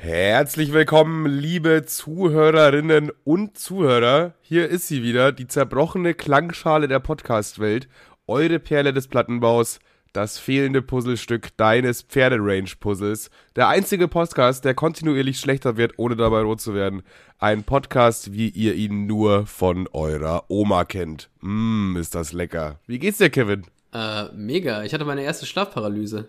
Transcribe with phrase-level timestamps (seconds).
[0.00, 4.34] Herzlich willkommen, liebe Zuhörerinnen und Zuhörer.
[4.40, 7.88] Hier ist sie wieder, die zerbrochene Klangschale der Podcast-Welt,
[8.28, 9.80] eure Perle des Plattenbaus,
[10.12, 13.30] das fehlende Puzzlestück deines Pferderange-Puzzles.
[13.56, 17.02] Der einzige Podcast, der kontinuierlich schlechter wird, ohne dabei rot zu werden.
[17.40, 21.28] Ein Podcast, wie ihr ihn nur von eurer Oma kennt.
[21.40, 22.78] Mmm, ist das lecker.
[22.86, 23.64] Wie geht's dir, Kevin?
[23.92, 24.84] Äh, mega.
[24.84, 26.28] Ich hatte meine erste Schlafparalyse.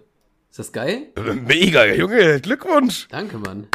[0.50, 1.08] Ist das geil?
[1.46, 3.08] Mega, Junge, Glückwunsch.
[3.10, 3.68] Danke, Mann.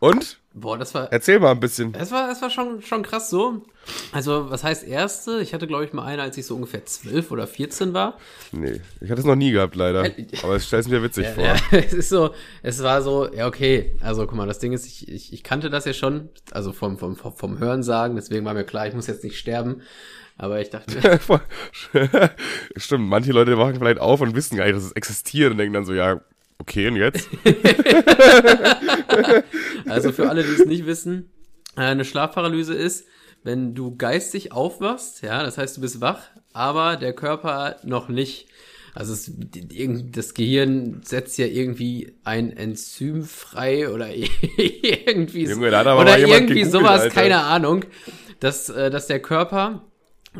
[0.00, 0.38] Und?
[0.54, 1.12] Boah, das war.
[1.12, 1.94] Erzähl mal ein bisschen.
[1.94, 3.64] Es war, es war schon, schon krass so.
[4.12, 5.40] Also, was heißt erste?
[5.40, 8.18] Ich hatte, glaube ich, mal eine, als ich so ungefähr 12 oder 14 war.
[8.52, 10.04] Nee, ich hatte es noch nie gehabt, leider.
[10.04, 11.44] Äh, Aber es stellt mir witzig Ja, vor.
[11.44, 12.30] ja, es ist so,
[12.62, 13.96] es war so, ja, okay.
[14.00, 16.98] Also, guck mal, das Ding ist, ich, ich, ich kannte das ja schon, also vom,
[16.98, 19.82] vom, vom, vom Hörensagen, deswegen war mir klar, ich muss jetzt nicht sterben.
[20.38, 21.18] Aber ich dachte,
[22.76, 25.74] Stimmt, manche Leute wachen vielleicht auf und wissen gar nicht, dass es existiert und denken
[25.74, 26.20] dann so, ja,
[26.58, 27.28] okay, und jetzt?
[29.88, 31.30] Also für alle, die es nicht wissen,
[31.76, 33.06] äh, eine Schlafparalyse ist,
[33.42, 36.20] wenn du geistig aufwachst, ja, das heißt, du bist wach,
[36.52, 38.48] aber der Körper noch nicht.
[38.94, 46.54] Also es, das Gehirn setzt ja irgendwie ein Enzym frei oder irgendwie Junge, oder irgendwie
[46.54, 47.14] gegoogelt, sowas, Alter.
[47.14, 47.84] keine Ahnung,
[48.40, 49.87] dass, äh, dass der Körper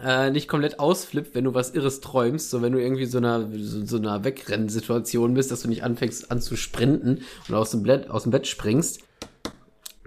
[0.01, 3.49] äh, nicht komplett ausflippt, wenn du was Irres träumst, so wenn du irgendwie so einer
[3.59, 7.83] so, so einer Wegrennensituation bist, dass du nicht anfängst an zu sprinten und aus dem
[7.83, 9.01] Bett aus dem Bett springst.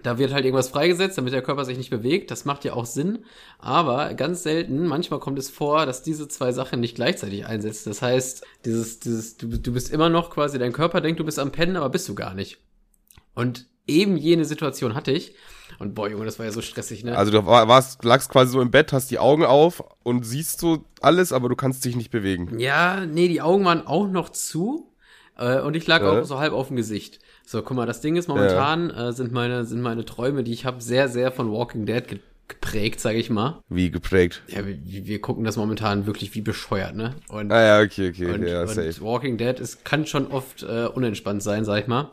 [0.04, 2.32] Da wird halt irgendwas freigesetzt, damit der Körper sich nicht bewegt.
[2.32, 3.20] Das macht ja auch Sinn.
[3.60, 7.90] Aber ganz selten, manchmal kommt es vor, dass diese zwei Sachen nicht gleichzeitig einsetzen.
[7.90, 11.38] Das heißt, dieses, dieses, du, du bist immer noch quasi, dein Körper denkt, du bist
[11.38, 12.58] am Pennen, aber bist du gar nicht.
[13.36, 13.68] Und
[14.00, 15.34] eben jene Situation hatte ich.
[15.80, 17.18] Und boah, Junge, das war ja so stressig, ne?
[17.18, 20.60] Also du war- warst, lagst quasi so im Bett, hast die Augen auf und siehst
[20.60, 22.60] so alles, aber du kannst dich nicht bewegen.
[22.60, 24.88] Ja, nee, die Augen waren auch noch zu.
[25.38, 26.12] Äh, und ich lag Ja.
[26.22, 27.20] auch so halb auf dem Gesicht.
[27.46, 30.66] So, guck mal, das Ding ist momentan, äh, sind meine, sind meine Träume, die ich
[30.66, 33.62] habe, sehr, sehr von Walking Dead ge geprägt, sage ich mal.
[33.70, 34.42] Wie geprägt.
[34.50, 37.16] Ja, wir, wir gucken das momentan wirklich wie bescheuert, ne?
[37.30, 39.00] Und, Ah ja, okay, okay, und, ja, und safe.
[39.02, 42.12] Walking Dead ist, kann schon oft äh, unentspannt sein, sag ich mal.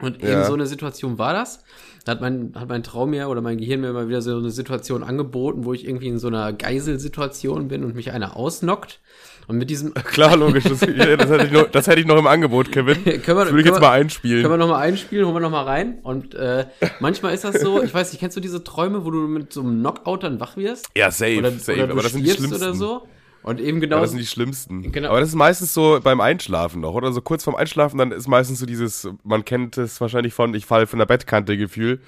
[0.00, 0.44] Und eben Ja.
[0.44, 1.62] so eine Situation war das.
[2.04, 4.50] Da hat mein, hat mein Traum mir oder mein Gehirn mir mal wieder so eine
[4.50, 9.00] Situation angeboten, wo ich irgendwie in so einer Geiselsituation bin und mich einer ausnockt.
[9.48, 10.64] Und mit diesem, Klar, logisch.
[10.64, 13.02] Das, das, hätte ich noch, das hätte ich noch im Angebot, Kevin.
[13.04, 14.42] Können wir- das würde ich jetzt wir- mal einspielen.
[14.42, 15.98] Können wir nochmal einspielen, holen wir nochmal rein.
[16.02, 16.66] Und äh,
[17.00, 19.60] manchmal ist das so, ich weiß nicht, kennst du diese Träume, wo du mit so
[19.60, 20.88] einem Knockout dann wach wirst?
[20.96, 21.82] ja, safe, Oder, safe.
[21.84, 22.54] oder aber das sind die schlimmsten.
[22.62, 23.02] oder so?
[23.42, 23.96] Und eben genau.
[23.96, 24.92] Ja, das sind die schlimmsten.
[24.92, 25.08] Genau.
[25.10, 27.12] Aber das ist meistens so beim Einschlafen noch, oder?
[27.12, 30.66] So kurz vorm Einschlafen, dann ist meistens so dieses, man kennt es wahrscheinlich von, ich
[30.66, 32.00] falle von der Bettkante Gefühl.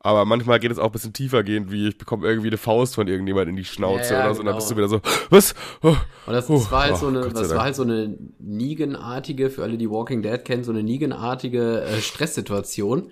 [0.00, 2.94] Aber manchmal geht es auch ein bisschen tiefer gehend, wie ich bekomme irgendwie eine Faust
[2.94, 4.40] von irgendjemand in die Schnauze Ja, ja, oder so.
[4.40, 4.56] Und dann genau.
[4.56, 5.54] bist du wieder so, was?
[5.82, 8.16] Oh, und das, oh, das war halt oh, so eine, das war halt so eine
[8.38, 13.10] Negan-artige, für alle, die Walking Dead kennen, so eine Negan-artige äh, Stresssituation.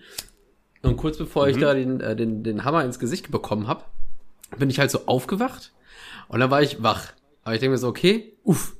[0.82, 1.50] Und kurz bevor Mhm.
[1.50, 3.91] ich da den, äh, den, den Hammer ins Gesicht bekommen hab,
[4.56, 5.72] bin ich halt so aufgewacht
[6.28, 7.09] und dann war ich wach.
[7.46, 8.74] Aber ich denke mir so, okay, uff.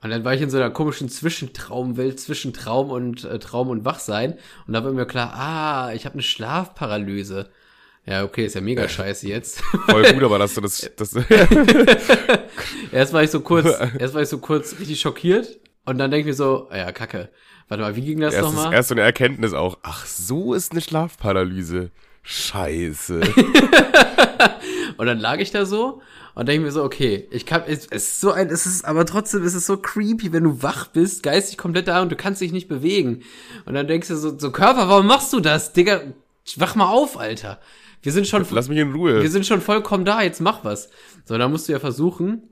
[0.00, 3.84] Und dann war ich in so einer komischen Zwischentraumwelt zwischen Traum und äh, Traum und
[3.84, 4.38] Wachsein.
[4.66, 7.50] Und da war mir klar, ah, ich habe eine Schlafparalyse.
[8.06, 9.60] Ja, okay, ist ja mega scheiße jetzt.
[9.86, 11.14] Voll gut, aber dass du das, das
[12.92, 13.66] erst war ich so kurz,
[13.98, 15.60] erst war ich so kurz richtig schockiert.
[15.84, 17.28] Und dann denke ich mir so, ah ja, kacke.
[17.68, 18.72] Warte mal, wie ging das nochmal?
[18.72, 19.76] erst so eine Erkenntnis auch.
[19.82, 21.90] Ach, so ist eine Schlafparalyse.
[22.22, 23.20] Scheiße.
[24.96, 26.02] Und dann lag ich da so
[26.34, 29.44] und denke mir so, okay, ich kann, es ist so ein, es ist, aber trotzdem
[29.44, 32.52] ist es so creepy, wenn du wach bist, geistig komplett da und du kannst dich
[32.52, 33.22] nicht bewegen.
[33.66, 35.72] Und dann denkst du so, so Körper, warum machst du das?
[35.72, 36.02] Digga,
[36.56, 37.60] wach mal auf, Alter.
[38.02, 39.22] Wir sind schon, Lass mich in Ruhe.
[39.22, 40.90] wir sind schon vollkommen da, jetzt mach was.
[41.24, 42.42] So, dann musst du ja versuchen,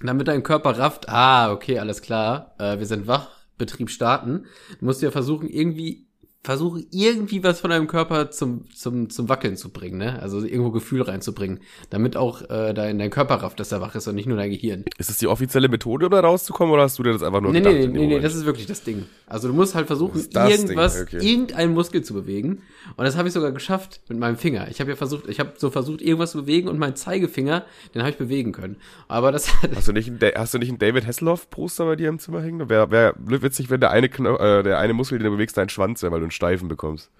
[0.00, 3.28] damit dein Körper rafft, ah, okay, alles klar, äh, wir sind wach,
[3.58, 4.46] Betrieb starten.
[4.78, 6.06] Du musst ja versuchen, irgendwie,
[6.44, 10.20] versuchen, irgendwie was von deinem Körper zum, zum, zum Wackeln zu bringen, ne?
[10.20, 11.60] Also irgendwo Gefühl reinzubringen,
[11.90, 14.50] damit auch äh, dein, dein Körper rafft, dass er wach ist und nicht nur dein
[14.50, 14.84] Gehirn.
[14.98, 17.58] Ist das die offizielle Methode, da rauszukommen, oder hast du dir das einfach nur Nee,
[17.60, 17.74] gedacht?
[17.74, 18.24] nee, nee, nee, Moment?
[18.24, 19.04] das ist wirklich das Ding.
[19.32, 21.16] Also du musst halt versuchen, Ding, irgendwas, okay.
[21.16, 22.60] irgendeinen Muskel zu bewegen.
[22.96, 24.68] Und das habe ich sogar geschafft mit meinem Finger.
[24.68, 27.64] Ich habe ja versucht, ich habe so versucht, irgendwas zu bewegen und meinen Zeigefinger,
[27.94, 28.76] den habe ich bewegen können.
[29.08, 32.10] Aber das Hast du nicht, ein Da- hast du nicht ein David Hasselhoff-Poster bei dir
[32.10, 32.68] im Zimmer hängen?
[32.68, 35.70] Wäre wär witzig, wenn der eine, Kno äh, der eine Muskel, den du bewegst, dein
[35.70, 37.10] Schwanz wäre, weil du einen Steifen bekommst.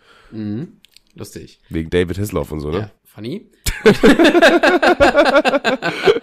[1.14, 1.60] lustig.
[1.70, 2.78] Wegen David Hasselhoff und so, ne?
[2.78, 3.46] Ja, funny.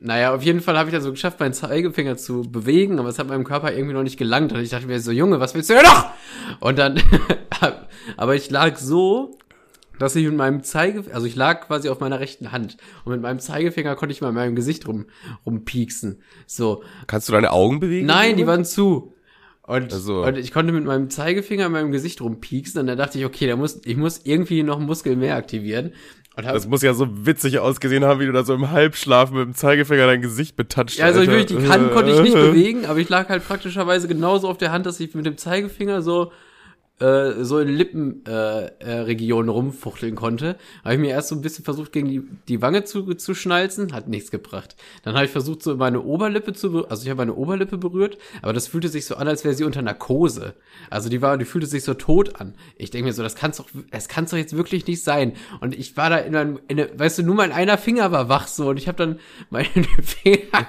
[0.00, 3.18] naja, auf jeden Fall habe ich dann so geschafft, meinen Zeigefinger zu bewegen, aber es
[3.18, 4.52] hat meinem Körper irgendwie noch nicht gelangt.
[4.52, 6.10] Und ich dachte mir so, Junge, was willst du denn noch?
[6.60, 7.00] Und dann,
[8.16, 9.38] aber ich lag so,
[9.98, 13.22] dass ich mit meinem Zeigefinger, also ich lag quasi auf meiner rechten Hand und mit
[13.22, 15.06] meinem Zeigefinger konnte ich mal in meinem Gesicht rum,
[15.46, 16.20] rumpieksen.
[16.46, 16.82] So.
[17.06, 18.06] Kannst du deine Augen bewegen?
[18.06, 19.14] Nein, die waren zu.
[19.66, 20.24] Und, Also.
[20.24, 23.46] und ich konnte mit meinem Zeigefinger in meinem Gesicht rumpieksen und dann dachte ich, okay,
[23.46, 25.92] da muss, ich muss irgendwie noch einen Muskel mehr aktivieren.
[26.36, 29.46] Und Das muss ja so witzig ausgesehen haben, wie du da so im Halbschlaf mit
[29.46, 30.98] dem Zeigefinger dein Gesicht betatscht.
[30.98, 31.32] ja, also Alter.
[31.32, 34.72] wirklich, die Kanten konnte ich nicht bewegen, aber ich lag halt praktischerweise genauso auf der
[34.72, 36.32] Hand, dass ich mit dem Zeigefinger so
[37.00, 40.56] äh, so in Lippenregionen äh, äh, rumfuchteln konnte.
[40.84, 43.92] Habe ich mir erst so ein bisschen versucht, gegen die, die Wange zu, zu schnalzen,
[43.92, 44.76] hat nichts gebracht.
[45.02, 48.18] Dann habe ich versucht, so meine Oberlippe zu berühren, also ich habe meine Oberlippe berührt,
[48.42, 50.54] aber das fühlte sich so an, als wäre sie unter Narkose.
[50.88, 52.54] Also die war, die fühlte sich so tot an.
[52.76, 55.32] Ich denke mir so, das kann's doch, das kann's doch jetzt wirklich nicht sein.
[55.60, 58.28] Und ich war da in einem, in einem weißt du, nur mein einer Finger war
[58.28, 59.18] wach so und ich habe dann
[59.50, 60.68] meinen Finger,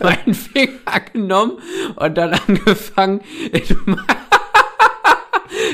[0.00, 1.58] meinen Finger genommen
[1.96, 3.20] und dann angefangen,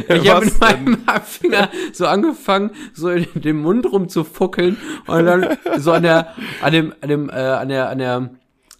[0.08, 4.76] ich habe mit meinem Finger so angefangen, so in den Mund rumzufuckeln
[5.06, 8.30] und dann so an der, an dem, an dem, äh, an der, an der,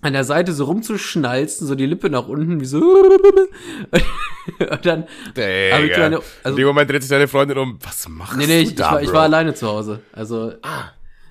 [0.01, 2.79] an der Seite so rumzuschnalzen, so die Lippe nach unten, wie so.
[2.83, 5.05] Und dann
[5.37, 5.77] Digga.
[5.77, 7.79] habe ich meine, In also, dem Moment dreht sich deine Freundin um.
[7.83, 10.01] Was machst nee, nee, du ich, ich, da, war, ich war alleine zu Hause.
[10.13, 10.53] Also,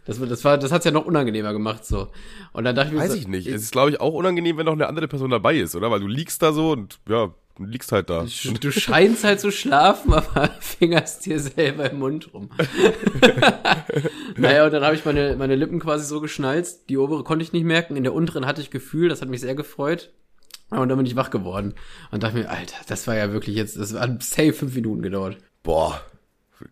[0.05, 2.07] das, war- das war, das hat's ja noch unangenehmer gemacht, so.
[2.53, 3.47] Und dann dachte ich mir Weiß so, ich nicht.
[3.47, 5.91] Es ist, glaube ich, auch unangenehm, wenn noch eine andere Person dabei ist, oder?
[5.91, 7.29] Weil du liegst da so und, ja,
[7.65, 8.25] du liegst halt da.
[8.59, 12.49] Du scheinst halt zu schlafen, aber fingerst dir selber im Mund rum.
[14.37, 16.89] naja, und dann habe ich meine, meine Lippen quasi so geschnalzt.
[16.89, 17.95] Die obere konnte ich nicht merken.
[17.95, 20.11] In der unteren hatte ich Gefühl, das hat mich sehr gefreut.
[20.69, 21.73] Und dann bin ich wach geworden.
[22.11, 25.37] Und dachte mir, Alter, das war ja wirklich jetzt, das hat safe fünf Minuten gedauert.
[25.63, 26.01] Boah.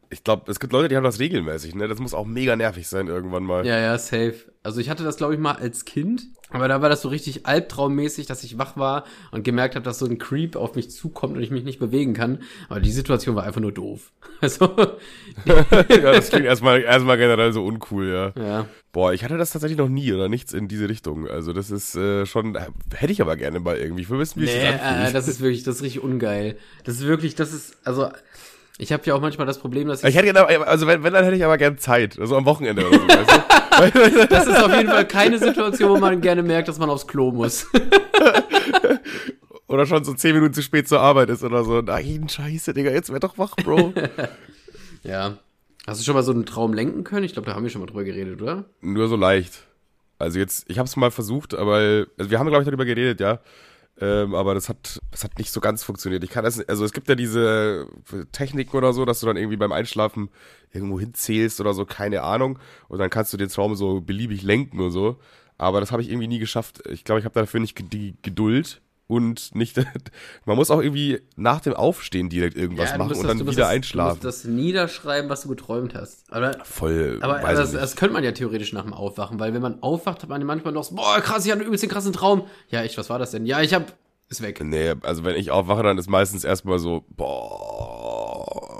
[0.09, 1.87] Ich glaube, es gibt Leute, die haben das regelmäßig, ne?
[1.87, 3.65] Das muss auch mega nervig sein irgendwann mal.
[3.65, 4.35] Ja, ja, safe.
[4.63, 6.23] Also ich hatte das, glaube ich, mal als Kind.
[6.51, 9.99] Aber da war das so richtig albtraummäßig, dass ich wach war und gemerkt habe, dass
[9.99, 12.39] so ein Creep auf mich zukommt und ich mich nicht bewegen kann.
[12.69, 14.11] Aber die Situation war einfach nur doof.
[14.41, 14.65] Also,
[15.45, 18.41] ja, das klingt erstmal, erstmal generell so uncool, ja.
[18.41, 18.65] ja.
[18.93, 21.27] Boah, ich hatte das tatsächlich noch nie oder nichts in diese Richtung.
[21.27, 22.57] Also das ist äh, schon,
[22.95, 24.03] hätte ich aber gerne mal irgendwie.
[24.03, 25.09] Ich will wissen, wie es Nee, sich anfühlt.
[25.09, 26.57] äh, das ist wirklich, das ist richtig ungeil.
[26.85, 28.09] Das ist wirklich, das ist, also,
[28.81, 31.13] ich habe ja auch manchmal das Problem, dass ich ich, hätte gerne, also wenn, wenn,
[31.13, 32.17] dann hätte ich aber gern Zeit.
[32.17, 33.39] Also am Wochenende oder so, weißt du?
[34.29, 37.31] das ist auf jeden Fall keine Situation, wo man gerne merkt, dass man aufs Klo
[37.31, 37.67] muss.
[39.67, 41.81] Oder schon so zehn Minuten zu spät zur Arbeit ist oder so.
[41.81, 43.93] Nein, scheiße, Digga, jetzt werd doch wach, Bro.
[45.03, 45.37] ja.
[45.85, 47.23] Hast du schon mal so einen Traum lenken können?
[47.23, 48.65] Ich glaube, da haben wir schon mal drüber geredet, oder?
[48.81, 49.67] Nur so leicht.
[50.17, 53.19] Also jetzt, ich habe es mal versucht, aber also wir haben, glaube ich, darüber geredet,
[53.19, 53.39] ja.
[54.01, 56.23] Ähm, aber das hat, das hat nicht so ganz funktioniert.
[56.23, 57.87] Ich kann das, also es gibt ja diese
[58.31, 60.29] Techniken oder so, dass du dann irgendwie beim Einschlafen
[60.71, 62.59] irgendwo hinzählst oder so, keine Ahnung.
[62.87, 65.19] Und dann kannst du den Traum so beliebig lenken und so.
[65.57, 66.81] Aber das habe ich irgendwie nie geschafft.
[66.87, 69.75] Ich glaube, ich habe dafür nicht die Geduld und nicht.
[70.45, 73.63] man muss auch irgendwie nach dem Aufstehen direkt irgendwas du machen und das- dann wieder
[73.63, 74.19] das, einschlafen.
[74.21, 76.31] Du musst das niederschreiben, was du geträumt hast.
[76.31, 77.17] Aber, Voll.
[77.21, 80.29] aber das, das könnte man ja theoretisch nach dem Aufwachen, weil wenn man aufwacht, hat
[80.29, 82.45] man manchmal noch so, boah, krass, ich hatte übelst den krassen Traum.
[82.69, 83.47] Ja, ich, was war das denn?
[83.47, 83.93] Ja, ich hab,
[84.29, 84.63] ist weg.
[84.63, 88.78] Nee, also wenn ich aufwache, dann ist meistens erstmal so, boah.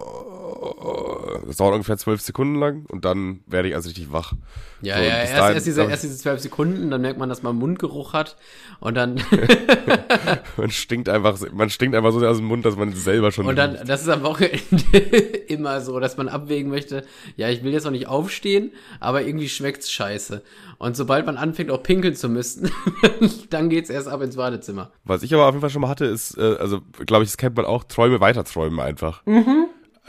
[1.48, 4.34] Das dauert ungefähr zwölf Sekunden lang und dann werde ich also richtig wach.
[4.82, 7.44] Ja, So, ja, erst, dahin- erst, diese, erst diese zwölf Sekunden, dann merkt man, dass
[7.44, 8.38] man Mundgeruch hat
[8.80, 9.22] und dann,
[10.58, 13.46] Man stinkt einfach, man stinkt einfach so aus dem Mund, dass man selber schon.
[13.46, 14.60] und dann, das ist am Wochenende
[15.48, 17.04] immer so, dass man abwägen möchte,
[17.36, 20.42] ja, ich will jetzt noch nicht aufstehen, aber irgendwie schmeckt's scheiße.
[20.78, 22.72] Und sobald man anfängt, auch pinkeln zu müssen,
[23.50, 24.92] dann geht's erst ab ins Badezimmer.
[25.04, 27.38] Was ich aber auf jeden Fall schon mal hatte, ist, äh, also glaube ich, das
[27.38, 29.24] kennt man auch, Träume weiterträumen einfach.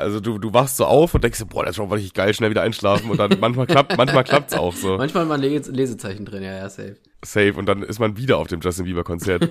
[0.00, 2.50] Also du, du wachst so auf und denkst, boah, der Traum war richtig geil, schnell
[2.50, 4.96] wieder einschlafen und dann manchmal klappt, manchmal klappt's auch so.
[4.96, 6.96] Manchmal man Les Lesezeichen drin, ja, ja, safe.
[7.24, 9.50] Safe und dann ist man wieder auf dem Justin Bieber Konzert.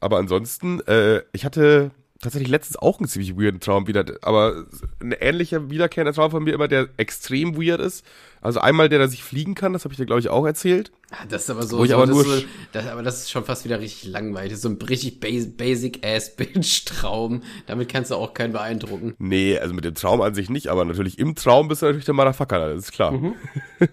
[0.00, 1.90] aber ansonsten, äh, ich hatte
[2.20, 4.66] tatsächlich letztens auch einen ziemlich weirden Traum wieder, aber
[5.00, 8.04] ein ähnlicher wiederkehrender Traum von mir immer, der extrem weird ist.
[8.40, 10.92] Also einmal der, der sich fliegen kann, das habe ich dir glaube ich auch erzählt.
[11.10, 13.64] Ah, Das ist aber so, so aber das, so das, aber das ist schon fast
[13.64, 14.50] wieder richtig langweilig.
[14.50, 17.42] Das ist so ein richtig bas Basic-Ass-Bitch-Traum.
[17.66, 19.14] Damit kannst du auch keinen beeindrucken.
[19.18, 22.06] Nee, also mit dem Traum an sich nicht, aber natürlich im Traum bist du natürlich
[22.06, 23.12] der Motherfucker, das ist klar.
[23.12, 23.34] Mhm.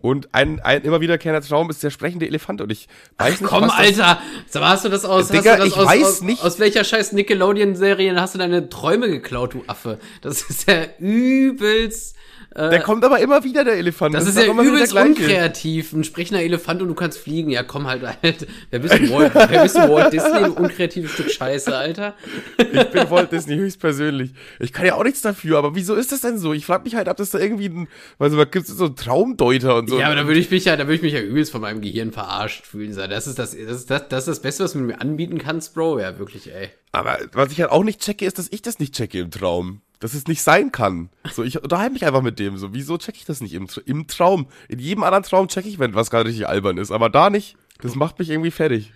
[0.00, 2.88] Und ein, ein immer wiederkehrender Traum ist der sprechende Elefant und ich
[3.18, 4.20] weiß nicht, Komm, was das- Alter!
[4.54, 6.42] Mal, hast du das aus, Digga, das ich aus, weiß aus, nicht.
[6.42, 10.00] aus welcher scheiß Nickelodeon-Serie hast du deine Träume geklaut, du Affe?
[10.20, 12.16] Das ist ja übelst,
[12.54, 14.14] Der kommt aber immer wieder, der Elefant.
[14.14, 15.92] das, ist doch ja übelst unkreativ.
[15.92, 17.50] Ein sprechender Elefant und du kannst fliegen.
[17.50, 18.46] Ja, komm halt, Alter.
[18.70, 20.44] Wer bist du, Walt, wer bist du, Walt Disney?
[20.44, 22.14] Du unkreatives Stück Scheiße, Alter.
[22.58, 24.32] Ich bin Walt Disney höchstpersönlich.
[24.60, 26.52] Ich kann ja auch nichts dafür, aber wieso ist das denn so?
[26.52, 29.76] Ich frag mich halt, ob das da irgendwie ein, also da gibt's so einen Traumdeuter
[29.76, 29.98] und so.
[29.98, 31.80] Ja, aber da würde ich mich ja, da würde ich mich ja übelst von meinem
[31.80, 32.94] Gehirn verarscht fühlen.
[32.94, 35.74] Das ist das, das ist das, das ist das Beste, was du mir anbieten kannst,
[35.74, 36.00] Bro.
[36.00, 36.70] Ja, wirklich, ey.
[36.92, 39.80] Aber was ich halt auch nicht checke, ist, dass ich das nicht checke im Traum.
[40.02, 41.10] Dass es nicht sein kann.
[41.32, 42.56] So, ich unterhalte mich einfach mit dem.
[42.56, 44.48] So, wieso checke ich das nicht im, im Traum?
[44.68, 46.90] In jedem anderen Traum checke ich, wenn was gerade richtig albern ist.
[46.90, 47.56] Aber da nicht.
[47.82, 48.92] Das macht mich irgendwie fertig.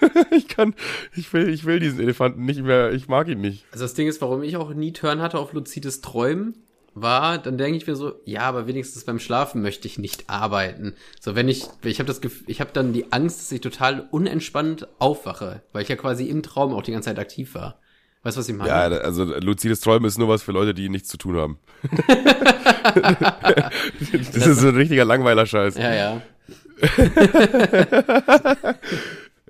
[0.30, 0.74] ich kann,
[1.14, 3.64] ich will, ich will diesen Elefanten nicht mehr, ich mag ihn nicht.
[3.72, 6.54] Also das Ding ist, warum ich auch nie Turn hatte auf luzides Träumen,
[6.94, 10.94] war, dann denke ich mir so, ja, aber wenigstens beim Schlafen möchte ich nicht arbeiten.
[11.20, 14.06] So, wenn ich, ich habe das Gefühl, ich habe dann die Angst, dass ich total
[14.10, 17.80] unentspannt aufwache, weil ich ja quasi im Traum auch die ganze Zeit aktiv war.
[18.24, 18.70] Weißt du, was ich meine?
[18.70, 21.58] Ja, also luzides Träumen ist nur was für Leute, die nichts zu tun haben.
[24.32, 25.76] das ist so ein richtiger Langweiler-Scheiß.
[25.76, 26.22] Ja, ja.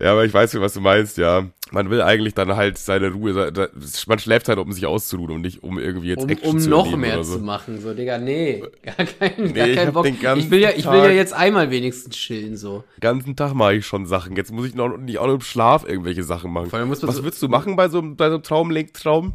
[0.00, 1.46] Ja, aber ich weiß, was du meinst, ja.
[1.74, 3.52] Man will eigentlich dann halt seine Ruhe,
[4.06, 6.70] man schläft halt, um sich auszuruhen und nicht um irgendwie jetzt um, Action um zu
[6.70, 7.38] noch mehr so.
[7.38, 10.06] zu machen, so, Digga, nee, gar kein, Nee, gar ich keinen Bock.
[10.06, 12.84] Ich will ja, ich will ja jetzt einmal wenigstens chillen, so.
[12.96, 14.36] Den ganzen Tag mache ich schon Sachen.
[14.36, 16.68] Jetzt muss ich noch nicht auch noch im Schlaf irgendwelche Sachen machen.
[16.70, 19.34] Was so- würdest du machen bei so, einem- bei so einem Traumlenktraum?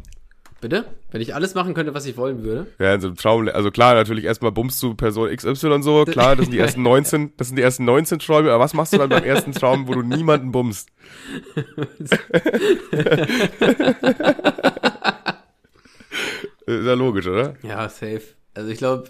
[0.60, 0.84] Bitte?
[1.10, 2.66] Wenn ich alles machen könnte, was ich wollen würde.
[2.78, 6.04] Ja, in so einem Traum, also klar, natürlich erstmal bummst du Person XY und so,
[6.04, 8.92] klar, das sind die ersten 19, das sind die ersten 19 Träume, aber was machst
[8.92, 10.90] du dann beim ersten Traum, wo du niemanden bummst?
[16.66, 17.54] Ist ja logisch, oder?
[17.62, 18.22] Ja, safe.
[18.54, 19.04] Also ich glaube,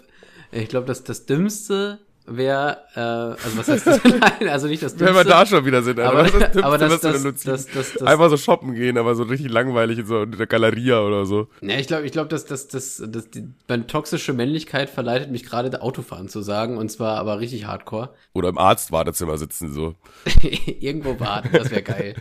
[0.51, 1.99] ich glaube, dass das Dümmste
[2.37, 4.03] wäre, äh, also was heißt das?
[4.39, 5.25] Nein, also nicht das Wenn Dümmste.
[5.25, 7.47] wir da schon wieder sind, aber, ist Dümmste, aber das, du das, denn das, nutzt?
[7.47, 11.01] das, das, Einfach so shoppen gehen, aber so richtig langweilig in so in der Galeria
[11.01, 11.47] oder so.
[11.61, 15.43] Ja, ich glaube, ich glaube, dass, dass, dass, dass die, meine toxische Männlichkeit verleitet mich
[15.43, 18.09] gerade Autofahren zu sagen und zwar aber richtig Hardcore.
[18.33, 19.95] Oder im Arztwartezimmer sitzen so.
[20.79, 22.15] Irgendwo warten, das wäre geil.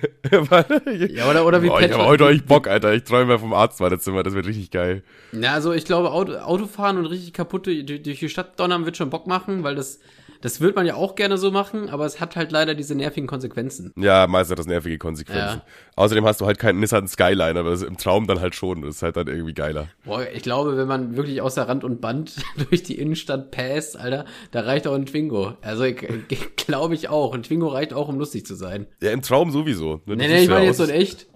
[1.10, 2.94] ja, oder, oder wie Boah, ich habe heute euch Bock, Alter.
[2.94, 5.02] Ich träume vom Arztwartezimmer, das wird richtig geil.
[5.32, 8.96] Ja, also ich glaube, Auto, Autofahren und richtig kaputt durch, durch die Stadt donnern wird
[8.96, 9.99] schon Bock machen, weil das,
[10.40, 13.26] das wird man ja auch gerne so machen, aber es hat halt leider diese nervigen
[13.26, 13.92] Konsequenzen.
[13.96, 15.58] Ja, meist hat das nervige Konsequenzen.
[15.58, 15.62] Ja.
[15.96, 18.82] Außerdem hast du halt keinen Nissan Skyline, aber das ist im Traum dann halt schon.
[18.82, 19.88] Das ist halt dann irgendwie geiler.
[20.04, 22.36] Boah, ich glaube, wenn man wirklich außer Rand und Band
[22.70, 25.54] durch die Innenstadt passt, Alter, da reicht auch ein Twingo.
[25.60, 25.84] Also
[26.56, 27.34] glaube ich auch.
[27.34, 28.86] Ein Twingo reicht auch, um lustig zu sein.
[29.02, 30.00] Ja, im Traum sowieso.
[30.06, 31.26] Ne, Nee, nee, ich meine jetzt so in echt.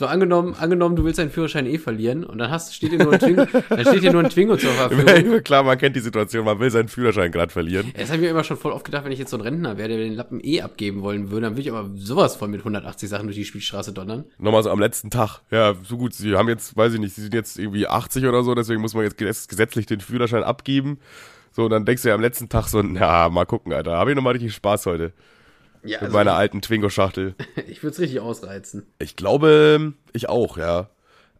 [0.00, 3.12] So angenommen, angenommen, du willst deinen Führerschein eh verlieren und dann hast, steht dir nur
[3.12, 5.42] ein Twingo, dann steht dir nur ein Twingo zur Verfügung.
[5.44, 7.92] Klar, man kennt die Situation, man will seinen Führerschein gerade verlieren.
[7.94, 9.76] Das habe ich mir immer schon voll oft gedacht, wenn ich jetzt so ein Rentner
[9.76, 12.60] wäre, der den Lappen eh abgeben wollen würde, dann würde ich aber sowas von mit
[12.62, 14.24] 180 Sachen durch die Spielstraße donnern.
[14.38, 15.40] Nochmal so am letzten Tag.
[15.50, 18.42] Ja, so gut, sie haben jetzt, weiß ich nicht, sie sind jetzt irgendwie 80 oder
[18.42, 20.98] so, deswegen muss man jetzt gesetz- gesetzlich den Führerschein abgeben.
[21.52, 23.98] So, und dann denkst du ja am letzten Tag so, na, mal gucken, Alter.
[23.98, 25.12] Habe ich nochmal richtig Spaß heute.
[25.82, 27.34] Ja, Mit meiner alten Twingo-Schachtel.
[27.68, 28.86] ich würde es richtig ausreizen.
[28.98, 30.90] Ich glaube, ich auch, ja.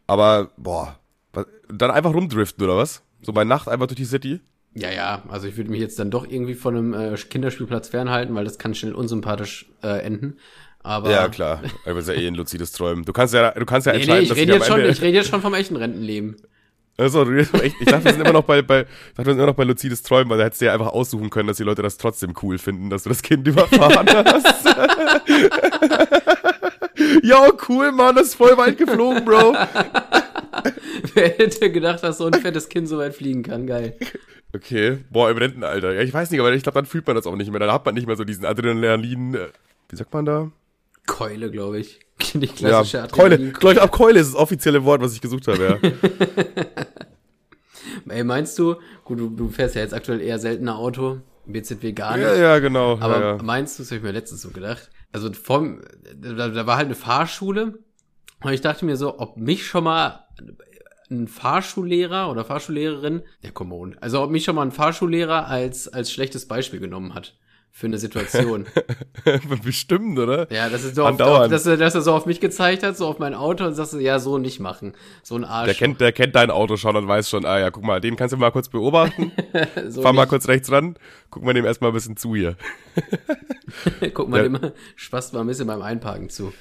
[0.06, 0.98] Aber, boah,
[1.32, 3.02] was, dann einfach rumdriften, oder was?
[3.22, 4.40] So bei Nacht einfach durch die City?
[4.74, 8.34] Ja, ja, also ich würde mich jetzt dann doch irgendwie von einem äh, Kinderspielplatz fernhalten,
[8.34, 10.38] weil das kann schnell unsympathisch äh, enden.
[10.82, 11.62] Aber Ja, klar.
[11.84, 13.04] Aber ist ja eh ein luzides Träumen.
[13.04, 15.02] Du kannst ja, du kannst ja Nee, nee, entscheiden, ich dass rede jetzt schon, ich
[15.02, 16.36] rede jetzt schon vom echten Rentenleben.
[17.00, 17.76] Echt.
[17.80, 19.64] Ich dachte, wir sind immer noch bei, bei, ich dachte, wir sind immer noch bei
[19.64, 22.34] luzides Träumen, weil da hättest du ja einfach aussuchen können, dass die Leute das trotzdem
[22.42, 24.64] cool finden, dass du das Kind überfahren hast.
[27.22, 29.54] ja, cool, Mann, das ist voll weit geflogen, Bro.
[31.14, 33.66] Wer hätte gedacht, dass so ein fettes Kind so weit fliegen kann?
[33.66, 33.96] Geil.
[34.54, 35.92] Okay, boah, im Rentenalter.
[35.92, 37.60] Ja, ich weiß nicht, aber ich glaube, dann fühlt man das auch nicht mehr.
[37.60, 39.48] Dann hat man nicht mehr so diesen Adrenalin, äh,
[39.88, 40.50] wie sagt man da?
[41.06, 42.00] Keule, glaube ich.
[42.34, 43.36] Die Ja, klassische Keule.
[43.36, 45.78] Adrenalin- Glaub Ich glaube, Keule ist das offizielle Wort, was ich gesucht habe, ja.
[48.08, 52.16] Ey, meinst du, gut, du, du fährst ja jetzt aktuell eher seltener Auto, BZW gar
[52.16, 52.26] nicht.
[52.26, 52.98] ja, ja, genau.
[53.00, 53.42] Aber ja, ja.
[53.42, 54.90] meinst du, das habe ich mir letztens so gedacht.
[55.12, 55.80] Also vom,
[56.14, 57.78] da, da war halt eine Fahrschule
[58.42, 60.26] und ich dachte mir so, ob mich schon mal
[61.10, 65.88] ein Fahrschullehrer oder Fahrschullehrerin, ja komm on, also ob mich schon mal ein Fahrschullehrer als,
[65.88, 67.36] als schlechtes Beispiel genommen hat
[67.72, 68.66] für eine Situation.
[69.64, 70.52] Bestimmt, oder?
[70.52, 71.44] ja, das ist so, auf, Andauernd.
[71.44, 73.74] auf, dass, er, dass er so auf mich gezeigt hat, so auf mein Auto und
[73.74, 74.92] sagst du, ja, so nicht machen.
[75.22, 75.66] So ein Arsch.
[75.66, 78.16] Der kennt, der kennt dein Auto schon und weiß schon, ah ja, guck mal, den
[78.16, 79.32] kannst du mal kurz beobachten.
[79.88, 80.30] so Fahr mal nicht.
[80.30, 80.96] kurz rechts ran,
[81.30, 82.56] guck mal dem erstmal ein bisschen zu hier.
[84.14, 84.46] Guck mal, Ja.
[84.46, 86.52] immer spaßt mal ein bisschen beim Einparken zu.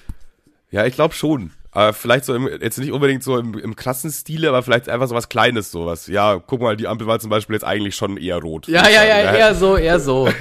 [0.72, 1.52] Ja, ich glaube schon.
[1.72, 5.08] Aber vielleicht so im, jetzt nicht unbedingt so im, im krassen Stile, aber vielleicht einfach
[5.08, 6.08] so was Kleines, sowas.
[6.08, 8.68] Ja, guck mal, die Ampel war zum Beispiel jetzt eigentlich schon eher rot.
[8.68, 9.08] Ja, ja, sagen.
[9.10, 10.28] ja, eher so, eher so.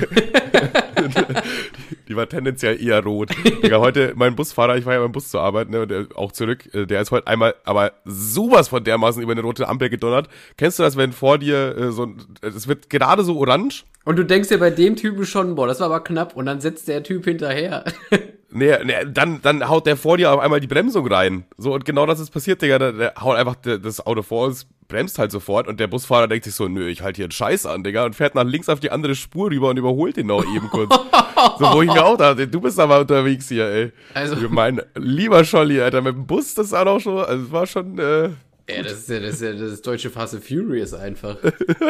[2.09, 3.31] Die war tendenziell eher rot.
[3.63, 6.73] Digga, heute mein Busfahrer, ich war ja beim Bus zur Arbeit, ne, der, auch zurück,
[6.75, 10.29] äh, der ist heute einmal, aber sowas von dermaßen über eine rote Ampel gedonnert.
[10.57, 13.85] Kennst du das, wenn vor dir äh, so, ein- es wird gerade so orange?
[14.09, 16.35] Und du denkst dir bei dem Typen schon, boah, das war aber knapp.
[16.35, 17.85] Und dann setzt der Typ hinterher.
[18.51, 21.45] Nee, nee, dann, dann haut der vor dir auf einmal die Bremsung rein.
[21.59, 22.79] So, und genau das ist passiert, Digga.
[22.79, 26.47] Der, der haut einfach das Auto vor uns, bremst halt sofort und der Busfahrer denkt
[26.47, 28.81] sich so, nö, ich halte hier einen Scheiß an, Digga, und fährt nach links auf
[28.81, 30.89] die andere Spur rüber und überholt den noch eben kurz.
[31.59, 33.93] so, wo ich mir auch dachte, du bist aber unterwegs hier, ey.
[34.15, 37.53] Also- Ich mein, lieber Scholli, Alter, mit dem Bus, das war doch schon, also es
[37.53, 38.31] war schon, äh,
[38.69, 41.39] Ja, das ist ja das, ist ja das deutsche Fast and Furious einfach.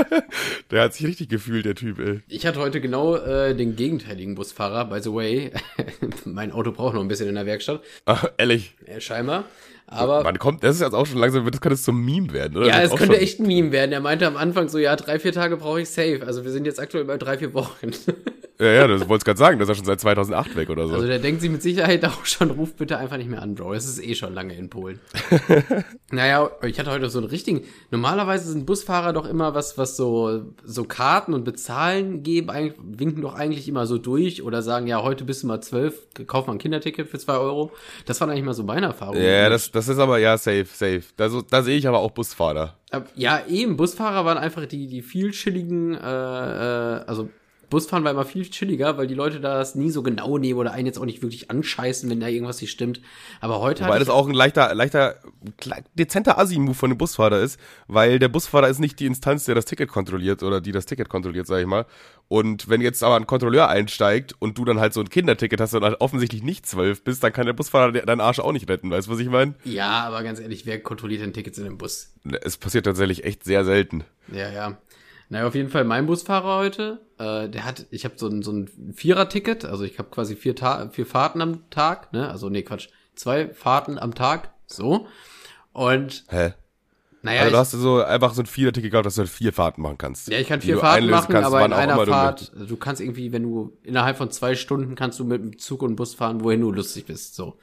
[0.70, 2.20] Der hat sich richtig gefühlt, der Typ, ey.
[2.28, 5.50] Ich hatte heute genau äh, den gegenteiligen Busfahrer, by the way.
[6.24, 7.82] mein Auto braucht noch ein bisschen in der Werkstatt.
[8.04, 8.74] Ach, ehrlich.
[8.86, 9.44] Äh, scheinbar.
[9.90, 12.56] Aber Man kommt, das ist jetzt auch schon langsam, das könnte es zum Meme werden,
[12.58, 12.66] oder?
[12.66, 13.92] ja, Das es könnte schon- echt ein Meme werden.
[13.92, 16.20] Er meinte am Anfang so, ja, drei, vier Tage brauche ich safe.
[16.26, 17.90] Also wir sind jetzt aktuell bei drei, vier Wochen.
[18.60, 20.88] Ja, ja, das wollte ich gerade sagen, das ist ja schon seit 2008 weg oder
[20.88, 20.94] so.
[20.94, 23.74] Also der denkt sich mit Sicherheit auch schon, ruf bitte einfach nicht mehr an, Bro.
[23.74, 24.98] Es ist eh schon lange in Polen.
[26.10, 27.62] naja, ich hatte heute so einen richtigen.
[27.92, 33.22] Normalerweise sind Busfahrer doch immer was, was so, so Karten und Bezahlen geben, eigentlich, winken
[33.22, 35.94] doch eigentlich immer so durch oder sagen, ja, heute bist du mal zwölf,
[36.26, 37.70] kauf mal ein Kinderticket für zwei Euro.
[38.06, 39.22] Das waren eigentlich mal so meine Erfahrungen.
[39.22, 41.04] ja, das, das ist aber, ja, safe, safe.
[41.16, 42.74] Da, so, da sehe ich aber auch Busfahrer.
[43.14, 47.28] Ja, eben, Busfahrer waren einfach die, die viel chilligen, äh, äh, also
[47.70, 50.86] Busfahren war immer viel chilliger, weil die Leute das nie so genau nehmen oder einen
[50.86, 53.00] jetzt auch nicht wirklich anscheißen, wenn da irgendwas nicht stimmt.
[53.40, 55.16] Aber heute Weil hatte das auch ein leichter, leichter,
[55.94, 59.64] dezenter Assi-Move von dem Busfahrer ist, weil der Busfahrer ist nicht die Instanz, der das
[59.64, 61.86] Ticket kontrolliert oder die das Ticket kontrolliert, sag ich mal.
[62.28, 65.74] Und wenn jetzt aber ein Kontrolleur einsteigt und du dann halt so ein Kinderticket hast
[65.74, 68.68] und halt offensichtlich nicht zwölf bist, dann kann der Busfahrer de- deinen Arsch auch nicht
[68.68, 69.54] retten, weißt du, was ich meine?
[69.64, 72.12] ja, aber ganz ehrlich, wer kontrolliert denn Tickets in dem Bus?
[72.42, 74.04] Es passiert tatsächlich echt sehr selten.
[74.30, 74.78] Ja, ja.
[75.30, 78.50] Naja, auf jeden Fall mein Busfahrer heute, äh, der hat, ich habe so ein, so
[78.52, 82.30] ein Vierer-Ticket, also ich habe quasi vier, Ta vier Fahrten am Tag, ne?
[82.30, 85.06] Also nee, Quatsch, zwei Fahrten am Tag, so.
[85.72, 86.54] Und Hä?
[87.20, 89.82] naja, also du hast so einfach so ein Vierer-Ticket gehabt, dass du halt vier Fahrten
[89.82, 90.28] machen kannst.
[90.28, 93.30] Ja, ich kann vier Fahrten machen, kannst, aber in einer du Fahrt, du kannst irgendwie,
[93.30, 96.62] wenn du innerhalb von zwei Stunden kannst du mit dem Zug und Bus fahren, wohin
[96.62, 97.58] du lustig bist, so.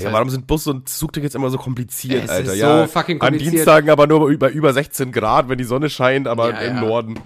[0.00, 2.52] Ja, warum sind Bus- und Zugtickets immer so kompliziert, Es Alter?
[2.52, 3.52] ist ja, so fucking An kompliziert.
[3.54, 6.80] Dienstagen aber nur über, über 16 Grad, wenn die Sonne scheint, aber Ja, im ja.
[6.80, 7.20] Norden.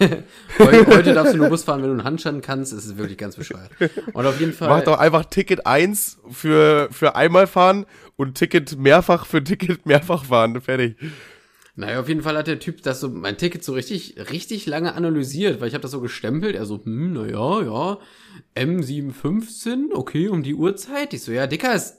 [0.58, 3.18] heute, heute darfst du nur Bus fahren, wenn du einen Handstand kannst, es ist wirklich
[3.18, 3.70] ganz bescheuert.
[4.12, 4.68] Und auf jeden Fall.
[4.68, 10.24] Mach doch einfach Ticket 1 für, für einmal fahren und Ticket mehrfach für Ticket mehrfach
[10.24, 10.60] fahren.
[10.60, 10.96] Fertig.
[11.76, 14.96] Naja, auf jeden Fall hat der Typ das so, mein Ticket so richtig, richtig lange
[14.96, 16.56] analysiert, weil ich habe das so gestempelt.
[16.56, 17.98] Er so, hm, naja, ja,
[18.56, 21.14] M715, okay, um die Uhrzeit.
[21.14, 21.97] Ich so, ja, Dicker, ist,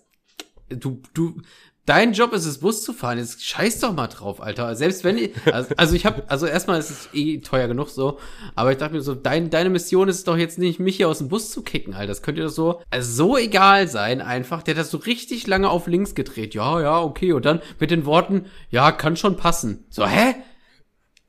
[0.69, 1.41] du, du,
[1.89, 3.17] dein Job ist es, Bus zu fahren.
[3.17, 4.75] Jetzt scheiß doch mal drauf, Alter.
[4.75, 8.20] Selbst wenn ich, also, also ich habe, also erstmal ist es eh teuer genug so,
[8.55, 11.09] aber ich dachte mir so, dein, deine Mission ist es doch jetzt nicht, mich hier
[11.09, 12.07] aus dem Bus zu kicken, Alter.
[12.07, 14.61] Das könnte doch so, also so egal sein einfach.
[14.61, 16.53] Der hat das so richtig lange auf links gedreht.
[16.53, 17.33] Ja, ja, okay.
[17.33, 19.85] Und dann mit den Worten, ja, kann schon passen.
[19.89, 20.35] So, hä?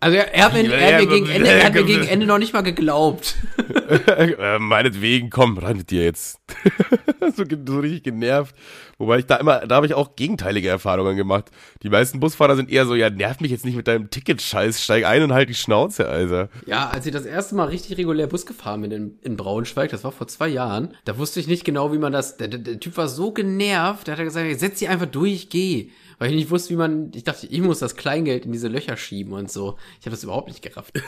[0.03, 2.39] Also er, hat mir, er, hat mir gegen Ende, er hat mir gegen Ende noch
[2.39, 3.35] nicht mal geglaubt.
[4.07, 6.40] äh, meinetwegen, komm, ran mit dir jetzt.
[7.37, 8.55] so, so richtig genervt.
[8.99, 11.51] Wobei ich da immer, da habe ich auch gegenteilige Erfahrungen gemacht.
[11.83, 15.05] Die meisten Busfahrer sind eher so, ja, nerv mich jetzt nicht mit deinem Ticket-Scheiß, steig
[15.05, 16.49] ein und halt die Schnauze, Alter.
[16.67, 20.05] Ja, als ich das erste Mal richtig regulär Bus gefahren bin in, in Braunschweig, das
[20.05, 22.37] war vor zwei Jahren, da wusste ich nicht genau, wie man das.
[22.37, 25.91] Der, der, der Typ war so genervt, der hat gesagt, setz dich einfach durch, geh.
[26.21, 27.11] Weil ich nicht wusste, wie man.
[27.15, 29.79] Ich dachte, ich muss das Kleingeld in diese Löcher schieben und so.
[29.99, 30.93] Ich habe das überhaupt nicht gerafft.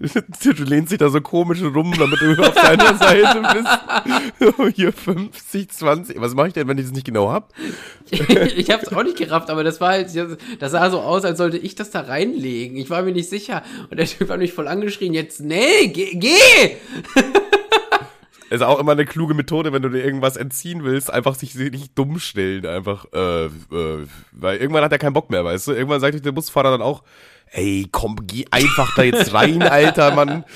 [0.42, 4.56] Du lehnst dich da so komisch rum, damit du auf deiner Seite bist.
[4.56, 6.20] So, Hier 50, 20.
[6.20, 7.52] Was mache ich denn, wenn ich das nicht genau hab?
[8.10, 10.08] ich habe es auch nicht gerafft, aber das war halt,
[10.58, 12.76] das sah so aus, als sollte ich das da reinlegen.
[12.78, 13.62] Ich war mir nicht sicher.
[13.90, 16.76] Und der Typ hat mich voll angeschrien, jetzt, nee, geh, geh!
[18.50, 21.96] Ist auch immer eine kluge Methode, wenn du dir irgendwas entziehen willst, einfach sich nicht
[21.96, 25.72] dumm stellen, einfach, äh, äh, weil irgendwann hat er keinen Bock mehr, weißt du?
[25.72, 27.04] Irgendwann sagt der Busfahrer dann auch,
[27.52, 30.44] ey, komm, geh einfach da jetzt rein, Alter, Mann.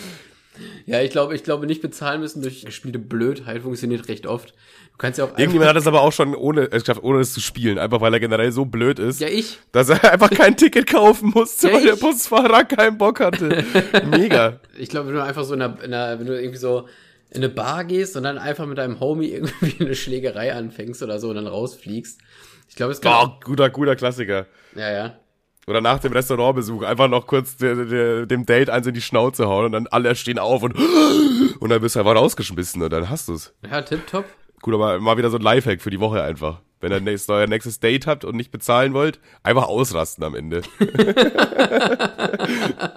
[0.87, 4.51] Ja, ich glaube, ich glaube, nicht bezahlen müssen durch gespielte Blödheit funktioniert recht oft.
[4.51, 7.21] Du kannst ja auch einfach, Irgendjemand hat es aber auch schon ohne, es geschafft, ohne
[7.21, 9.59] es zu spielen, einfach weil er generell so blöd ist, Ja, ich.
[9.73, 11.97] dass er einfach kein Ticket kaufen musste, Ja, weil der.
[11.97, 13.65] Busfahrer keinen Bock hatte.
[14.11, 14.61] Mega.
[14.79, 16.87] Ich glaube, wenn du einfach so in einer, in einer, wenn du irgendwie so
[17.31, 21.19] in eine Bar gehst und dann einfach mit deinem Homie irgendwie eine Schlägerei anfängst oder
[21.19, 22.21] so und dann rausfliegst.
[22.69, 23.27] Ich glaube, es kann.
[23.31, 24.47] Oh, guter, guter Klassiker.
[24.77, 25.19] Ja, ja.
[25.67, 29.47] Oder nach dem Restaurantbesuch einfach noch kurz der, der, dem Date eins in die Schnauze
[29.47, 30.75] hauen und dann alle stehen auf und
[31.61, 33.55] und dann bist du einfach rausgeschmissen und dann hast du's.
[33.69, 34.25] Ja, tipptopp.
[34.61, 36.61] Gut, aber mal wieder so ein Lifehack für die Woche einfach.
[36.81, 40.61] Wenn ihr nächstes, euer nächstes Date habt und nicht bezahlen wollt, einfach ausrasten am Ende.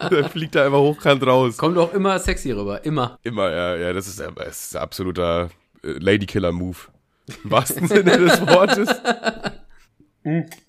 [0.09, 1.57] dann fliegt er einfach hochkant raus.
[1.57, 2.83] Kommt auch immer sexy rüber.
[2.83, 3.17] Immer.
[3.23, 5.51] Immer, ja, ja, das ist, das ist ein absoluter
[5.83, 6.77] äh, Ladykiller-Move.
[7.43, 8.89] Im wahrsten Sinne des Wortes.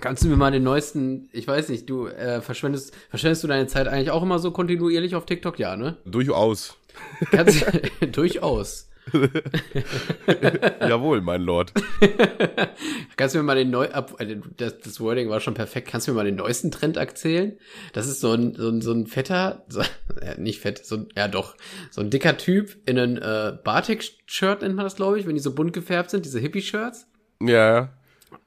[0.00, 3.66] Kannst du mir mal den neuesten, ich weiß nicht, du äh, verschwendest, verschwendest du deine
[3.66, 5.58] Zeit eigentlich auch immer so kontinuierlich auf TikTok?
[5.58, 5.96] Ja, ne?
[6.04, 6.76] Durchaus.
[7.30, 7.64] Kannst,
[8.12, 8.88] durchaus.
[10.80, 11.72] Jawohl, mein Lord.
[13.16, 15.88] Kannst du mir mal den neu, äh, das, das Wording war schon perfekt.
[15.88, 17.58] Kannst du mir mal den neuesten Trend erzählen?
[17.92, 21.08] Das ist so ein, so ein, so ein fetter, so, ja, nicht fett, so ein,
[21.16, 21.56] ja doch,
[21.90, 25.40] so ein dicker Typ in einem äh, Batik-Shirt nennt man das, glaube ich, wenn die
[25.40, 27.06] so bunt gefärbt sind, diese Hippie-Shirts.
[27.40, 27.94] Ja.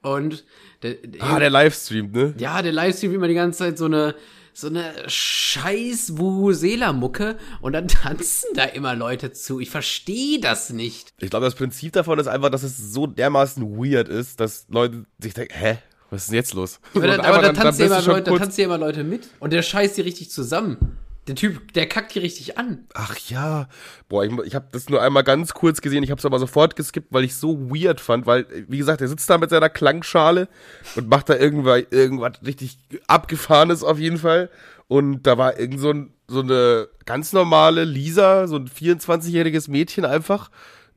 [0.02, 0.44] Und
[0.82, 2.34] der, der, Ah, der Livestream, ne?
[2.38, 4.14] ja, der Livestream immer die ganze Zeit so eine
[4.54, 9.60] so eine scheiß Vuvuzela-Mucke und dann tanzen da immer Leute zu.
[9.60, 11.08] Ich verstehe das nicht.
[11.20, 15.04] Ich glaube, das Prinzip davon ist einfach, dass es so dermaßen weird ist, dass Leute
[15.18, 15.78] sich denken, hä?
[16.10, 16.80] Was ist denn jetzt los?
[16.94, 18.60] Aber, Und da, einfach aber da, dann- dann tanzen du immer schon Leute, da tanzen
[18.60, 20.98] ja immer Leute mit und der scheißt die richtig zusammen.
[21.28, 22.86] Der Typ, der kackt die richtig an.
[22.94, 23.68] Ach ja.
[24.08, 26.02] Boah, ich, ich habe das nur einmal ganz kurz gesehen.
[26.02, 28.26] Ich habe es aber sofort geskippt, weil ich so weird fand.
[28.26, 30.48] Weil, wie gesagt, er sitzt da mit seiner Klangschale
[30.96, 34.50] und macht da irgendwas, irgendwas richtig abgefahrenes auf jeden Fall.
[34.88, 40.04] Und da war irgend so, ein, so eine ganz normale Lisa, so ein 24-jähriges Mädchen
[40.04, 40.50] einfach,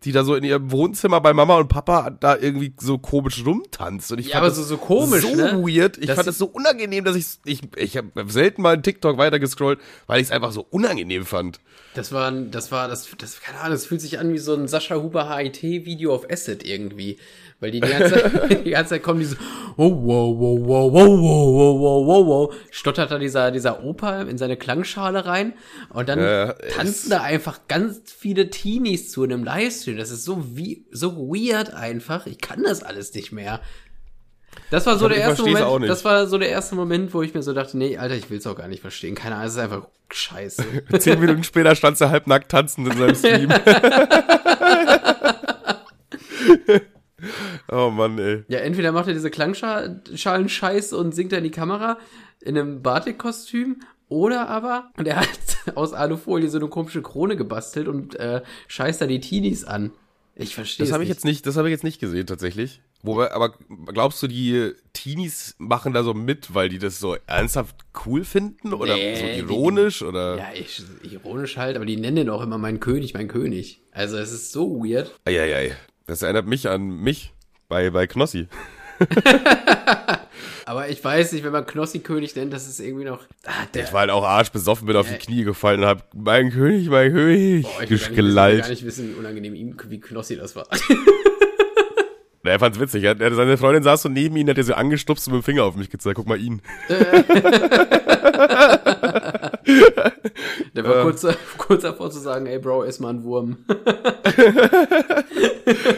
[0.03, 4.12] die da so in ihrem Wohnzimmer bei Mama und Papa da irgendwie so komisch rumtanzt.
[4.12, 5.62] Und ich Ja, fand aber das so- so komisch, so ne?
[5.63, 5.97] weird.
[5.97, 9.17] Ich Das fand es so unangenehm, dass ich ich ich habe selten mal einen TikTok
[9.17, 11.60] weitergescrollt, weil ich es einfach so unangenehm fand.
[11.95, 14.67] Das war, das war, das, das, keine Ahnung, das fühlt sich an wie so ein
[14.67, 17.17] Sascha Huber HIT-Video auf Acid irgendwie.
[17.59, 19.37] Weil die die ganze Zeit, die ganze Zeit kommen diese,
[19.77, 24.23] oh, wow, wow, wow, wow, wow, wow, wow, wow, wow, stottert da dieser, dieser Opa
[24.23, 25.53] in seine Klangschale rein
[25.89, 29.97] und dann Ja, tanzen da einfach ganz viele Teenies zu in einem Livestream.
[29.97, 32.25] Das ist so wie, so weird einfach.
[32.25, 33.61] Ich kann das alles nicht mehr.
[34.69, 35.89] Das war so der erste Moment, auch nicht.
[35.89, 38.47] das war so der erste Moment, wo ich mir so dachte, nee, Alter, ich will's
[38.47, 39.15] auch gar nicht verstehen.
[39.15, 40.63] Keine Ahnung, es ist einfach scheiße.
[40.99, 43.49] Zehn Minuten später stand sie halbnackt tanzend in seinem Stream.
[47.71, 48.43] Oh Mann, ey.
[48.47, 51.97] Ja, entweder macht er diese Klangschalen-Scheiß und singt er in die Kamera
[52.41, 55.30] in einem Batik-Kostüm oder aber und er hat
[55.75, 59.91] aus Alufolie so eine komische Krone gebastelt und äh, scheißt da die Teenies an.
[60.36, 61.15] Ich verstehe Das habe ich nicht.
[61.17, 62.82] jetzt nicht, das habe ich jetzt nicht gesehen tatsächlich.
[63.04, 63.54] Wobei, aber
[63.93, 67.75] glaubst du, die Teenies machen da so mit, weil die das so ernsthaft
[68.06, 70.38] cool finden oder Nee, so die- ironisch oder?
[70.38, 73.80] Ja, ich, ironisch halt, aber die nennen den auch immer mein König, mein König.
[73.91, 75.17] Also es ist so weird.
[75.23, 75.75] Eieiei.
[76.08, 77.32] Das erinnert mich an mich
[77.67, 78.47] bei bei Knossi.
[80.67, 83.19] Aber ich weiß nicht, wenn man Knossi König nennt, das ist irgendwie noch.
[83.45, 85.13] Ah, der, Ich war halt auch arschbesoffen, bin auf Ja.
[85.17, 88.04] die Knie gefallen und hab mein König, mein König Boah, ich will gar nicht, wissen,
[88.04, 88.62] ich will gelallt.
[88.62, 90.67] gar nicht wissen, wie unangenehm ihm, wie Knossi das war.
[92.43, 93.04] Na, Er fand's witzig.
[93.04, 95.63] Er, seine Freundin saß so neben ihm, hat er so angestupst und mit dem Finger
[95.65, 96.15] auf mich gezeigt.
[96.15, 96.62] Guck mal ihn.
[100.75, 101.25] Der war kurz,
[101.57, 103.57] kurz davor zu sagen, ey Bro, ess mal einen Wurm.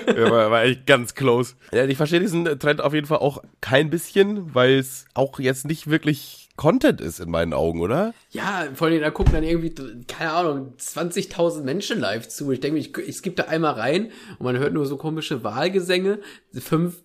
[0.08, 1.56] Er war, war echt ganz close.
[1.72, 5.66] Ja, ich verstehe diesen Trend auf jeden Fall auch kein bisschen, weil es auch jetzt
[5.66, 8.14] nicht wirklich Content ist in meinen Augen, oder?
[8.32, 9.74] Ja, vor allem, da gucken dann irgendwie,
[10.08, 12.52] keine Ahnung, 20.000 Menschen live zu.
[12.52, 16.20] Ich denke, ich, ich skippe da einmal rein und man hört nur so komische Wahlgesänge,
[16.54, 17.04] fünf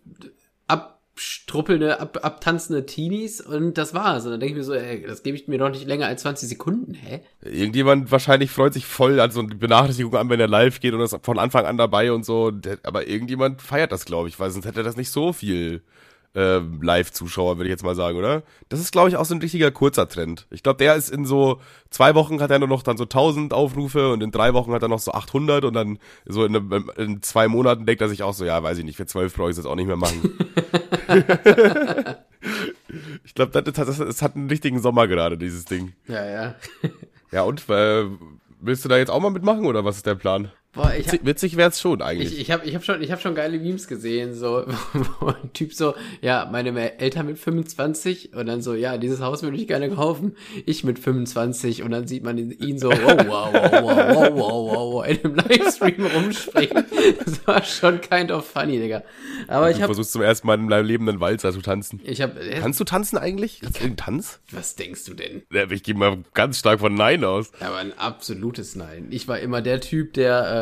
[1.14, 4.24] abstruppelnde, ab, abtanzende Teenies und das war's.
[4.24, 6.22] Und dann denke ich mir so, ey, das gebe ich mir doch nicht länger als
[6.22, 7.20] 20 Sekunden, hä?
[7.42, 11.00] Irgendjemand wahrscheinlich freut sich voll an so eine Benachrichtigung an, wenn er live geht und
[11.00, 12.50] ist von Anfang an dabei und so.
[12.82, 15.82] Aber irgendjemand feiert das, glaube ich, weil sonst hätte das nicht so viel
[16.34, 18.42] äh, Live-Zuschauer, würde ich jetzt mal sagen, oder?
[18.68, 20.46] Das ist, glaube ich, auch so ein richtiger kurzer Trend.
[20.50, 23.52] Ich glaube, der ist in so zwei Wochen hat er nur noch dann so 1000
[23.52, 26.90] Aufrufe und in drei Wochen hat er noch so 800 und dann so in, einem-
[26.96, 29.48] in zwei Monaten denkt er sich auch so, ja, weiß ich nicht, für zwölf brauche
[29.50, 30.38] ich es jetzt auch nicht mehr machen.
[33.24, 35.92] ich glaube, das, das, das hat einen richtigen Sommer gerade, dieses Ding.
[36.08, 36.54] Ja, ja.
[37.30, 38.04] Ja, und äh,
[38.60, 40.50] willst du da jetzt auch mal mitmachen oder was ist der Plan?
[40.74, 42.32] Boah, witzig hab, witzig wäre es schon eigentlich.
[42.32, 44.64] Ich, ich habe ich hab schon, ich hab schon geile Memes gesehen, so,
[45.20, 49.42] wo ein Typ so, ja, meine Eltern mit 25 und dann so, ja, dieses Haus
[49.42, 53.52] würde ich gerne kaufen, ich mit 25 und dann sieht man ihn so, wow, wow,
[53.52, 56.84] wow, wow, wow, wow, wow in einem Livestream rumspringen.
[57.24, 59.02] Das war schon kind of funny, Digga.
[59.48, 59.78] Aber ich habe.
[59.78, 62.00] Du hab, versuchst zum ersten Mal in deinem Leben einen Walzer zu tanzen.
[62.04, 63.60] Ich hab, äh, Kannst du tanzen eigentlich?
[63.60, 64.40] Kannst du irgendeinen Tanz?
[64.50, 65.42] Was denkst du denn?
[65.70, 67.50] Ich gehe mal ganz stark von Nein aus.
[67.60, 69.08] Aber ein absolutes Nein.
[69.10, 70.61] Ich war immer der Typ, der,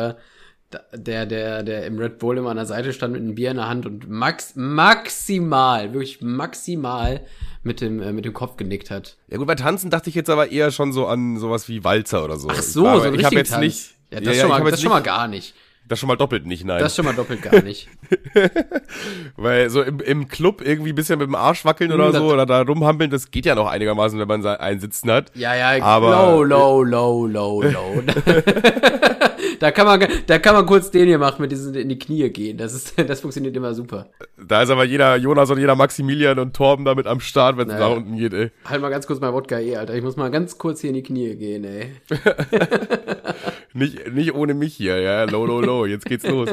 [0.93, 3.57] der, der, der im Red Bull immer an der Seite stand mit einem Bier in
[3.57, 7.21] der Hand und max, maximal, wirklich maximal
[7.63, 9.17] mit dem, äh, mit dem Kopf genickt hat.
[9.27, 12.23] Ja gut, bei Tanzen dachte ich jetzt aber eher schon so an sowas wie Walzer
[12.23, 12.49] oder so.
[12.49, 13.61] Ach so, aber so ein ich richtigen jetzt Tanz.
[13.61, 13.95] nicht.
[14.11, 15.53] Ja, das schon ich mal, hab das schon mal gar nicht.
[15.87, 16.79] Das schon mal doppelt nicht, nein.
[16.79, 17.89] Das schon mal doppelt gar nicht.
[19.35, 22.21] Weil so im, im Club irgendwie ein bisschen mit dem Arsch wackeln oder Hm, das-
[22.21, 25.31] so oder da rumhampeln, das geht ja noch einigermaßen, wenn man einen Sitzen hat.
[25.35, 28.03] Ja, ja, Aber- low, low, low, low, low.
[29.59, 32.29] da kann man, da kann man kurz den hier machen, mit diesen in die Knie
[32.29, 32.57] gehen.
[32.57, 34.07] Das ist, das funktioniert immer super.
[34.41, 37.73] Da ist aber jeder Jonas und jeder Maximilian und Torben damit am Start, wenn es
[37.73, 37.89] Naja.
[37.89, 38.51] nach unten geht, ey.
[38.65, 39.93] Halt mal ganz kurz mein Wodka eh, Alter.
[39.95, 41.91] Ich muss mal ganz kurz hier in die Knie gehen, ey.
[43.73, 45.23] Nicht, nicht ohne mich hier, ja.
[45.23, 46.49] Low, low, low, jetzt geht's los.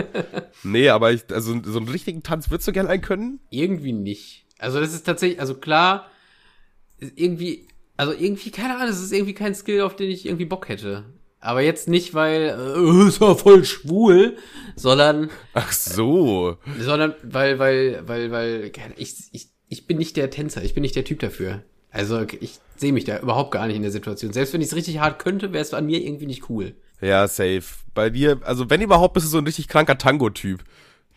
[0.63, 3.41] Nee, aber ich, also so einen richtigen Tanz würdest du gerne einen können?
[3.51, 4.45] Irgendwie nicht.
[4.59, 6.11] Also das ist tatsächlich, also klar,
[6.99, 10.69] irgendwie, also irgendwie, keine Ahnung, das ist irgendwie kein Skill, auf den ich irgendwie Bock
[10.69, 11.05] hätte.
[11.41, 14.37] Aber jetzt nicht, weil, äh, ist ja voll schwul,
[14.77, 16.57] sondern, Ach so.
[16.81, 20.97] sondern, weil, weil, weil, weil, ich, ich, ich bin nicht der Tänzer, ich bin nicht
[20.97, 21.63] der Typ dafür.
[21.91, 24.33] Also, ich sehe mich da überhaupt gar nicht in der Situation.
[24.33, 26.75] Selbst wenn ich es richtig hart könnte, wäre es an mir irgendwie nicht cool.
[27.01, 27.65] Ja, safe.
[27.95, 30.63] Bei dir, also wenn überhaupt, bist du so ein richtig kranker Tango-Typ.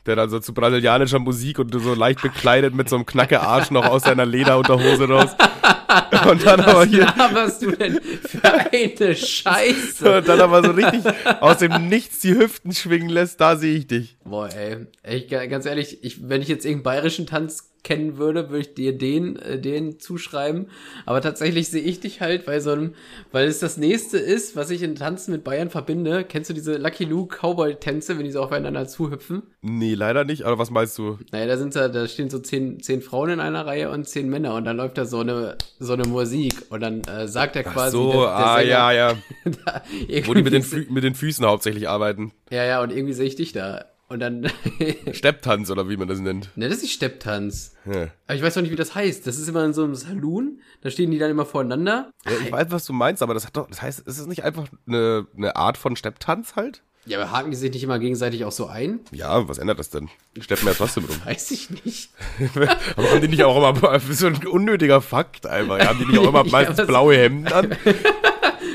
[0.08, 3.70] Der dann so zu brasilianischer Musik und so leicht bekleidet mit so einem knacke Arsch
[3.70, 5.36] noch aus seiner Lederunterhose raus.
[6.30, 10.18] Und dann aber hier, Was laberst du denn für eine Scheiße?
[10.18, 11.04] und dann aber so richtig
[11.42, 14.18] aus dem Nichts die Hüften schwingen lässt, da sehe ich dich.
[14.24, 14.86] Boah, ey.
[15.08, 18.96] Ich, ganz ehrlich, ich, wenn ich jetzt irgendeinen bayerischen Tanz kennen würde, würde ich dir
[18.96, 20.68] den, äh, den zuschreiben.
[21.08, 22.94] Aber tatsächlich sehe ich dich halt bei so einem,
[23.32, 26.24] weil es das nächste ist, was ich in Tanzen mit Bayern verbinde.
[26.24, 29.42] Kennst du diese Lucky Luke Cowboy-Tänze, wenn die so aufeinander zuhüpfen?
[29.64, 30.44] Nee, leider nicht.
[30.44, 31.18] Aber was meinst du?
[31.32, 34.30] Naja, da sind da, da stehen so zehn, zehn Frauen in einer Reihe und zehn
[34.30, 37.64] Männer und dann läuft da so eine, so eine Musik und dann äh, sagt er
[37.66, 37.98] Ach quasi.
[37.98, 39.18] so, der- der ah, Sänger ja, ja.
[40.28, 42.32] Wo die mit den, mit den Füßen hauptsächlich arbeiten.
[42.52, 43.86] Ja, ja, und irgendwie sehe ich dich da.
[44.12, 44.52] Und dann,
[45.14, 46.50] Stepptanz oder wie man das nennt.
[46.58, 47.76] ne, das ist nicht Stepptanz.
[47.86, 48.08] Ja.
[48.28, 49.26] Aber ich weiß noch nicht, wie das heißt.
[49.26, 50.60] Das ist immer in so einem Saloon.
[50.82, 52.12] Da stehen die dann immer voreinander.
[52.26, 54.44] Ja, ich weiß, was du meinst, aber das hat doch, das heißt, ist es nicht
[54.44, 56.84] einfach eine, eine Art von Stepptanz halt?
[57.06, 59.00] Ja, aber haken die sich nicht immer gegenseitig auch so ein?
[59.12, 60.10] Ja, was ändert das denn?
[60.36, 61.16] Die steppen ja trotzdem rum.
[61.26, 62.12] Weiß ich nicht.
[62.96, 66.20] aber haben die nicht auch immer, so ein unnötiger Fakt einfach, ja, haben die nicht
[66.20, 67.76] auch immer Ja, meistens was- blaue Hemden an?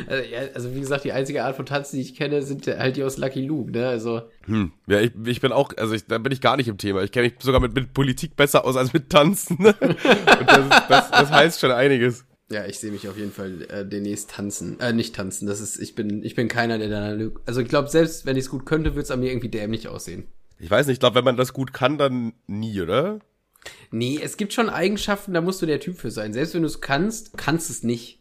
[0.06, 2.96] Also, ja, also wie gesagt, die einzige Art von Tanzen, die ich kenne, sind halt
[2.96, 3.88] die aus Lucky Luke, ne?
[3.88, 4.72] Also, Hm.
[4.86, 7.02] Ja, ich, ich bin auch, also ich, da bin ich gar nicht im Thema.
[7.02, 9.56] Ich kenne mich sogar mit, mit Politik besser aus als mit Tanzen.
[9.58, 9.76] Und
[10.46, 12.24] das, das, das heißt schon einiges.
[12.50, 14.78] ja, ich sehe mich auf jeden Fall äh, demnächst tanzen.
[14.78, 15.46] Äh, nicht tanzen.
[15.48, 17.30] Das ist, ich bin, ich bin keiner, der da.
[17.44, 19.88] Also ich glaube, selbst wenn ich es gut könnte, würde es an mir irgendwie dämlich
[19.88, 20.28] aussehen.
[20.58, 23.18] Ich weiß nicht, ich glaube, wenn man das gut kann, dann nie, oder?
[23.90, 26.32] Nee, es gibt schon Eigenschaften, da musst du der Typ für sein.
[26.32, 28.20] Selbst wenn du es kannst, kannst es nicht.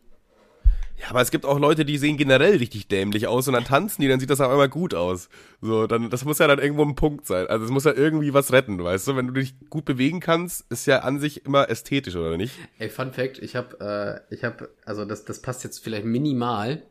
[0.97, 4.01] Ja, aber es gibt auch Leute, die sehen generell richtig dämlich aus und dann tanzen
[4.01, 5.29] die, dann sieht das auf einmal gut aus.
[5.61, 7.47] So, dann, das muss ja dann irgendwo ein Punkt sein.
[7.47, 9.15] Also es muss ja irgendwie was retten, weißt du?
[9.15, 12.55] Wenn du dich gut bewegen kannst, ist ja an sich immer ästhetisch, oder nicht?
[12.79, 16.81] Ey, Fun Fact, ich habe, äh, ich habe, also das, das passt jetzt vielleicht minimal.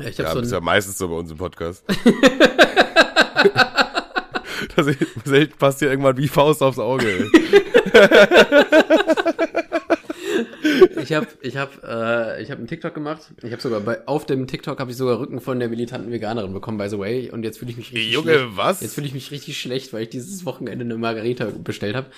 [0.00, 1.84] Ich habe Ja, so das ist ja meistens so bei uns im Podcast.
[4.76, 4.86] das
[5.58, 7.30] passt hier irgendwann wie Faust aufs Auge.
[11.00, 13.22] Ich habe, ich habe, äh, ich habe einen TikTok gemacht.
[13.42, 16.52] Ich habe sogar bei, auf dem TikTok habe ich sogar Rücken von der militanten Veganerin
[16.52, 17.30] bekommen, by the way.
[17.30, 18.56] Und jetzt fühle ich mich richtig Junge, schlecht.
[18.56, 18.80] was?
[18.80, 22.08] Jetzt fühle ich mich richtig schlecht, weil ich dieses Wochenende eine Margarita bestellt habe.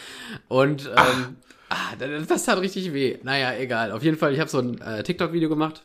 [0.49, 1.37] Und ähm,
[1.69, 3.19] ah, das, das tat richtig weh.
[3.23, 3.93] Naja, egal.
[3.93, 5.85] Auf jeden Fall, ich habe so ein äh, TikTok-Video gemacht.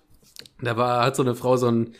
[0.62, 1.94] Da war, hat so eine Frau so ein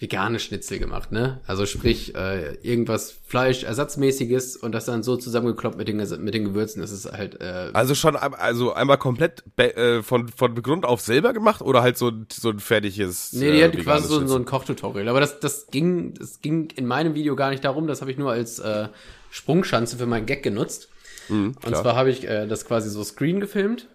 [0.00, 1.40] veganes Schnitzel gemacht, ne?
[1.46, 6.80] Also sprich, äh, irgendwas Fleischersatzmäßiges und das dann so zusammengekloppt mit den, mit den Gewürzen.
[6.80, 11.32] Das ist halt, äh, Also schon, also einmal komplett äh, von, von Grund auf selber
[11.34, 14.36] gemacht oder halt so, ein- so ein fertiges Nee, die äh, hat quasi so, so
[14.36, 15.08] ein Kochtutorial.
[15.08, 17.86] Aber das, das ging, das ging in meinem Video gar nicht darum.
[17.86, 18.88] Das habe ich nur als äh,
[19.30, 20.88] Sprungschanze für meinen Gag genutzt.
[21.28, 23.86] Mhm, Und zwar habe ich äh, das quasi so Screen gefilmt.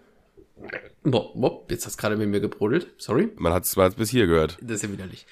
[1.02, 2.86] Boah, boah, jetzt hast gerade mit mir gebrodelt.
[2.96, 3.28] Sorry.
[3.36, 4.56] Man hat es bis hier gehört.
[4.62, 5.26] Das ist ja widerlich.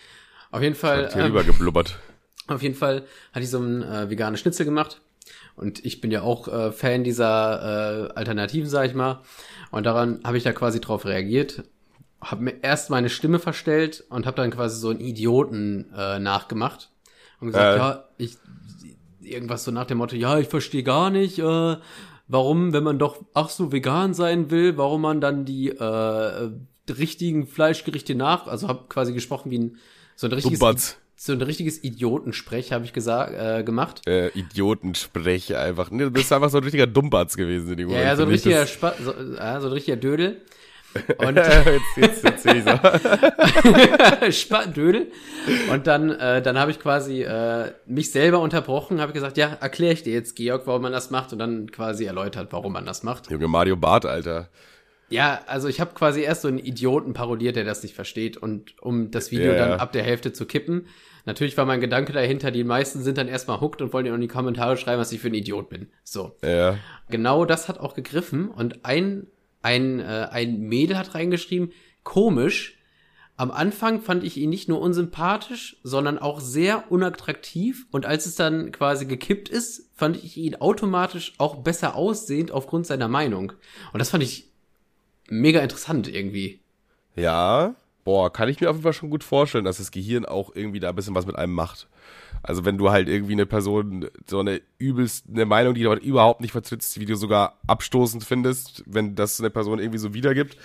[0.55, 1.99] Auf jeden Fall, Hat hier ähm, rübergeblubbert.
[2.47, 5.01] auf jeden Fall hatte ich so einen äh, veganen Schnitzel gemacht.
[5.57, 9.21] Und ich bin ja auch äh, Fan dieser äh, Alternativen, sag ich mal.
[9.73, 11.65] Und daran habe ich da quasi drauf reagiert.
[12.21, 16.91] Habe mir erst meine Stimme verstellt und habe dann quasi so einen Idioten äh, nachgemacht.
[17.41, 17.79] Und gesagt, Äh.
[17.79, 18.39] ja, ich
[19.23, 21.77] irgendwas so nach dem Motto, ja, ich verstehe gar nicht, äh,
[22.29, 26.51] warum, wenn man doch ach so vegan sein will, warum man dann die äh,
[26.93, 29.79] richtigen Fleischgerichte nach, also habe quasi gesprochen wie ein
[30.17, 30.97] so ein richtiges Dumbatz.
[31.17, 34.03] so ein richtiges Idiotensprech habe ich gesagt äh, gemacht.
[34.07, 35.91] Äh, Idiotensprech einfach.
[35.91, 38.07] Nee, du bist einfach so ein richtiger Dummbatz gewesen in dem Ja, Moment.
[38.11, 40.41] ja, so ein richtiger Das- so, ja, so ein richtiger Dödel.
[41.19, 45.11] Und jetzt, jetzt, jetzt ich Spattendödel.
[45.73, 49.93] Und dann, äh, dann habe ich quasi äh, mich selber unterbrochen, habe gesagt, ja, erkläre
[49.95, 53.03] ich dir jetzt, Georg, warum man das macht und dann quasi erläutert, warum man das
[53.03, 53.29] macht.
[53.31, 54.49] Junge Mario Bart, Alter.
[55.15, 58.83] Ja, also ich habe quasi erst so einen Idioten parodiert, der das nicht versteht und
[58.83, 59.77] um das Video Ja, dann ja.
[59.77, 60.89] ab der Hälfte zu kippen.
[61.25, 64.21] Natürlich war mein Gedanke dahinter, die meisten sind dann erstmal hooked und wollen ja in
[64.21, 65.87] die Kommentare schreiben, was ich für ein Idiot bin.
[66.03, 66.37] So.
[66.43, 66.79] Ja.
[67.11, 69.29] Genau das hat auch gegriffen und ein,
[69.63, 71.71] ein, äh, ein Mädel hat reingeschrieben,
[72.03, 72.77] komisch,
[73.37, 78.35] am Anfang fand ich ihn nicht nur unsympathisch, sondern auch sehr unattraktiv und als es
[78.35, 83.53] dann quasi gekippt ist, fand ich ihn automatisch auch besser aussehend aufgrund seiner Meinung.
[83.93, 84.54] Und das fand ich
[85.29, 86.61] mega interessant irgendwie.
[87.17, 87.75] Ja.
[88.05, 90.79] Boah, kann ich mir auf jeden Fall schon gut vorstellen, dass das Gehirn auch irgendwie
[90.79, 91.89] da ein bisschen was mit einem macht.
[92.43, 96.43] Also wenn du halt irgendwie eine Person, so eine übelst, eine Meinung, die du überhaupt
[96.43, 100.59] nicht vertrittst, wie du sogar abstoßend findest, wenn das eine Person irgendwie so wiedergibt.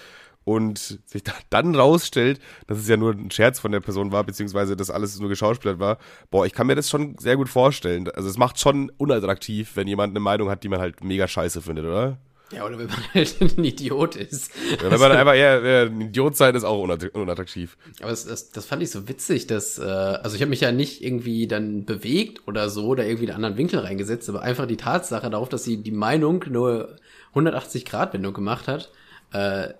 [0.44, 4.24] und sich da, dann rausstellt, dass es ja nur ein Scherz von der Person war,
[4.24, 5.98] beziehungsweise dass alles nur geschauspielert war,
[6.32, 8.10] boah, ich kann mir das schon sehr gut vorstellen.
[8.10, 11.62] Also es macht schon unattraktiv, wenn jemand eine Meinung hat, die man halt mega scheiße
[11.62, 12.18] findet, oder?
[12.52, 14.52] Ja, oder wenn man halt ein Idiot ist.
[14.82, 17.78] Ja, wenn man einfach eher, eher ein Idiot sein, ist auch unattraktiv.
[18.00, 20.72] Aber das, das, das fand ich so witzig, dass, äh, also ich habe mich ja
[20.72, 24.78] nicht irgendwie dann bewegt oder so, oder irgendwie einen anderen Winkel reingesetzt, aber einfach die
[24.78, 26.96] Tatsache darauf, dass sie die Meinung nur
[27.30, 28.92] 180 Grad Wendung gemacht hat,
[29.32, 29.74] äh,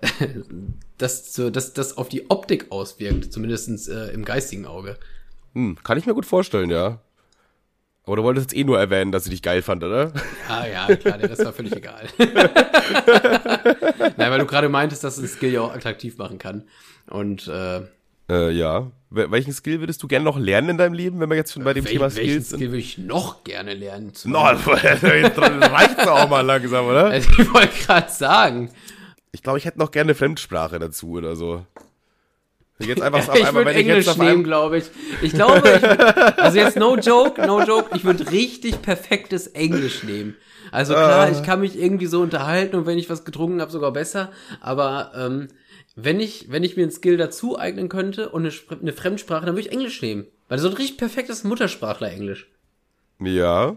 [0.98, 4.96] dass so, dass das auf die Optik auswirkt, zumindestens äh, im geistigen Auge.
[5.54, 7.00] Hm, kann ich mir gut vorstellen, ja.
[8.06, 10.12] Aber du wolltest jetzt eh nur erwähnen, dass sie dich geil fand, oder?
[10.48, 12.08] Ja, ja, klar, der Rest war völlig egal.
[14.16, 16.64] Nein, weil du gerade meintest, dass ein Skill ja auch attraktiv machen kann.
[17.08, 17.82] Und äh,
[18.30, 18.90] äh, ja.
[19.12, 21.74] Welchen Skill würdest du gerne noch lernen in deinem Leben, wenn wir jetzt schon bei
[21.74, 22.58] dem Wel Thema Skills sind?
[22.58, 24.12] Skill würde ich noch gerne lernen?
[24.24, 27.06] No, reicht's auch mal langsam, oder?
[27.06, 28.70] Also ich wollte gerade sagen.
[29.32, 31.66] Ich glaube, ich hätte noch gerne eine Fremdsprache dazu oder so.
[32.86, 34.84] Jetzt einfach ja, ich würde Englisch ich nehmen, glaube ich.
[35.20, 36.00] Ich glaube, ich würd,
[36.38, 40.34] also jetzt no joke, no joke, ich würde richtig perfektes Englisch nehmen.
[40.72, 41.32] Also klar, uh.
[41.32, 44.32] ich kann mich irgendwie so unterhalten und wenn ich was getrunken habe, sogar besser.
[44.60, 45.48] Aber ähm,
[45.94, 49.56] wenn ich, wenn ich mir einen Skill dazu eignen könnte und eine, eine Fremdsprache, dann
[49.56, 50.26] würde ich Englisch nehmen.
[50.48, 52.48] Weil so ein richtig perfektes Muttersprachler Englisch.
[53.20, 53.76] Ja.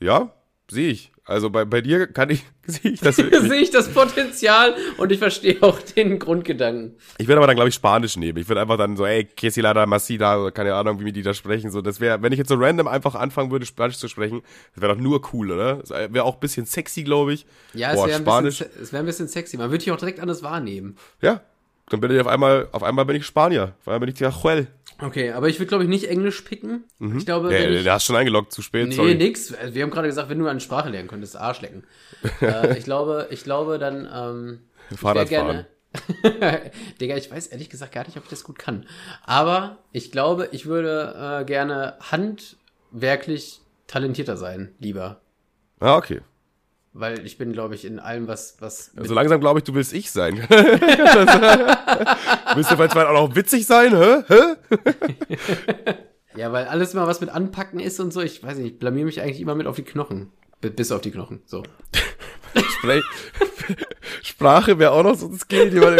[0.00, 0.34] Ja,
[0.68, 1.12] sehe ich.
[1.28, 5.18] Also bei, bei dir kann ich, sehe ich das sehe ich das Potenzial und ich
[5.18, 6.96] verstehe auch den Grundgedanken.
[7.18, 8.38] Ich würde aber dann, glaube ich, Spanisch nehmen.
[8.38, 11.72] Ich würde einfach dann so, ey, Quesilada Masida, oder keine Ahnung, wie die da sprechen.
[11.72, 14.42] So, das wäre, wenn ich jetzt so random einfach anfangen würde, Spanisch zu sprechen,
[14.74, 15.76] das wäre doch nur cool, oder?
[15.78, 17.44] Das wäre auch ein bisschen sexy, glaube ich.
[17.74, 19.56] Ja, Boah, es wäre ein, bisschen, es wär ein bisschen sexy.
[19.56, 20.96] Man würde dich auch direkt anders wahrnehmen.
[21.20, 21.40] Ja.
[21.88, 23.74] Dann bin ich auf einmal, auf einmal bin ich Spanier.
[23.80, 24.66] Auf einmal bin ich Tiajuel.
[24.98, 26.84] Okay, aber ich würde, glaube ich, nicht Englisch picken.
[26.98, 27.18] Mhm.
[27.18, 29.14] Ich glaube, wenn ich, der hast schon eingeloggt, zu spät, nee, sorry.
[29.14, 29.52] nix.
[29.70, 31.84] Wir haben gerade gesagt, wenn du eine Sprache lernen könntest, Arsch lecken.
[32.40, 34.60] äh, ich glaube, ich glaube dann, ähm,
[34.96, 35.66] Fahrrad gerne,
[37.00, 38.86] Digga, ich weiß ehrlich gesagt gar nicht, ob ich das gut kann.
[39.24, 45.20] Aber ich glaube, ich würde äh, gerne handwerklich talentierter sein, lieber.
[45.80, 46.20] Ah, okay.
[46.98, 48.56] Weil ich bin, glaube ich, in allem, was.
[48.58, 50.36] was also langsam glaube ich, du willst ich sein.
[52.54, 54.22] willst du vielleicht auch noch witzig sein, hä?
[54.26, 54.54] hä?
[56.36, 59.04] ja, weil alles mal was mit anpacken ist und so, ich weiß nicht, ich blamier
[59.04, 60.32] mich eigentlich immer mit auf die Knochen.
[60.62, 61.62] Bis auf die Knochen, so.
[64.22, 65.98] Sprache wäre auch noch so ein Skill, die man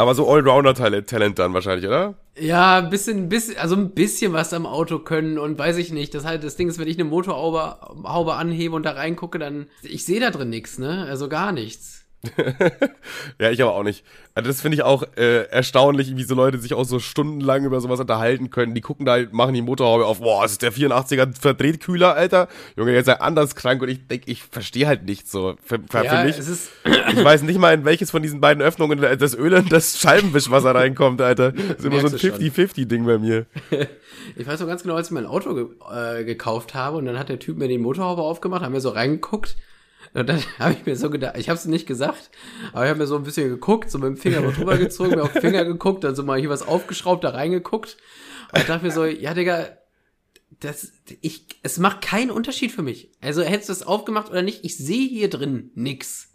[0.00, 2.14] Aber so Allrounder-Talent dann wahrscheinlich, oder?
[2.38, 6.14] Ja, ein bisschen, bisschen, also ein bisschen was am Auto können und weiß ich nicht.
[6.14, 9.66] Das halt, das Ding ist, wenn ich eine Motorhaube Haube anhebe und da reingucke, dann,
[9.82, 11.04] ich sehe da drin nichts, ne?
[11.06, 11.99] Also gar nichts.
[13.38, 14.04] ja, ich aber auch nicht.
[14.34, 17.80] Also das finde ich auch äh, erstaunlich, wie so Leute sich auch so stundenlang über
[17.80, 18.74] sowas unterhalten können.
[18.74, 22.48] Die gucken da, machen die Motorhaube auf, boah, das ist der 84er Verdrehtkühler, Alter.
[22.76, 25.56] Junge, jetzt sei anders krank und ich denke, ich verstehe halt nicht so.
[25.64, 26.36] Für, für, ja, für mich,
[27.18, 30.74] ich weiß nicht mal, in welches von diesen beiden Öffnungen das Öl und das Scheibenwischwasser
[30.74, 31.52] reinkommt, Alter.
[31.52, 33.46] Das ist immer so ein 50-50-Ding bei mir.
[34.36, 37.18] ich weiß noch ganz genau, als ich mein Auto ge äh, gekauft habe und dann
[37.18, 39.56] hat der Typ mir den Motorhaube aufgemacht, haben wir so reingeguckt
[40.14, 42.30] und dann habe ich mir so gedacht, ich habe es nicht gesagt,
[42.72, 45.22] aber ich habe mir so ein bisschen geguckt, so mit dem Finger drüber gezogen, mir
[45.22, 47.96] auf den Finger geguckt, dann so mal hier was aufgeschraubt, da reingeguckt.
[48.52, 49.68] Und dachte mir so, ja, Digga,
[50.58, 53.12] das, ich, es macht keinen Unterschied für mich.
[53.20, 56.29] Also hättest du es aufgemacht oder nicht, ich sehe hier drin nix.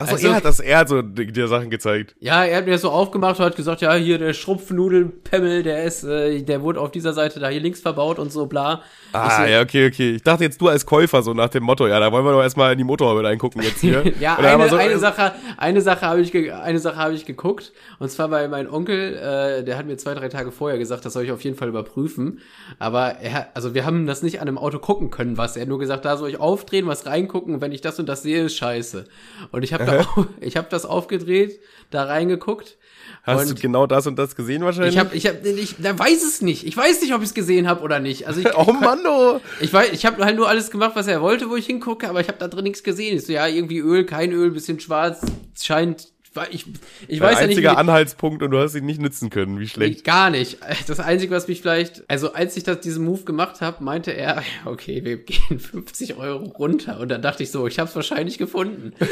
[0.00, 2.16] Achso, also, er hat das, er hat so dir Sachen gezeigt.
[2.20, 5.84] Ja, er hat mir das so aufgemacht und hat gesagt, ja, hier der Schrumpfnudelpemmel, der
[5.84, 8.82] ist, äh, der wurde auf dieser Seite da hier links verbaut und so, bla.
[9.12, 10.12] Ah, so, ja, okay, okay.
[10.12, 12.40] Ich dachte jetzt du als Käufer so nach dem Motto, ja, da wollen wir doch
[12.40, 14.02] erstmal in die Motorhaube reingucken jetzt hier.
[14.20, 18.10] ja, eine, so, eine Sache, eine Sache habe ich, eine Sache habe ich geguckt und
[18.10, 21.24] zwar bei mein Onkel, äh, der hat mir zwei, drei Tage vorher gesagt, das soll
[21.24, 22.40] ich auf jeden Fall überprüfen.
[22.78, 25.58] Aber er, also wir haben das nicht an einem Auto gucken können, was.
[25.58, 28.22] Er nur gesagt, da soll ich aufdrehen, was reingucken und wenn ich das und das
[28.22, 29.04] sehe, ist scheiße.
[29.52, 29.89] Und ich habe
[30.40, 32.76] ich habe das aufgedreht, da reingeguckt.
[33.22, 34.94] Hast du genau das und das gesehen wahrscheinlich?
[34.94, 36.66] Ich habe, ich habe, ich da weiß es nicht.
[36.66, 38.26] Ich weiß nicht, ob ich es gesehen habe oder nicht.
[38.26, 39.40] Also ich, oh Mann, oh.
[39.60, 42.20] Ich weiß, ich habe halt nur alles gemacht, was er wollte, wo ich hingucke, aber
[42.20, 43.16] ich habe da drin nichts gesehen.
[43.16, 45.20] Ich so, ja, irgendwie Öl, kein Öl, bisschen schwarz,
[45.60, 46.08] scheint
[46.50, 46.64] ich,
[47.08, 47.56] ich weiß ja nicht.
[47.56, 49.58] Einziger Anhaltspunkt und du hast ihn nicht nützen können.
[49.58, 50.04] Wie schlecht.
[50.04, 50.58] Gar nicht.
[50.86, 54.44] Das Einzige, was mich vielleicht, also als ich das, diesen Move gemacht habe, meinte er,
[54.64, 57.00] okay, wir gehen 50 Euro runter.
[57.00, 58.92] Und dann dachte ich so, ich habe es wahrscheinlich gefunden.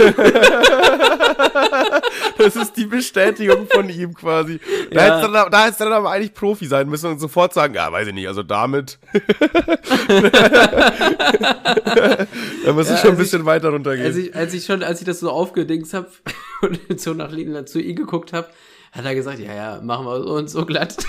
[2.39, 4.61] das ist die Bestätigung von ihm quasi.
[4.93, 5.17] Da, ja.
[5.17, 8.15] hättest dann, du dann aber eigentlich Profi sein müssen und sofort sagen, ja, weiß ich
[8.15, 9.01] nicht, also damit.
[12.65, 14.07] da muss ja, ich schon ein bisschen ich, weiter runtergehen.
[14.07, 16.09] Als ich, als ich schon, als ich das so aufgedingst habe
[16.63, 17.31] und so nach
[17.67, 18.49] zu ihm geguckt habe,
[18.93, 20.97] hat er gesagt, ja, ja, machen wir so und so glatt.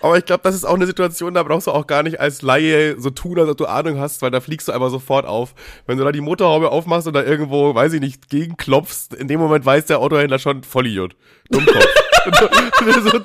[0.00, 2.42] Aber ich glaube, das ist auch eine Situation, da brauchst du auch gar nicht als
[2.42, 5.54] Laie so tun, als ob du Ahnung hast, weil da fliegst du einfach sofort auf.
[5.86, 9.40] Wenn du da die Motorhaube aufmachst und da irgendwo, weiß ich nicht, gegenklopfst, in dem
[9.40, 11.16] Moment weiß der Autohändler schon Vollidiot.
[11.50, 11.86] Dummkopf.
[13.04, 13.18] so,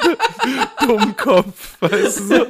[0.88, 2.46] Dummkopf, weißt du so.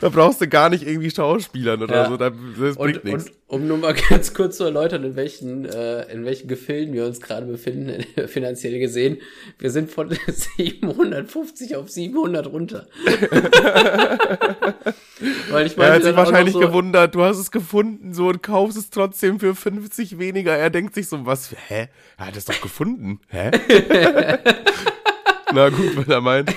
[0.00, 2.08] Da brauchst du gar nicht irgendwie Schauspielern oder Ja.
[2.08, 2.32] so, das
[2.76, 3.24] bringt Und, nichts.
[3.26, 7.04] und um nur mal ganz kurz zu erläutern, in welchen, äh, in welchen Gefilden wir
[7.06, 9.18] uns gerade befinden, finanziell gesehen.
[9.58, 10.10] Wir sind von
[10.56, 12.86] 750 auf 700 runter.
[15.50, 18.42] Weil ich Er meinte hat sich wahrscheinlich so, gewundert, du hast es gefunden so und
[18.42, 20.56] kaufst es trotzdem für 50 weniger.
[20.56, 21.88] Er denkt sich so, was, hä?
[22.18, 23.20] Er hat es doch gefunden.
[23.28, 23.50] Hä?
[25.52, 26.54] Na gut, wenn er meint.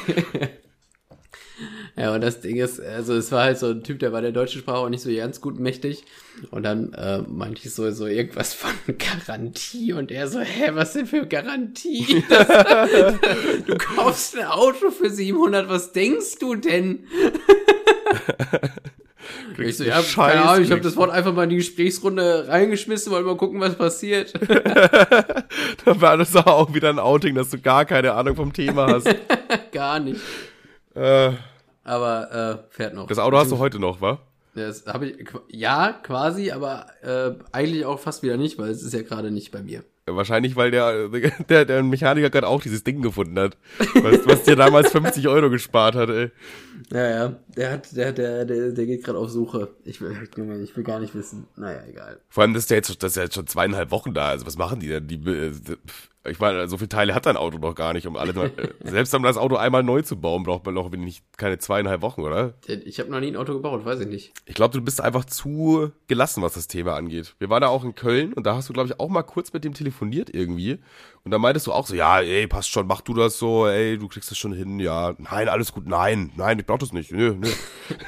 [1.96, 4.32] Ja, und das Ding ist, also es war halt so ein Typ, der war der
[4.32, 6.06] deutschen Sprache auch nicht so ganz gut mächtig.
[6.50, 9.94] Und dann äh, meinte ich so, so irgendwas von Garantie.
[9.94, 12.24] Und er so, hä, was denn für Garantie?
[12.28, 12.48] Das,
[13.68, 17.06] du kaufst ein Auto für 700, was denkst du denn?
[19.58, 23.12] Ich so, ja, keine Ahnung, ich habe das Wort einfach mal in die Gesprächsrunde reingeschmissen,
[23.12, 24.34] wollen mal gucken, was passiert.
[25.86, 29.08] Da war das auch wieder ein Outing, dass du gar keine Ahnung vom Thema hast.
[29.72, 30.20] Gar nicht.
[30.96, 31.32] äh,
[31.84, 33.08] Aber äh, fährt noch.
[33.08, 34.20] das Auto hast du heute noch, wa?
[34.56, 38.94] Das habe ich, ja, quasi, aber äh, eigentlich auch fast wieder nicht, weil es ist
[38.94, 39.84] ja gerade nicht bei mir.
[40.06, 41.08] Wahrscheinlich, weil der,
[41.50, 43.58] der, der Mechaniker gerade auch dieses Ding gefunden hat.
[43.96, 46.32] Was, was dir damals 50 Euro gespart hat, ey.
[46.92, 49.70] Ja, ja, der hat, der, der, der, der geht gerade auf Suche.
[49.84, 50.18] Ich will,
[50.64, 51.48] ich will gar nicht wissen.
[51.56, 52.20] Naja, egal.
[52.30, 54.30] Vor allem, ist ja jetzt, das ist ja jetzt schon zweieinhalb Wochen da.
[54.30, 55.08] Also was machen die denn?
[55.08, 55.52] Die, äh,
[56.26, 59.14] ich meine, so viele Teile hat dein Auto noch gar nicht, um alle, äh, selbst
[59.14, 62.54] um das Auto einmal neu zu bauen, braucht man noch nicht keine zweieinhalb Wochen, oder?
[62.66, 64.34] Ich habe noch nie ein Auto gebaut, weiß ich nicht.
[64.46, 67.36] Ich glaube, du bist einfach zu gelassen, was das Thema angeht.
[67.40, 69.52] Wir waren da auch in Köln und da hast du, glaube ich, auch mal kurz
[69.52, 70.80] mit dem telefoniert irgendwie.
[71.26, 73.98] Und da meintest du auch so, ja, ey, passt schon, mach du das so, ey,
[73.98, 75.16] du kriegst das schon hin, ja.
[75.20, 77.14] Nein, alles gut, nein, nein, ich brauch das nicht.
[77.14, 77.48] Nö, nö.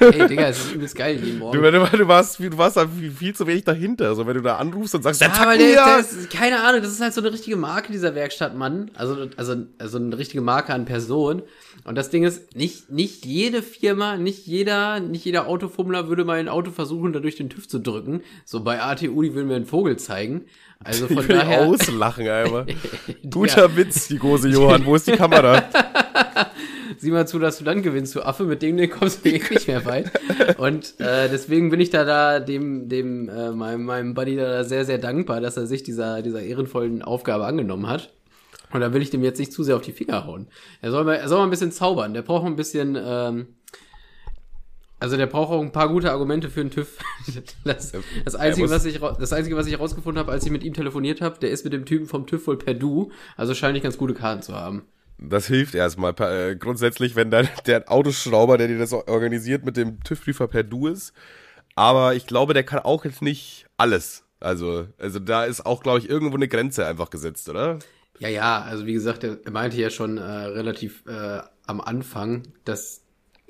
[0.00, 1.62] Ey, Digga, es ist übelst geil jeden Morgen.
[1.62, 4.08] Du, du, du, warst, du warst da viel, viel zu wenig dahinter.
[4.08, 6.82] Also wenn du da anrufst und sagst, ja, Ja, weil der, der ist, keine Ahnung,
[6.82, 8.90] das ist halt so eine richtige Marke, dieser Werkstattmann.
[8.94, 11.42] Also, also, also eine richtige Marke an Person.
[11.84, 16.38] Und das Ding ist, nicht, nicht jede Firma, nicht jeder, nicht jeder Autofummler würde mal
[16.38, 18.20] ein Auto versuchen, da durch den TÜV zu drücken.
[18.44, 20.44] So bei ATU, die würden mir einen Vogel zeigen.
[20.84, 21.62] Also von ich will daher.
[21.62, 22.66] auslachen, einfach.
[23.30, 24.84] Guter Witz, die große Johann.
[24.84, 25.64] Wo ist die Kamera?
[26.98, 29.42] Sieh mal zu, dass du dann gewinnst, du Affe, mit dem Ding kommst du eh
[29.50, 30.10] nicht mehr weit.
[30.58, 34.84] Und äh, deswegen bin ich da, da dem, dem, äh, meinem, meinem Buddy da sehr,
[34.84, 38.12] sehr dankbar, dass er sich dieser, dieser ehrenvollen Aufgabe angenommen hat.
[38.72, 40.48] Und da will ich dem jetzt nicht zu sehr auf die Finger hauen.
[40.80, 42.14] Er soll mal, er soll mal ein bisschen zaubern.
[42.14, 43.46] Der braucht ein bisschen, ähm,
[44.98, 46.98] also der braucht auch ein paar gute Argumente für einen TÜV.
[47.64, 47.92] Das,
[48.24, 51.20] das, Einzige, was ich, das Einzige, was ich herausgefunden habe, als ich mit ihm telefoniert
[51.20, 53.10] habe, der ist mit dem Typen vom TÜV wohl per Du.
[53.36, 54.86] Also scheine ich ganz gute Karten zu haben.
[55.18, 56.14] Das hilft erstmal.
[56.20, 60.86] Äh, grundsätzlich, wenn dann der Autoschrauber, der dir das organisiert, mit dem TÜV-Prüfer per Du
[60.86, 61.12] ist.
[61.74, 64.24] Aber ich glaube, der kann auch jetzt nicht alles.
[64.40, 67.78] Also, also da ist auch, glaube ich, irgendwo eine Grenze einfach gesetzt, oder?
[68.18, 72.44] Ja, ja, also wie gesagt, er, er meinte ja schon äh, relativ äh, am Anfang,
[72.64, 73.02] dass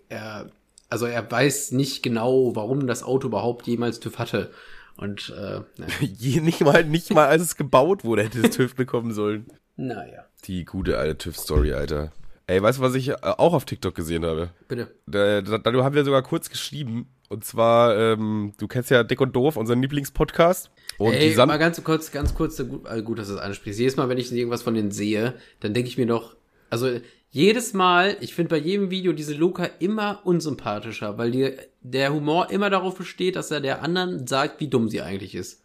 [0.08, 0.50] er,
[0.88, 4.50] also er weiß nicht genau, warum das Auto überhaupt jemals TÜV hatte.
[4.96, 5.60] Und äh,
[6.00, 9.46] Je, nicht mal, nicht mal als es gebaut wurde, hätte es TÜV bekommen sollen.
[9.76, 12.12] naja, Die gute alte TÜV-Story, Alter.
[12.46, 14.50] Ey, weißt du, was ich äh, auch auf TikTok gesehen habe?
[14.68, 14.94] bitte.
[15.06, 17.08] Da, da, da haben wir sogar kurz geschrieben.
[17.28, 20.70] Und zwar, ähm, du kennst ja Dick und Doof, unseren Lieblingspodcast.
[20.96, 23.80] Und Ey, mal ganz kurz, ganz kurz, äh, gut, äh, gut, dass du es ansprichst.
[23.80, 26.36] Jedes Mal, wenn ich irgendwas von denen sehe, dann denke ich mir doch,
[26.70, 27.00] also
[27.30, 31.52] jedes Mal, ich finde bei jedem Video diese Luca immer unsympathischer, weil die,
[31.82, 35.62] der Humor immer darauf besteht, dass er der anderen sagt, wie dumm sie eigentlich ist.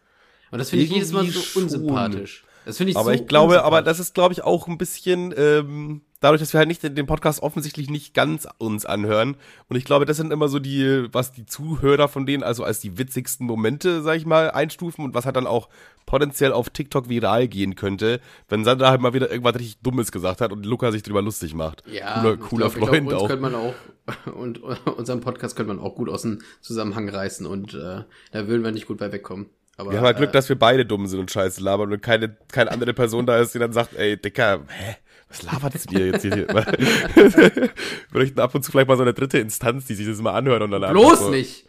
[0.52, 2.44] Und das finde ich jedes Mal so unsympathisch.
[2.66, 5.34] Das finde ich aber so ich glaube, aber das ist, glaube ich, auch ein bisschen,
[5.36, 9.36] ähm, dadurch, dass wir halt nicht den Podcast offensichtlich nicht ganz uns anhören.
[9.68, 12.80] Und ich glaube, das sind immer so die, was die Zuhörer von denen also als
[12.80, 15.70] die witzigsten Momente, sag ich mal, einstufen und was halt dann auch
[16.06, 20.42] potenziell auf TikTok viral gehen könnte, wenn Sandra halt mal wieder irgendwas richtig Dummes gesagt
[20.42, 21.84] hat und Luca sich drüber lustig macht.
[21.92, 23.28] Ja, cooler, cooler glaub, Freund glaub, auch.
[23.28, 23.74] könnte man auch
[24.36, 28.64] und unseren Podcast könnte man auch gut aus dem Zusammenhang reißen und äh, da würden
[28.64, 29.50] wir nicht gut bei wegkommen.
[29.82, 32.02] Aber Wir haben halt Glück, äh, dass wir beide dumm sind und scheiße labern und
[32.04, 34.96] keine, keine andere Person da ist, die dann sagt, ey, Dicker, hä?
[35.28, 36.48] Was labert's dir jetzt hier?
[36.50, 37.70] Wir
[38.12, 40.62] bräuchten ab und zu vielleicht mal so eine dritte Instanz, die sich das mal anhört
[40.62, 41.66] und dann bloß so, nicht.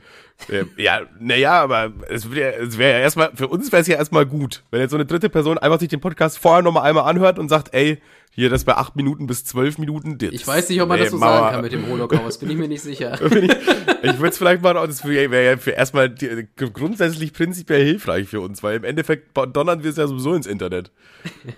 [0.48, 3.96] Äh, Ja, naja, aber es wäre es wär ja erstmal, für uns wäre es ja
[3.96, 7.04] erstmal gut, wenn jetzt so eine dritte Person einfach sich den Podcast vorher nochmal einmal
[7.08, 8.00] anhört und sagt, ey,
[8.34, 10.16] hier das bei acht Minuten bis zwölf Minuten.
[10.16, 12.40] Das, Ich weiß nicht, ob man nee, das so Mama, sagen kann mit dem Holocaust,
[12.40, 13.12] bin ich mir nicht sicher.
[13.22, 18.40] ich würde es vielleicht mal, das wäre ja für erstmal die- grundsätzlich prinzipiell hilfreich für
[18.40, 20.90] uns, weil im Endeffekt donnern wir es ja sowieso ins Internet.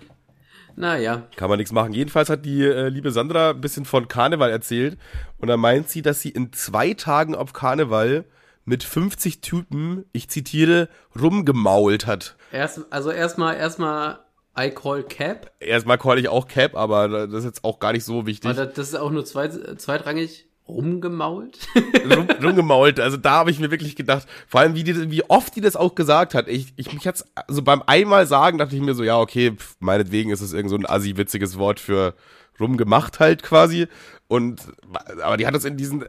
[0.77, 1.29] Naja.
[1.37, 1.93] Kann man nichts machen.
[1.93, 4.99] Jedenfalls hat die äh, liebe Sandra ein bisschen von Karneval erzählt.
[5.39, 8.25] Und da meint sie, dass sie in zwei Tagen auf Karneval
[8.65, 10.89] mit 50 Typen, ich zitiere,
[11.21, 12.37] rumgemault hat.
[12.53, 14.21] Erst, also erstmal, erstmal,
[14.59, 15.51] I call Cap.
[15.61, 18.51] Erstmal call ich auch Cap, aber das ist jetzt auch gar nicht so wichtig.
[18.51, 21.59] Aber das, ist auch nur zweit, zweitrangig rumgemault.
[22.11, 23.01] Rum, rumgemault.
[23.01, 25.77] Also da habe ich mir wirklich gedacht, vor allem wie, die, wie oft die das
[25.77, 26.49] auch gesagt hat.
[26.49, 29.77] Ich, ich mich jetzt, also beim einmal sagen, dachte ich mir so, ja, okay, pf,
[29.81, 32.15] meinetwegen ist es irgend so ein assi-witziges Wort für
[32.61, 33.87] rumgemacht halt quasi.
[34.27, 34.63] Und,
[35.23, 36.05] aber die hat das in diesen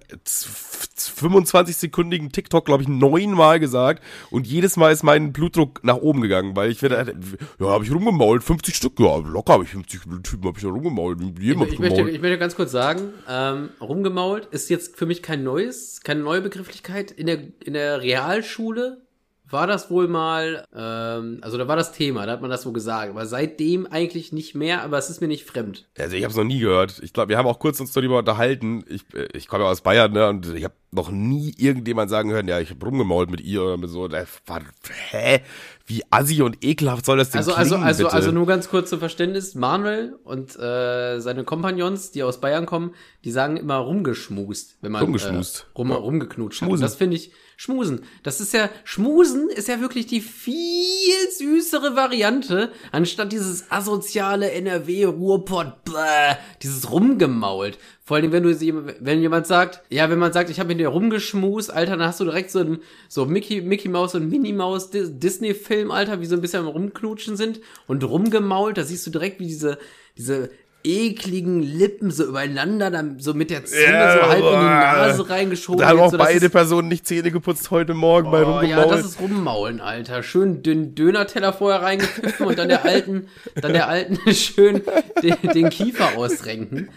[0.95, 4.01] 25-sekündigen TikTok, glaube ich, neunmal gesagt.
[4.31, 7.13] Und jedes Mal ist mein Blutdruck nach oben gegangen, weil ich werde,
[7.59, 10.69] ja, habe ich rumgemault, 50 Stück, ja, locker habe ich 50 Typen, habe ich ja
[10.69, 11.19] rumgemault.
[11.21, 15.43] Ich, ich, möchte, ich möchte ganz kurz sagen, ähm, rumgemault ist jetzt für mich kein
[15.43, 17.11] neues, keine neue Begrifflichkeit.
[17.11, 19.05] In der, in der Realschule
[19.49, 22.71] war das wohl mal, ähm, also da war das Thema, da hat man das so
[22.71, 25.87] gesagt, aber seitdem eigentlich nicht mehr, aber es ist mir nicht fremd.
[25.97, 26.99] Also ich habe es noch nie gehört.
[27.03, 28.83] Ich glaube, wir haben auch kurz uns darüber unterhalten.
[28.87, 32.31] Ich, äh, ich komme ja aus Bayern, ne, und ich habe noch nie irgendjemand sagen
[32.31, 34.09] hören, ja, ich habe rumgemault mit ihr oder mit so.
[34.09, 34.61] War,
[35.09, 35.41] hä?
[35.88, 38.15] Wie assi und ekelhaft soll das denn also, klingen, also, also, bitte?
[38.15, 42.95] also nur ganz kurz zum Verständnis, Manuel und äh, seine Kompagnons, die aus Bayern kommen,
[43.23, 45.67] die sagen immer rumgeschmust, wenn man Rumgeschmust.
[45.69, 45.95] Äh, rum, Ja.
[45.97, 46.67] rumgeknutscht hat.
[46.67, 46.83] Schmusen.
[46.83, 48.01] Und Das finde ich schmusen.
[48.23, 55.05] Das ist ja schmusen ist ja wirklich die viel süßere Variante anstatt dieses asoziale NRW
[55.05, 57.77] Ruhrpott bäh, dieses rumgemault.
[58.08, 58.51] Vor allem, wenn du
[58.99, 62.20] wenn jemand sagt, ja, wenn man sagt, ich habe mit dir rumgeschmust, Alter, dann hast
[62.20, 62.80] du direkt so ein
[63.10, 66.60] so Mickey Mickey Maus und Minnie Maus Di- Disney Film, Alter, wie so ein bisschen
[66.62, 69.80] am rumknutschen sind und rumgemault, da siehst du direkt wie diese
[70.18, 70.51] diese
[70.86, 74.69] ekligen Lippen so übereinander, dann so mit der Zunge Ja, so halb in die boah.
[74.69, 75.79] Nase reingeschoben.
[75.81, 78.69] Da haben auch so, beide Personen nicht Zähne geputzt heute Morgen bei Oh, rumgemault.
[78.69, 80.21] ja, das ist rummaulen, Alter.
[80.23, 83.27] Schön den Döner-Teller vorher reingepfiffen und dann der alten,
[83.59, 84.81] dann der alten schön
[85.23, 86.89] den, den Kiefer ausrenken.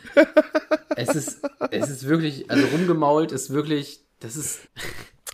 [0.97, 4.61] Es ist, es ist wirklich, also rumgemault ist wirklich, das ist,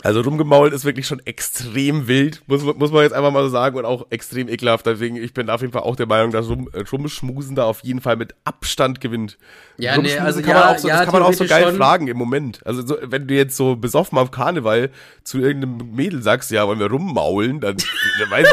[0.05, 3.78] Also rumgemault ist wirklich schon extrem wild, muss, muss man jetzt einfach mal so sagen
[3.78, 4.84] und auch extrem ekelhaft.
[4.84, 8.02] Deswegen, ich bin auf jeden Fall auch der Meinung, dass Rum, Rumschmusen da auf jeden
[8.02, 9.38] Fall mit Abstand gewinnt.
[9.78, 11.46] Ja, nee, Rumschmusen also kann ja, man auch so, ja, das kann man auch so
[11.46, 11.76] geil schon.
[11.76, 12.61] fragen im Moment.
[12.66, 14.90] Also so, wenn du jetzt so besoffen auf Karneval
[15.22, 17.78] zu irgendeinem Mädel sagst, ja, wollen wir rummaulen, dann,
[18.18, 18.48] dann, weiß,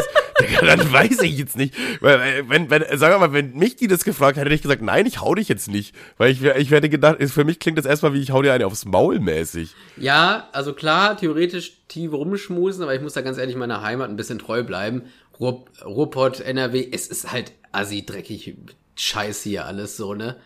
[0.60, 1.74] dann weiß ich jetzt nicht.
[2.00, 5.06] Wenn, wenn, sagen wir mal, wenn mich die das gefragt hätte, hätte ich gesagt, nein,
[5.06, 5.94] ich hau dich jetzt nicht.
[6.18, 8.66] Weil ich, ich hätte gedacht, für mich klingt das erstmal wie, ich hau dir eine
[8.66, 9.74] aufs Maul mäßig.
[9.96, 14.16] ja, also klar, theoretisch tief rumschmusen, aber ich muss da ganz ehrlich meiner Heimat ein
[14.16, 15.02] bisschen treu bleiben.
[15.38, 18.56] Ruhr, Ruhrpott, NRW, es ist halt assi, dreckig,
[18.96, 20.36] scheiß hier alles so, ne?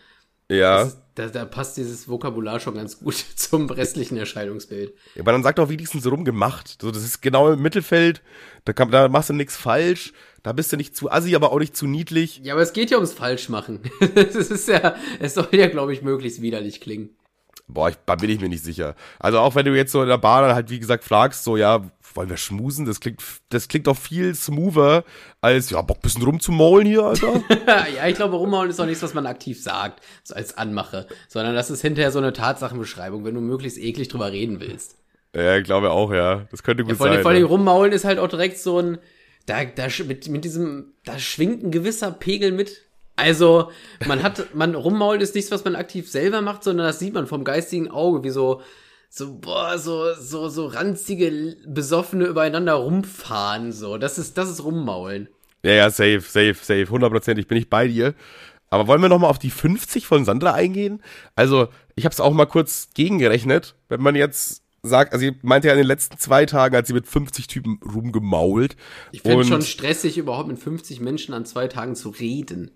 [0.49, 0.79] Ja.
[0.79, 4.93] Das ist, da, da passt dieses Vokabular schon ganz gut zum restlichen Erscheinungsbild.
[5.15, 6.81] Ja, aber dann sag doch wenigstens rumgemacht.
[6.81, 8.21] So, das ist genau im Mittelfeld.
[8.65, 10.13] Da, kann, da machst du nichts falsch.
[10.43, 12.41] Da bist du nicht zu assi, aber auch nicht zu niedlich.
[12.43, 13.81] Ja, aber es geht ja ums Falschmachen.
[14.15, 17.09] Es ist ja, es soll ja, glaube ich, möglichst widerlich klingen.
[17.67, 18.95] Boah, ich, da bin ich mir nicht sicher.
[19.19, 21.57] Also auch wenn du jetzt so in der Bar dann halt, wie gesagt, fragst, so,
[21.57, 22.85] ja, wollen wir schmusen?
[22.85, 25.05] Das klingt, das klingt doch viel smoother
[25.39, 27.41] als, ja, Bock bisschen rumzumaulen hier, Alter.
[27.95, 31.55] ja, ich glaube, rumhauen ist auch nichts, was man aktiv sagt, so als Anmache, sondern
[31.55, 34.97] das ist hinterher so eine Tatsachenbeschreibung, wenn du möglichst eklig drüber reden willst.
[35.33, 36.47] ja, ich glaube auch, ja.
[36.51, 37.21] Das könnte gut Ja, vor allem, sein.
[37.21, 37.47] vor allem ja.
[37.47, 38.97] rummaulen ist halt auch direkt so ein,
[39.45, 42.81] da, da mit, mit diesem, da schwingt ein gewisser Pegel mit.
[43.15, 43.71] Also,
[44.05, 47.25] man hat, man rummaulen ist nichts, was man aktiv selber macht, sondern das sieht man
[47.25, 48.61] vom geistigen Auge, wie so,
[49.09, 53.97] so, boah, so, so, so ranzige, besoffene übereinander rumfahren, so.
[53.97, 55.29] Das ist, das ist rummaulen.
[55.63, 56.89] Ja, ja, safe, safe, safe.
[56.89, 58.13] Hundertprozentig bin ich bei dir.
[58.69, 61.01] Aber wollen wir noch mal auf die 50 von Sandra eingehen?
[61.35, 63.75] Also, ich habe es auch mal kurz gegengerechnet.
[63.87, 66.93] Wenn man jetzt sagt, also sie meinte ja in den letzten zwei Tagen hat sie
[66.93, 68.75] mit 50 Typen rumgemault.
[69.11, 72.71] Ich finde schon stressig, überhaupt mit 50 Menschen an zwei Tagen zu reden.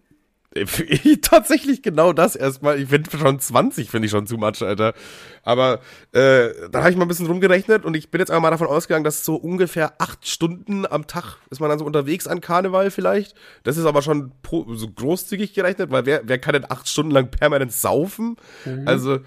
[1.22, 2.80] Tatsächlich genau das erstmal.
[2.80, 4.94] Ich finde schon 20 finde ich schon zu much, Alter.
[5.44, 5.80] Aber
[6.12, 8.68] äh, dann habe ich mal ein bisschen rumgerechnet und ich bin jetzt einfach mal davon
[8.68, 12.92] ausgegangen, dass so ungefähr acht Stunden am Tag ist man dann so unterwegs an Karneval
[12.92, 13.36] vielleicht.
[13.64, 17.32] Das ist aber schon so großzügig gerechnet, weil wer, wer kann denn acht Stunden lang
[17.32, 18.36] permanent saufen?
[18.86, 19.20] Also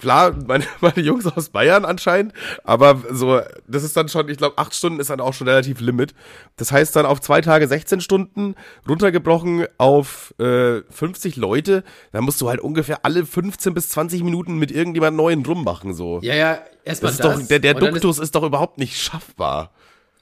[0.00, 2.32] klar, meine, meine Jungs aus Bayern anscheinend,
[2.64, 5.80] aber so, das ist dann schon, ich glaube, acht Stunden ist dann auch schon relativ
[5.80, 6.14] Limit.
[6.56, 8.54] Das heißt dann auf zwei Tage 16 Stunden,
[8.88, 14.58] runtergebrochen auf äh, 50 Leute, dann musst du halt ungefähr alle 15 bis 20 Minuten
[14.58, 16.20] mit irgendjemand Neuen rummachen, so.
[16.22, 17.40] Ja, ja, erstmal das ist das.
[17.40, 19.72] doch, der, der und Duktus ist, doch überhaupt nicht schaffbar.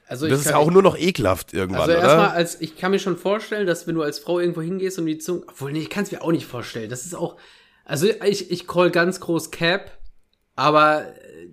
[0.06, 2.98] also Das ist ja auch nur noch ekelhaft irgendwann, Also erstmal, als ich kann mir
[2.98, 5.90] schon vorstellen, dass wenn du als Frau irgendwo hingehst und die Zunge, obwohl nee, ich
[5.90, 6.90] kann es mir auch nicht vorstellen.
[6.90, 7.36] Das ist auch,
[7.84, 9.98] also ich ich call ganz groß Cap,
[10.56, 11.48] aber äh,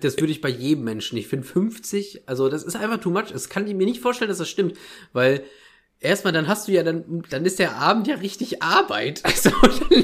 [0.00, 1.16] das würde ich bei jedem Menschen.
[1.16, 3.30] Ich finde 50, also das ist einfach too much.
[3.32, 4.76] Es kann ich mir nicht vorstellen, dass das stimmt,
[5.12, 5.44] weil
[6.00, 9.22] erstmal, dann hast du ja, dann, dann ist der Abend ja richtig Arbeit.
[9.30, 9.50] Also,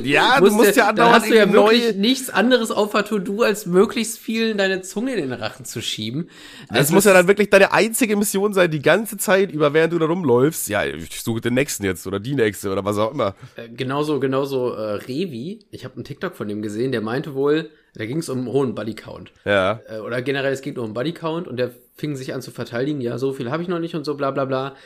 [0.03, 3.67] ja, du musst ja, dann hast du ja wirklich nichts anderes auf der To-Do, als
[3.67, 6.31] möglichst vielen deine Zunge in den Rachen zu schieben.
[6.69, 9.93] Also das muss ja dann wirklich deine einzige Mission sein, die ganze Zeit über, während
[9.93, 10.69] du da rumläufst.
[10.69, 13.35] Ja, ich suche den nächsten jetzt oder die nächste oder was auch immer.
[13.57, 15.59] Äh, genauso, genauso äh, Revi.
[15.71, 18.49] Ich habe einen TikTok von dem gesehen, der meinte wohl, da ging es um einen
[18.49, 19.33] hohen Bodycount.
[19.45, 19.81] Ja.
[19.89, 23.01] Äh, oder generell, es geht nur um Bodycount und der fing sich an zu verteidigen,
[23.01, 24.77] ja, so viel habe ich noch nicht und so, bla bla bla.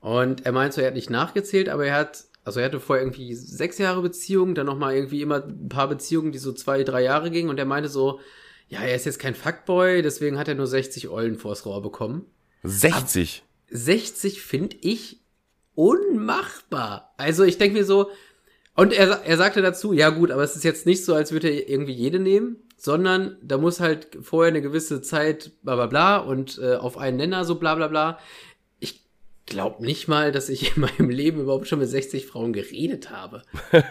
[0.00, 3.04] Und er meint so, er hat nicht nachgezählt, aber er hat, also er hatte vorher
[3.04, 7.02] irgendwie sechs Jahre Beziehung, dann nochmal irgendwie immer ein paar Beziehungen, die so zwei, drei
[7.02, 8.20] Jahre gingen und er meinte so,
[8.68, 12.26] ja, er ist jetzt kein Fuckboy, deswegen hat er nur 60 Eulen vors Rohr bekommen.
[12.62, 13.42] 60?
[13.44, 15.20] Ab 60 finde ich
[15.74, 17.14] unmachbar.
[17.16, 18.10] Also ich denke mir so,
[18.74, 21.48] und er, er sagte dazu, ja gut, aber es ist jetzt nicht so, als würde
[21.48, 26.16] er irgendwie jede nehmen, sondern da muss halt vorher eine gewisse Zeit bla bla bla
[26.18, 28.18] und äh, auf einen Nenner so bla bla bla
[29.46, 33.42] glaube nicht mal, dass ich in meinem Leben überhaupt schon mit 60 Frauen geredet habe.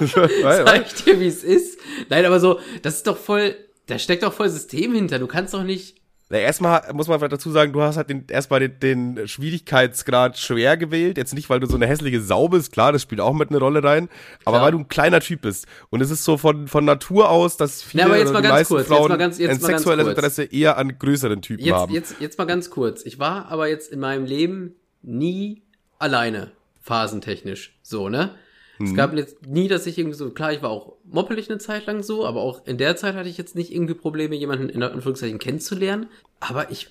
[0.00, 1.80] Ich dir, wie es ist.
[2.08, 3.56] Nein, aber so, das ist doch voll,
[3.86, 5.18] da steckt doch voll System hinter.
[5.18, 5.96] Du kannst doch nicht
[6.30, 10.36] na, erstmal muss man vielleicht dazu sagen, du hast halt den, erstmal den, den Schwierigkeitsgrad
[10.36, 11.16] schwer gewählt.
[11.16, 13.58] Jetzt nicht, weil du so eine hässliche Sau bist, klar, das spielt auch mit eine
[13.58, 14.10] Rolle rein,
[14.44, 15.66] aber weil du ein kleiner Typ bist.
[15.88, 18.74] Und es ist so von, von Natur aus, dass viele Na, aber jetzt mal meisten
[18.74, 21.94] kurz, Frauen ganz, ein sexuelles Interesse eher an größeren Typen jetzt, haben.
[21.94, 23.06] Jetzt, jetzt mal ganz kurz.
[23.06, 25.62] Ich war aber jetzt in meinem Leben nie
[25.98, 26.50] alleine,
[26.82, 27.78] phasentechnisch.
[27.82, 28.34] So, ne?
[28.80, 29.18] Es gab mhm.
[29.18, 32.24] jetzt nie, dass ich irgendwie so, klar, ich war auch moppelig eine Zeit lang so,
[32.24, 36.08] aber auch in der Zeit hatte ich jetzt nicht irgendwie Probleme, jemanden in Anführungszeichen kennenzulernen.
[36.40, 36.90] Aber ich,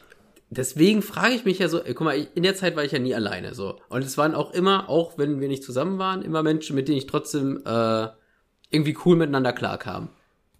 [0.50, 3.00] deswegen frage ich mich ja so, ey, guck mal, in der Zeit war ich ja
[3.00, 3.80] nie alleine so.
[3.90, 6.98] Und es waren auch immer, auch wenn wir nicht zusammen waren, immer Menschen, mit denen
[6.98, 8.08] ich trotzdem äh,
[8.70, 10.10] irgendwie cool miteinander klarkam.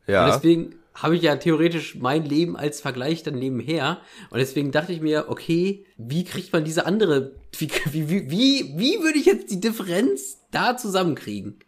[0.08, 0.26] Ja.
[0.26, 4.00] Und deswegen habe ich ja theoretisch mein Leben als Vergleich dann nebenher.
[4.30, 8.74] Und deswegen dachte ich mir, okay, wie kriegt man diese andere, wie, wie, wie, wie,
[8.78, 11.60] wie würde ich jetzt die Differenz da zusammenkriegen?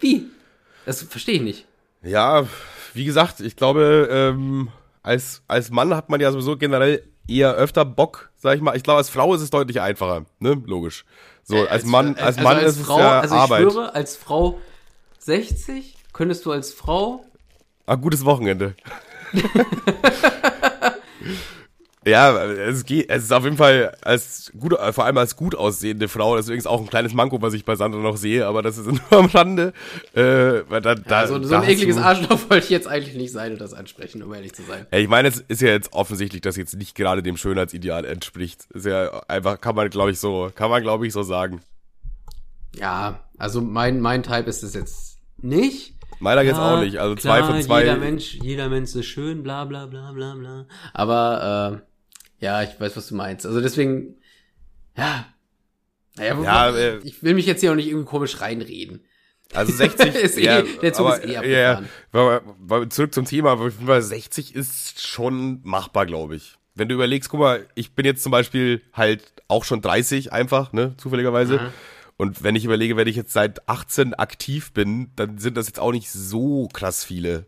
[0.00, 0.26] Wie?
[0.86, 1.66] Das verstehe ich nicht.
[2.02, 2.46] Ja,
[2.94, 4.68] wie gesagt, ich glaube, ähm,
[5.02, 8.76] als, als Mann hat man ja sowieso generell eher öfter Bock, sag ich mal.
[8.76, 10.60] Ich glaube, als Frau ist es deutlich einfacher, ne?
[10.66, 11.04] Logisch.
[11.44, 13.66] So, äh, als, als, Mann, als, also Mann als ist Frau, es ja also Arbeit.
[13.66, 14.60] Ich schwöre, als Frau
[15.18, 17.24] 60 könntest du als Frau
[17.90, 18.76] Ah, gutes Wochenende.
[22.06, 26.08] ja, es geht, es ist auf jeden Fall als gut, vor allem als gut aussehende
[26.08, 28.62] Frau, das ist übrigens auch ein kleines Manko, was ich bei Sandra noch sehe, aber
[28.62, 29.74] das ist nur am Rande.
[30.14, 33.52] Äh, da, da, ja, so, so ein ekliges Arschloch wollte ich jetzt eigentlich nicht sein
[33.52, 34.86] und das ansprechen, um ehrlich zu sein.
[34.90, 38.64] Ja, ich meine, es ist ja jetzt offensichtlich, dass jetzt nicht gerade dem Schönheitsideal entspricht.
[38.70, 41.60] Ist ja einfach, kann man, glaube ich, so, kann man, glaube ich, so sagen.
[42.76, 45.94] Ja, also mein, mein Type ist es jetzt nicht.
[46.18, 46.98] Meiner geht's ja, auch nicht.
[46.98, 47.80] Also klar, zwei von zwei.
[47.80, 50.66] Jeder Mensch, jeder Mensch ist schön, bla bla bla bla bla.
[50.92, 51.89] Aber äh,
[52.40, 53.46] ja, ich weiß, was du meinst.
[53.46, 54.16] Also deswegen,
[54.96, 55.26] ja.
[56.16, 59.04] Naja, ja, äh, ich will mich jetzt hier auch nicht irgendwie komisch reinreden.
[59.52, 61.88] Also 60 ist eh, ja, der Zug aber, ist eh abgefahren.
[62.12, 62.40] Ja,
[62.72, 63.58] ja, zurück zum Thema,
[64.00, 66.56] 60 ist schon machbar, glaube ich.
[66.74, 70.72] Wenn du überlegst, guck mal, ich bin jetzt zum Beispiel halt auch schon 30 einfach,
[70.72, 71.54] ne, zufälligerweise.
[71.54, 71.72] Mhm.
[72.16, 75.80] Und wenn ich überlege, wenn ich jetzt seit 18 aktiv bin, dann sind das jetzt
[75.80, 77.46] auch nicht so krass viele.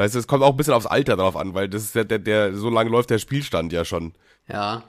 [0.00, 2.06] Weißt du, es kommt auch ein bisschen aufs Alter drauf an, weil das ist der,
[2.06, 4.14] der, der so lange läuft der Spielstand ja schon.
[4.48, 4.82] Ja.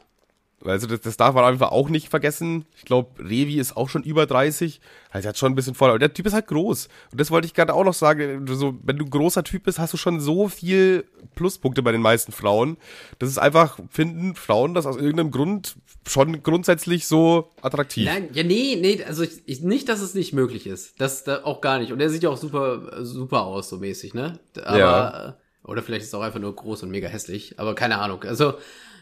[0.64, 2.66] Also das, das darf man einfach auch nicht vergessen.
[2.76, 4.80] Ich glaube, Revi ist auch schon über 30.
[5.10, 5.90] Also er hat schon ein bisschen voll.
[5.90, 6.88] Aber der Typ ist halt groß.
[7.12, 8.46] Und das wollte ich gerade auch noch sagen.
[8.48, 11.06] So, wenn du ein großer Typ bist, hast du schon so viel
[11.36, 12.78] Pluspunkte bei den meisten Frauen.
[13.20, 15.76] Das ist einfach, finden Frauen das aus irgendeinem Grund
[16.08, 18.06] schon grundsätzlich so attraktiv.
[18.06, 21.00] Nein, ja, nee, nee, also ich, ich, nicht, dass es nicht möglich ist.
[21.00, 21.92] Das da auch gar nicht.
[21.92, 24.40] Und er sieht ja auch super, super aus, so mäßig, ne?
[24.64, 25.38] Aber, ja.
[25.64, 27.60] Oder vielleicht ist es auch einfach nur groß und mega hässlich.
[27.60, 28.24] Aber keine Ahnung.
[28.24, 28.56] Also,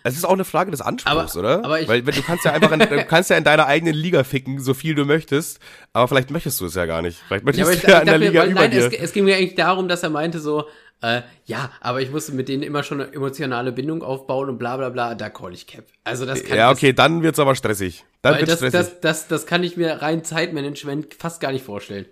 [0.04, 1.66] es ist auch eine Frage des Anspruchs, aber, oder?
[1.66, 4.24] Aber ich, Weil du kannst ja einfach in, du kannst ja in deiner eigenen Liga
[4.24, 5.60] ficken, so viel du möchtest,
[5.93, 7.20] aber vielleicht möchtest du es ja gar nicht.
[7.28, 8.88] Vielleicht möchtest ja, du ja in der Liga weil, über nein, dir.
[8.88, 10.66] Es, es ging mir eigentlich darum, dass er meinte so,
[11.02, 14.76] äh, ja, aber ich musste mit denen immer schon eine emotionale Bindung aufbauen und bla
[14.78, 15.86] bla bla, da call ich Cap.
[16.04, 18.04] Also das kann Ja, okay, das, dann wird's aber stressig.
[18.22, 18.80] Dann wird's das, stressig.
[18.80, 22.06] Das, das, das kann ich mir rein Zeitmanagement fast gar nicht vorstellen.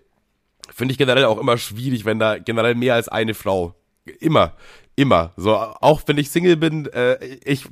[0.74, 3.76] Finde ich generell auch immer schwierig, wenn da generell mehr als eine Frau
[4.20, 4.54] immer
[5.00, 5.32] Immer.
[5.38, 7.66] So, auch wenn ich Single bin, äh, ich,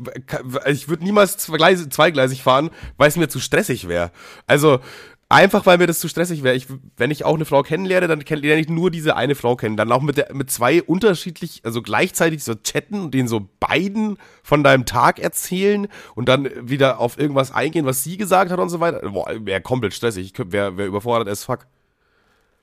[0.67, 4.11] ich würde niemals zweigleisig, zweigleisig fahren, weil es mir zu stressig wäre.
[4.45, 4.79] Also,
[5.27, 6.55] einfach weil mir das zu stressig wäre.
[6.55, 6.67] Ich,
[6.97, 9.75] wenn ich auch eine Frau kennenlerne, dann lerne ich nur diese eine Frau kennen.
[9.75, 14.19] Dann auch mit, der, mit zwei unterschiedlich, also gleichzeitig so chatten und denen so beiden
[14.43, 18.69] von deinem Tag erzählen und dann wieder auf irgendwas eingehen, was sie gesagt hat und
[18.69, 18.99] so weiter.
[19.09, 20.31] Boah, wäre komplett stressig.
[20.37, 21.65] Wäre wär überfordert as fuck.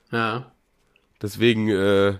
[0.09, 0.53] Ja.
[1.21, 2.13] Deswegen, äh,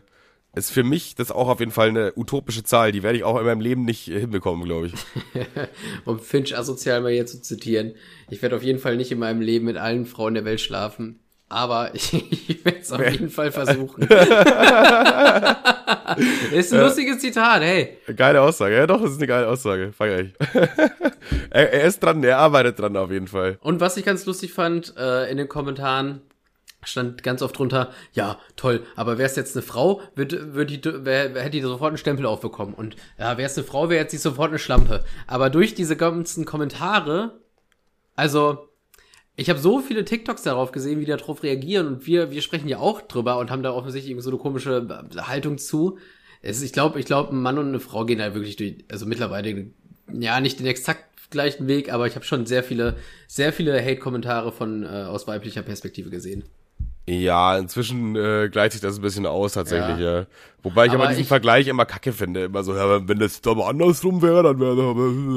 [0.55, 2.91] ist für mich das auch auf jeden Fall eine utopische Zahl.
[2.91, 4.93] Die werde ich auch in meinem Leben nicht hinbekommen, glaube ich.
[6.05, 7.93] um Finch asozial mal hier zu zitieren.
[8.29, 11.19] Ich werde auf jeden Fall nicht in meinem Leben mit allen Frauen der Welt schlafen.
[11.49, 12.13] Aber ich,
[12.49, 14.03] ich werde es auf jeden Fall versuchen.
[16.51, 17.97] ist ein lustiges Zitat, hey.
[18.15, 18.75] Geile Aussage.
[18.75, 19.91] Ja, doch, das ist eine geile Aussage.
[19.91, 20.33] Feier ich.
[21.49, 23.57] er, er ist dran, er arbeitet dran auf jeden Fall.
[23.61, 26.21] Und was ich ganz lustig fand, äh, in den Kommentaren,
[26.85, 30.83] stand ganz oft drunter, ja, toll, aber wäre es jetzt eine Frau, wird, wird die,
[30.83, 32.73] wär, hätte die sofort einen Stempel aufbekommen.
[32.73, 35.03] Und ja, wäre es eine Frau, wäre jetzt sie sofort eine Schlampe.
[35.27, 37.39] Aber durch diese ganzen Kommentare,
[38.15, 38.69] also
[39.35, 42.67] ich habe so viele TikToks darauf gesehen, wie die darauf reagieren und wir, wir sprechen
[42.67, 45.97] ja auch drüber und haben da offensichtlich so eine komische Haltung zu.
[46.41, 49.05] Es, ich glaube, ich glaube, ein Mann und eine Frau gehen da wirklich durch, also
[49.05, 49.67] mittlerweile,
[50.11, 52.95] ja, nicht den exakt gleichen Weg, aber ich habe schon sehr viele,
[53.27, 56.43] sehr viele Hate-Kommentare von äh, aus weiblicher Perspektive gesehen.
[57.05, 60.19] Ja, inzwischen äh, gleicht sich das ein bisschen aus tatsächlich, ja.
[60.19, 60.25] ja.
[60.61, 62.45] Wobei ich aber, aber diesen ich, Vergleich immer kacke finde.
[62.45, 64.77] Immer so, ja, wenn das aber andersrum wäre, dann wäre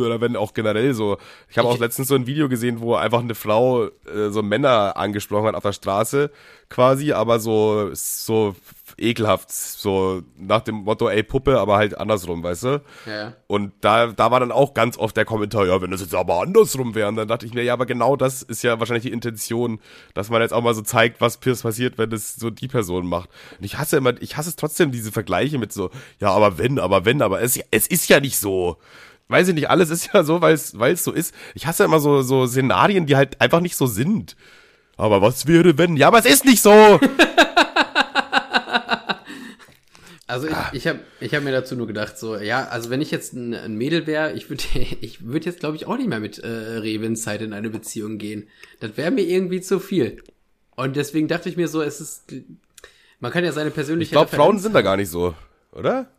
[0.06, 1.18] oder wenn auch generell so.
[1.48, 4.96] Ich habe auch letztens so ein Video gesehen, wo einfach eine Frau äh, so Männer
[4.96, 6.30] angesprochen hat auf der Straße
[6.68, 8.54] quasi, aber so so
[8.98, 12.82] ekelhaft, so nach dem Motto, ey Puppe, aber halt andersrum, weißt du?
[13.06, 13.34] Ja.
[13.46, 16.40] Und da, da war dann auch ganz oft der Kommentar, ja, wenn das jetzt aber
[16.40, 19.80] andersrum wäre, dann dachte ich mir, ja, aber genau das ist ja wahrscheinlich die Intention,
[20.14, 23.28] dass man jetzt auch mal so zeigt, was passiert, wenn es so die Person macht.
[23.58, 25.90] Und ich hasse immer, ich hasse es trotzdem, diese Vergleiche mit so,
[26.20, 28.78] ja, aber wenn, aber wenn, aber es, es ist ja nicht so
[29.28, 31.34] weiß ich nicht, alles ist ja so, weil es so ist.
[31.54, 34.36] Ich hasse immer so, so Szenarien, die halt einfach nicht so sind.
[34.96, 35.96] Aber was wäre, wenn?
[35.96, 37.00] Ja, aber es ist nicht so.
[40.28, 40.70] Also ich, ah.
[40.72, 43.54] ich habe ich hab mir dazu nur gedacht, so, ja, also wenn ich jetzt ein,
[43.54, 44.64] ein Mädel wäre, ich würde
[45.00, 48.18] ich würd jetzt, glaube ich, auch nicht mehr mit äh, Revens Zeit in eine Beziehung
[48.18, 48.48] gehen.
[48.80, 50.22] Das wäre mir irgendwie zu viel.
[50.74, 52.34] Und deswegen dachte ich mir so, es ist.
[53.20, 54.08] Man kann ja seine persönliche.
[54.08, 55.34] Ich glaube, Frauen sind da gar nicht so,
[55.72, 56.10] oder?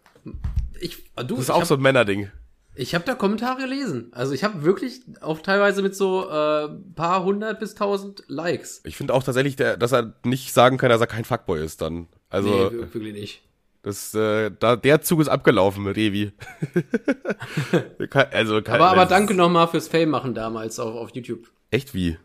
[0.79, 2.31] Ich, du, das ist auch hab, so ein Männerding.
[2.75, 4.11] Ich habe da Kommentare gelesen.
[4.13, 8.81] Also ich habe wirklich auch teilweise mit so äh, paar hundert bis tausend Likes.
[8.83, 11.81] Ich finde auch tatsächlich, der, dass er nicht sagen kann, dass er kein Fuckboy ist
[11.81, 12.07] dann.
[12.29, 13.46] Also, nee, wirklich nicht.
[13.87, 16.33] Das, äh, da, der Zug ist abgelaufen, Revi.
[18.33, 21.49] also, kein, aber, aber danke nochmal fürs Fame machen damals auf, auf YouTube.
[21.71, 22.17] Echt wie?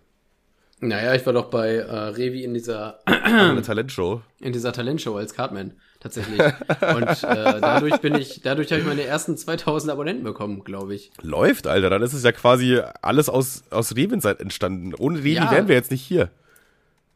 [0.80, 4.22] Naja, ich war doch bei äh, Revi in dieser Talentshow.
[4.40, 6.40] In dieser Talentshow als Cartman tatsächlich.
[6.40, 11.12] Und äh, dadurch bin ich, dadurch habe ich meine ersten 2000 Abonnenten bekommen, glaube ich.
[11.20, 11.90] Läuft, Alter.
[11.90, 14.96] Dann ist es ja quasi alles aus aus Revins entstanden.
[14.98, 15.52] Ohne Revi ja.
[15.52, 16.32] wären wir jetzt nicht hier.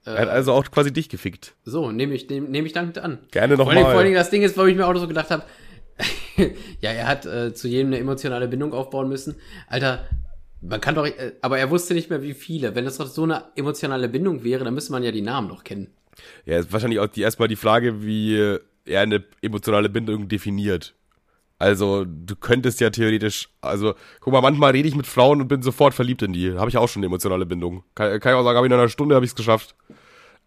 [0.06, 1.54] Er hat also auch quasi dich gefickt.
[1.64, 3.18] So, nehme ich, nehme nehm ich dankend an.
[3.30, 3.76] Gerne nochmal.
[3.76, 5.44] Vor, vor allem das Ding ist, wo ich mir auch so gedacht habe,
[6.80, 9.36] ja, er hat äh, zu jedem eine emotionale Bindung aufbauen müssen.
[9.68, 10.06] Alter,
[10.60, 12.74] man kann doch, äh, aber er wusste nicht mehr, wie viele.
[12.74, 15.64] Wenn das doch so eine emotionale Bindung wäre, dann müsste man ja die Namen noch
[15.64, 15.88] kennen.
[16.44, 20.94] Ja, ist wahrscheinlich auch die, erstmal die Frage, wie er eine emotionale Bindung definiert.
[21.58, 25.62] Also, du könntest ja theoretisch, also, guck mal, manchmal rede ich mit Frauen und bin
[25.62, 26.52] sofort verliebt in die.
[26.52, 27.82] Habe ich auch schon eine emotionale Bindung.
[27.94, 29.74] Kann, kann ich auch sagen, habe ich in einer Stunde habe ich es geschafft.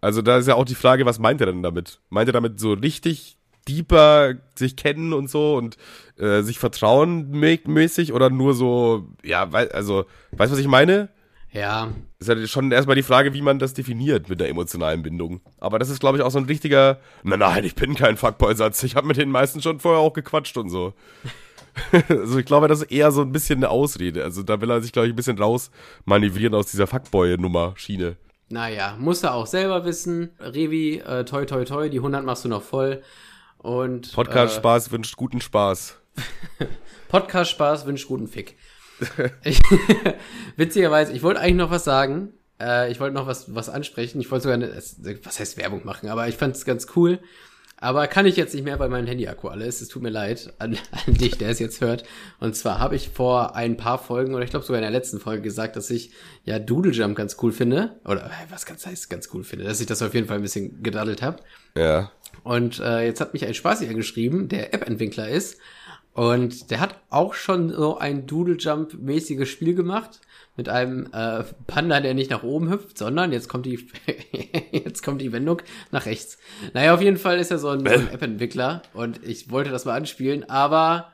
[0.01, 1.99] Also, da ist ja auch die Frage, was meint er denn damit?
[2.09, 3.37] Meint er damit so richtig
[3.67, 5.77] deeper sich kennen und so und
[6.17, 11.09] äh, sich vertrauen mäßig oder nur so, ja, weil, also, weißt du, was ich meine?
[11.51, 11.91] Ja.
[12.19, 15.41] Ist halt schon erstmal die Frage, wie man das definiert mit der emotionalen Bindung.
[15.57, 18.83] Aber das ist, glaube ich, auch so ein richtiger, nein, nein, ich bin kein Fuckboy-Satz.
[18.83, 20.93] Ich habe mit den meisten schon vorher auch gequatscht und so.
[22.09, 24.23] also ich glaube, das ist eher so ein bisschen eine Ausrede.
[24.23, 25.71] Also da will er sich, glaube ich, ein bisschen raus
[26.05, 28.17] manövrieren aus dieser Fuckboy-Nummer-Schiene.
[28.49, 30.31] Naja, muss er auch selber wissen.
[30.39, 33.01] Revi, äh, toi toi toi, die 100 machst du noch voll.
[33.59, 35.97] Und Podcast-Spaß äh, wünscht guten Spaß.
[37.09, 38.57] Podcast-Spaß wünscht guten Fick.
[39.43, 39.59] Ich,
[40.55, 42.33] witzigerweise, ich wollte eigentlich noch was sagen.
[42.59, 44.19] Äh, ich wollte noch was, was ansprechen.
[44.19, 44.73] Ich wollte sogar eine,
[45.23, 47.19] was heißt Werbung machen, aber ich fand es ganz cool.
[47.81, 49.81] Aber kann ich jetzt nicht mehr, weil mein Handy-Akku alle ist.
[49.81, 50.77] Es tut mir leid an,
[51.07, 52.03] an dich, der es jetzt hört.
[52.39, 55.19] Und zwar habe ich vor ein paar Folgen, oder ich glaube sogar in der letzten
[55.19, 56.11] Folge gesagt, dass ich
[56.43, 57.99] ja Doodle Jump ganz cool finde.
[58.05, 60.83] Oder was ganz heißt ganz cool finde, dass ich das auf jeden Fall ein bisschen
[60.83, 61.37] gedaddelt habe.
[61.75, 62.11] Ja.
[62.43, 65.57] Und äh, jetzt hat mich ein Spaßiger geschrieben, der App-Entwickler ist
[66.19, 70.19] und der hat auch schon so ein Doodle Jump-mäßiges Spiel gemacht
[70.57, 73.87] mit einem äh, Panda, der nicht nach oben hüpft, sondern jetzt kommt die
[74.73, 75.61] jetzt kommt die Wendung
[75.91, 76.37] nach rechts.
[76.73, 79.85] Naja, auf jeden Fall ist er so ein, so ein App-Entwickler und ich wollte das
[79.85, 81.13] mal anspielen, aber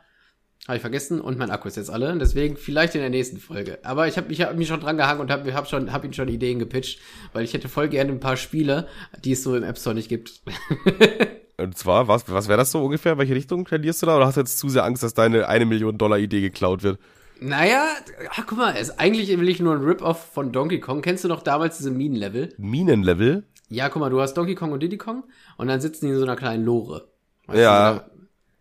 [0.68, 2.18] habe ich vergessen und mein Akku ist jetzt alle.
[2.18, 3.78] Deswegen vielleicht in der nächsten Folge.
[3.84, 6.14] Aber ich habe ich hab mich schon dran gehangen und habe hab schon hab ihm
[6.14, 7.00] schon Ideen gepitcht,
[7.32, 8.88] weil ich hätte voll gerne ein paar Spiele,
[9.24, 10.42] die es so im App Store nicht gibt.
[11.58, 13.18] Und zwar, was, was wäre das so ungefähr?
[13.18, 14.18] Welche Richtung tendierst du da?
[14.18, 17.00] Oder hast du jetzt zu sehr Angst, dass deine eine Million Dollar Idee geklaut wird?
[17.40, 17.86] Naja,
[18.32, 21.02] ach, guck mal, es, eigentlich will ich nur ein Rip-Off von Donkey Kong.
[21.02, 22.54] Kennst du noch damals diese Minenlevel?
[22.58, 23.44] Minenlevel?
[23.70, 25.24] Ja, guck mal, du hast Donkey Kong und Diddy Kong
[25.58, 27.08] und dann sitzen die in so einer kleinen Lore.
[27.48, 27.94] Weißt du, Ja.
[27.94, 28.06] da-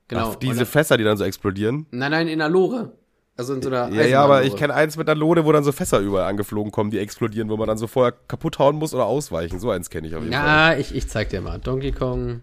[0.09, 0.31] Genau.
[0.33, 1.87] Ach, diese dann- Fässer, die dann so explodieren.
[1.91, 2.93] nein, nein, in der Lore.
[3.37, 5.65] Also in so einer Ja, ja, aber ich kenne eins mit einer Lode, wo dann
[5.65, 8.95] so Fässer überall angeflogen kommen, die explodieren, wo man dann so vorher kaputt hauen muss
[8.95, 9.59] oder ausweichen.
[9.59, 10.73] So eins kenne ich auf jeden Fall.
[10.75, 11.59] Ja, ich, ich zeig dir mal.
[11.59, 12.43] Donkey Kong.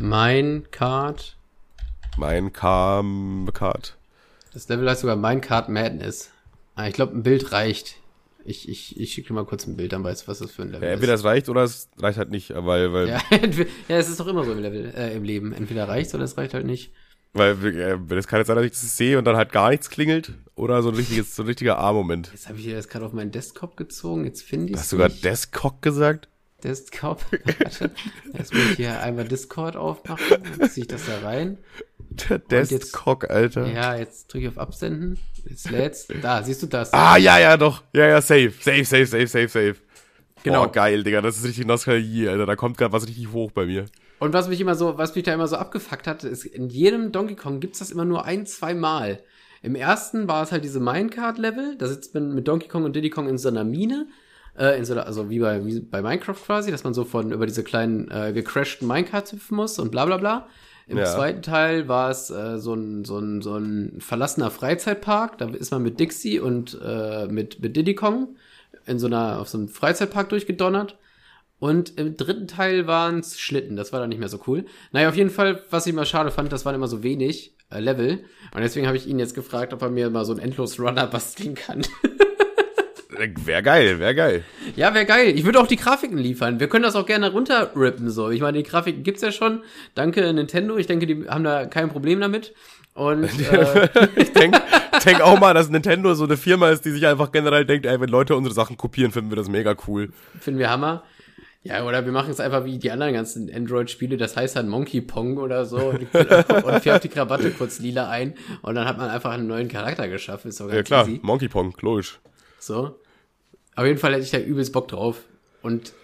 [0.00, 1.36] Minecart.
[2.16, 3.96] Mein Kam-Card.
[4.52, 6.30] Das Level heißt sogar Minecart Madness.
[6.74, 7.96] Ah, ich glaube, ein Bild reicht.
[8.44, 10.62] Ich, ich, ich schicke dir mal kurz ein Bild, dann weißt du, was das für
[10.62, 13.10] ein Level Ja, entweder es reicht oder es reicht halt nicht, weil, weil, ist.
[13.30, 13.38] Ja,
[13.88, 15.52] ja, es ist doch immer so im Level, äh, im Leben.
[15.52, 16.92] Entweder reicht oder es reicht halt nicht.
[17.34, 19.68] weil äh, wenn es kann jetzt sein, dass ich das sehe und dann halt gar
[19.68, 22.30] nichts klingelt oder so ein richtiges, so ein richtiger A-Moment.
[22.32, 24.24] Jetzt habe ich dir das gerade auf meinen Desktop gezogen.
[24.24, 26.28] Jetzt finde ich Hast du sogar Desktop gesagt?
[26.60, 27.24] Desktop.
[27.58, 27.90] Warte.
[28.32, 30.42] Jetzt muss ich hier einmal Discord aufmachen.
[30.58, 31.58] Jetzt ziehe ich das da rein.
[32.28, 33.66] Der Desktop, Alter.
[33.66, 35.18] Ja, jetzt drücke ich auf Absenden.
[35.48, 36.08] Jetzt lädt's.
[36.22, 36.92] Da, siehst du das?
[36.92, 37.82] Ah, ja, ja, doch.
[37.92, 38.52] Ja, ja, safe.
[38.60, 39.76] Safe, safe, safe, safe, safe.
[40.42, 40.64] Genau.
[40.64, 41.20] Boah, geil, Digga.
[41.20, 42.46] Das ist richtig Nostalgie, Alter.
[42.46, 43.86] Da kommt gerade was richtig hoch bei mir.
[44.18, 47.10] Und was mich immer so, was mich da immer so abgefuckt hat, ist, in jedem
[47.10, 49.22] Donkey Kong gibt's das immer nur ein, zwei Mal.
[49.62, 53.10] Im ersten war es halt diese Minecart-Level, da sitzt man mit Donkey Kong und Diddy
[53.10, 54.08] Kong in so einer Mine,
[54.60, 57.32] äh, in so einer, also wie bei, wie bei Minecraft quasi, dass man so von
[57.32, 60.46] über diese kleinen äh, gecrashten Minecarts hüpfen muss und bla bla bla.
[60.86, 61.04] Im Ja.
[61.06, 65.70] zweiten Teil war es äh, so, ein, so, ein, so ein verlassener Freizeitpark, da ist
[65.70, 68.36] man mit Dixie und äh, mit, mit Diddy Kong
[68.86, 70.96] in so einer, auf so einem Freizeitpark durchgedonnert.
[71.60, 74.64] Und im dritten Teil waren es Schlitten, das war dann nicht mehr so cool.
[74.92, 77.78] Naja, auf jeden Fall, was ich immer schade fand, das waren immer so wenig äh,
[77.80, 78.24] Level.
[78.54, 81.54] Und deswegen habe ich ihn jetzt gefragt, ob er mir mal so einen Endlos-Runner basteln
[81.54, 81.82] kann.
[83.44, 84.44] Wär geil, wär geil.
[84.76, 85.32] ja, wäre geil.
[85.36, 86.58] Ich würde auch die Grafiken liefern.
[86.60, 88.30] Wir können das auch gerne runterrippen, so.
[88.30, 89.62] Ich meine, die Grafiken gibt's ja schon.
[89.94, 90.76] Danke, Nintendo.
[90.76, 92.54] Ich denke, die haben da kein Problem damit.
[92.94, 94.56] Und äh, ich denk,
[95.04, 98.00] denk auch mal, dass Nintendo so eine Firma ist, die sich einfach generell denkt, ey,
[98.00, 100.10] wenn Leute unsere Sachen kopieren, finden wir das mega cool.
[100.40, 101.04] finden wir Hammer.
[101.62, 105.02] Ja, oder wir machen es einfach wie die anderen ganzen Android-Spiele, das heißt dann Monkey
[105.02, 106.14] Pong oder so und,
[106.64, 110.08] und färbt die Krawatte kurz lila ein und dann hat man einfach einen neuen Charakter
[110.08, 110.48] geschaffen.
[110.48, 111.20] Ist doch ganz Ja klar, easy.
[111.22, 112.18] Monkey Pong, logisch.
[112.58, 112.98] So.
[113.80, 115.24] Auf jeden Fall hätte ich da übelst Bock drauf.
[115.62, 115.94] Und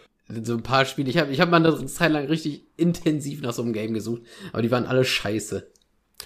[0.43, 3.53] so ein paar Spiele, ich habe ich hab mal eine Zeit lang richtig intensiv nach
[3.53, 4.23] so einem Game gesucht,
[4.55, 5.71] aber die waren alle scheiße.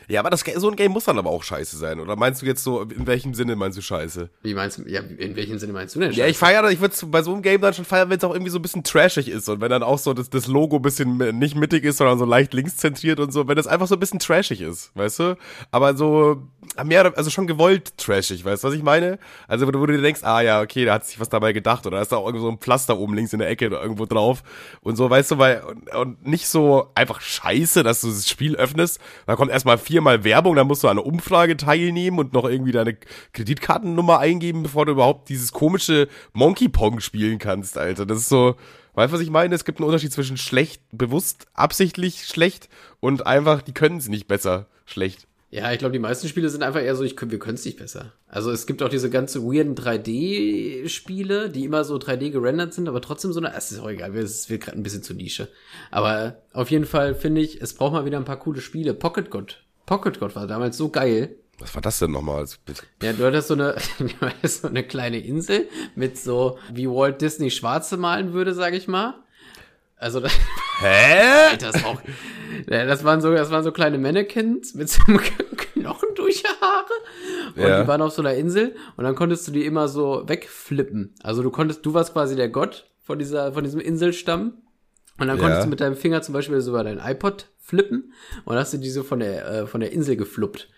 [0.08, 2.00] Ja, aber das, so ein Game muss dann aber auch scheiße sein.
[2.00, 4.30] Oder meinst du jetzt so, in welchem Sinne meinst du scheiße?
[4.42, 6.94] Wie meinst du, ja, in welchem Sinne meinst du denn Ja, ich feiere, ich würde
[7.06, 9.28] bei so einem Game dann schon feiern, wenn es auch irgendwie so ein bisschen trashig
[9.28, 12.18] ist und wenn dann auch so das, das Logo ein bisschen nicht mittig ist, sondern
[12.18, 15.36] so leicht linkszentriert und so, wenn das einfach so ein bisschen trashig ist, weißt du?
[15.70, 16.42] Aber so
[16.84, 19.18] mehr, also schon gewollt trashig, weißt du, was ich meine?
[19.48, 21.52] Also wo du, wo du dir denkst, ah ja, okay, da hat sich was dabei
[21.52, 23.66] gedacht oder da ist da auch irgendwo so ein Pflaster oben links in der Ecke
[23.66, 24.42] oder irgendwo drauf
[24.82, 28.56] und so, weißt du, weil und, und nicht so einfach scheiße, dass du das Spiel
[28.56, 32.44] öffnest, da kommt erstmal viermal Werbung, dann musst du an einer Umfrage teilnehmen und noch
[32.44, 32.96] irgendwie deine
[33.32, 38.06] Kreditkartennummer eingeben, bevor du überhaupt dieses komische Monkey Pong spielen kannst, Alter.
[38.06, 38.56] Das ist so,
[38.94, 39.54] weißt du, was ich meine?
[39.54, 42.68] Es gibt einen Unterschied zwischen schlecht, bewusst, absichtlich schlecht
[43.00, 45.26] und einfach, die können es nicht besser schlecht.
[45.52, 47.78] Ja, ich glaube, die meisten Spiele sind einfach eher so, ich, wir können es nicht
[47.78, 48.12] besser.
[48.28, 53.00] Also es gibt auch diese ganze weirden 3D-Spiele, die immer so 3D gerendert sind, aber
[53.00, 55.48] trotzdem so eine, es ist auch egal, es wird gerade ein bisschen zu Nische.
[55.90, 58.94] Aber auf jeden Fall finde ich, es braucht mal wieder ein paar coole Spiele.
[58.94, 59.64] Pocket God.
[59.90, 61.34] Pocket God war damals so geil.
[61.58, 62.46] Was war das denn nochmal?
[63.02, 63.74] Ja, du hattest so eine,
[64.44, 69.14] so eine kleine Insel mit so, wie Walt Disney Schwarze malen würde, sag ich mal.
[69.96, 70.32] Also, das,
[70.80, 71.56] Hä?
[71.58, 72.00] das auch,
[72.68, 75.18] das waren so, das waren so kleine Mannequins mit so einem
[75.56, 76.84] Knochen durch die Haare.
[77.56, 77.82] Und Ja.
[77.82, 81.16] die waren auf so einer Insel und dann konntest du die immer so wegflippen.
[81.24, 84.62] Also du konntest, du warst quasi der Gott von dieser, von diesem Inselstamm.
[85.20, 85.42] Und dann Ja.
[85.42, 88.12] konntest du mit deinem Finger zum Beispiel so über dein iPod flippen
[88.44, 90.68] und hast du die so von der, äh, von der Insel gefluppt.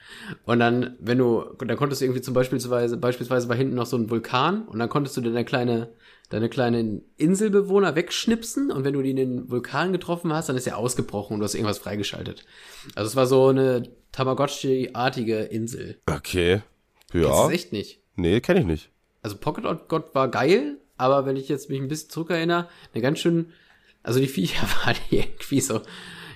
[0.45, 2.59] Und dann, wenn du, dann konntest du irgendwie zum Beispiel,
[2.99, 5.89] beispielsweise war hinten noch so ein Vulkan und dann konntest du deine kleine,
[6.29, 10.67] deine kleinen Inselbewohner wegschnipsen und wenn du die in den Vulkan getroffen hast, dann ist
[10.67, 12.45] er ausgebrochen und du hast irgendwas freigeschaltet.
[12.95, 15.99] Also es war so eine Tamagotchi-artige Insel.
[16.07, 16.63] Okay.
[17.13, 17.47] Das Ja.
[17.47, 18.01] ist echt nicht.
[18.17, 18.91] Nee, kenne ich nicht.
[19.23, 23.19] Also Pocket God war geil, aber wenn ich jetzt mich ein bisschen zurückerinnere, eine ganz
[23.21, 23.53] schön,
[24.03, 25.83] also die Viecher waren irgendwie so,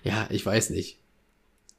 [0.04, 0.98] ja, ich weiß nicht,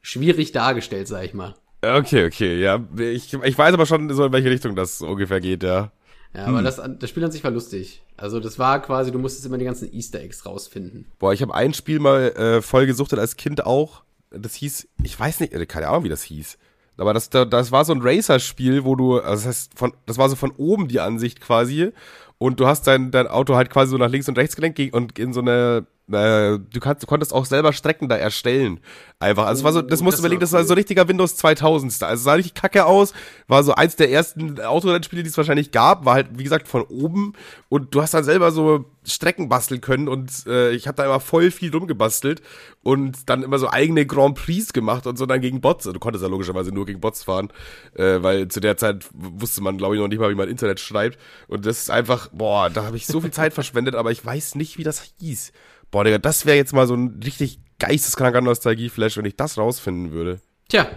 [0.01, 1.55] schwierig dargestellt, sag ich mal.
[1.81, 2.83] Okay, okay, ja.
[2.97, 5.91] Ich, ich weiß aber schon so, in welche Richtung das ungefähr geht, ja.
[6.33, 6.55] Ja, Hm.
[6.55, 8.01] aber das, das Spiel an sich war lustig.
[8.17, 11.05] Also das war quasi, du musstest immer die ganzen Easter Eggs rausfinden.
[11.19, 14.03] Boah, ich habe ein Spiel mal äh, voll gesuchtet als Kind auch.
[14.31, 16.57] Das hieß, ich weiß nicht, äh, keine Ahnung, wie das hieß.
[16.98, 20.18] Aber das, da- das war so ein Racer-Spiel, wo du, also das heißt, von, das
[20.18, 21.91] war so von oben die Ansicht quasi.
[22.39, 25.18] Und du hast dein, dein Auto halt quasi so nach links und rechts gelenkt und
[25.20, 28.80] in so eine, äh, du, kannst, du konntest auch selber Strecken da erstellen.
[29.20, 29.45] Einfach.
[29.45, 32.10] Also es war so, das musst du überlegen, das war so richtiger Windows 2000 Style.
[32.10, 33.14] Also es sah richtig kacke aus.
[33.47, 36.05] War so eins der ersten Autorennspiele, die es wahrscheinlich gab.
[36.05, 37.34] War halt, wie gesagt, von oben.
[37.68, 40.08] Und du hast dann selber so Strecken basteln können.
[40.08, 42.41] Und äh, ich habe da immer voll viel drum gebastelt.
[42.84, 45.86] Und dann immer so eigene Grand Prix gemacht und so dann gegen Bots.
[45.86, 47.49] Du konntest ja logischerweise nur gegen Bots fahren.
[47.95, 50.80] Äh, weil zu der Zeit wusste man, glaube ich, noch nicht mal, wie man Internet
[50.80, 51.18] schreibt.
[51.47, 53.95] Und das ist einfach, boah, da habe ich so viel Zeit verschwendet.
[53.95, 55.51] Aber ich weiß nicht, wie das hieß.
[55.91, 60.11] Boah, Digga, das wäre jetzt mal so ein richtig geisteskranker Nostalgie-Flash, wenn ich das rausfinden
[60.11, 60.41] würde.
[60.67, 60.89] Tja,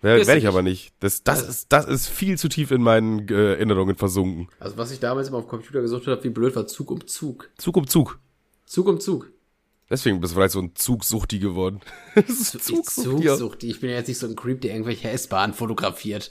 [0.00, 0.92] Werde ich aber nicht.
[1.00, 4.48] Das, das, ist, das ist viel zu tief in meinen äh, Erinnerungen versunken.
[4.60, 7.06] also was ich damals immer auf dem Computer gesucht habe, wie blöd war Zug um
[7.06, 7.50] Zug.
[7.58, 8.18] Zug um Zug.
[8.66, 9.32] Zug um Zug.
[9.88, 11.80] Deswegen bist du vielleicht so ein Zugsuchti geworden.
[12.26, 12.82] Zugsuchti.
[12.82, 13.64] Zugsucht.
[13.64, 16.30] Ich bin ja jetzt nicht so ein Creep, der irgendwelche S-Bahnen fotografiert.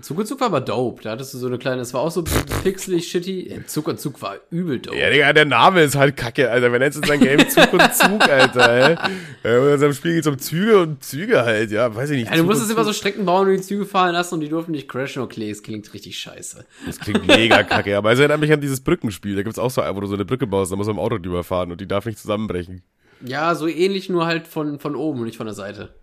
[0.00, 1.02] Zug und Zug war aber dope.
[1.02, 2.24] Da hattest du so eine kleine, das war auch so
[2.62, 3.62] pixelig shitty.
[3.66, 4.96] Zug und Zug war übel dope.
[4.96, 6.72] Ja, Digga, der Name ist halt kacke, Alter.
[6.72, 8.96] Wer nennt es sein Game Zug und Zug, Alter, ey?
[9.44, 12.30] Ja, in unserem Spiel geht's um Züge und Züge halt, ja, weiß ich nicht.
[12.30, 12.92] Ja, du musstest immer so.
[12.92, 15.22] Strecken bauen und die Züge fahren lassen und die durften nicht crashen.
[15.22, 16.64] Okay, es klingt richtig scheiße.
[16.86, 19.36] Das klingt mega kacke, aber es erinnert mich an dieses Brückenspiel.
[19.36, 21.18] Da gibt's auch so, wo du so eine Brücke baust, da muss man im Auto
[21.18, 22.82] drüber fahren und die darf nicht zusammenbrechen.
[23.24, 25.94] Ja, so ähnlich, nur halt von, von oben und nicht von der Seite.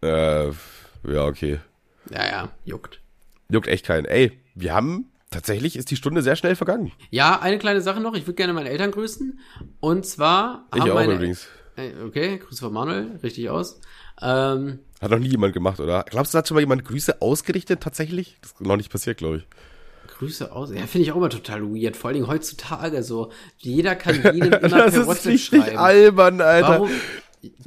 [0.00, 1.58] Äh, ja, okay.
[2.10, 3.00] Ja, ja, juckt.
[3.50, 4.04] Juckt echt keinen.
[4.04, 6.92] Ey, wir haben, tatsächlich ist die Stunde sehr schnell vergangen.
[7.10, 8.14] Ja, eine kleine Sache noch.
[8.14, 9.38] Ich würde gerne meine Eltern grüßen.
[9.80, 11.46] Und zwar Ich haben auch meine, übrigens.
[11.76, 13.80] Äh, Okay, Grüße von Manuel, richtig aus.
[14.20, 16.04] Ähm, Hat noch nie jemand gemacht, oder?
[16.10, 18.36] Glaubst du, hat schon mal jemand Grüße ausgerichtet, tatsächlich?
[18.42, 19.46] Das ist noch nicht passiert, glaube ich.
[20.18, 20.72] Grüße aus.
[20.72, 21.96] Ja, finde ich auch immer total weird.
[21.96, 23.30] Vor allen Dingen heutzutage so.
[23.58, 25.78] Jeder kann jedem immer Das per ist WhatsApp richtig schreiben.
[25.78, 26.68] albern, Alter.
[26.68, 26.90] Warum?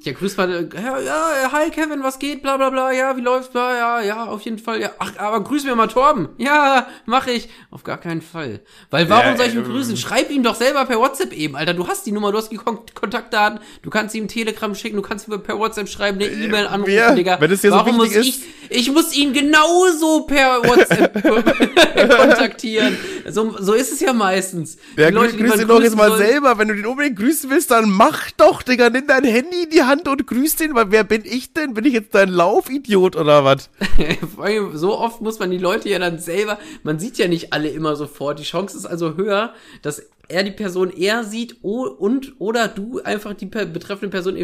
[0.03, 3.51] Ja, grüß mal, ja, ja, hi Kevin, was geht, bla bla bla, ja, wie läuft's,
[3.51, 7.27] bla, ja, ja, auf jeden Fall, ja, ach, aber grüß mir mal Torben, ja, mach
[7.27, 8.61] ich, auf gar keinen Fall.
[8.89, 9.95] Weil warum Ja, soll ich ihn ähm, grüßen?
[9.95, 12.57] Schreib ihm doch selber per WhatsApp eben, Alter, du hast die Nummer, du hast die
[12.57, 16.67] Kon Kontaktdaten, du kannst ihm Telegram schicken, du kannst ihm per WhatsApp schreiben, eine E-Mail
[16.67, 17.15] anrufen, wer?
[17.15, 17.39] Digga.
[17.39, 21.21] Wenn es dir so warum muss wichtig ich, ich muss ihn genauso per WhatsApp
[22.17, 22.97] kontaktieren.
[23.29, 24.77] So, so ist es ja meistens.
[24.97, 26.57] Ja, Die Leute, grüß ihn doch jetzt mal selber.
[26.57, 28.89] Wenn du den unbedingt grüßen willst, dann mach doch, Digga.
[28.89, 31.73] Nimm dein Handy in die Hand und grüß den, weil wer bin ich denn?
[31.73, 33.69] Bin ich jetzt dein Laufidiot oder was?
[34.73, 37.95] So oft muss man die Leute ja dann selber, man sieht ja nicht alle immer
[37.95, 38.39] sofort.
[38.39, 43.33] Die Chance ist also höher, dass er die Person eher sieht und oder du einfach
[43.33, 44.37] die per betreffende Person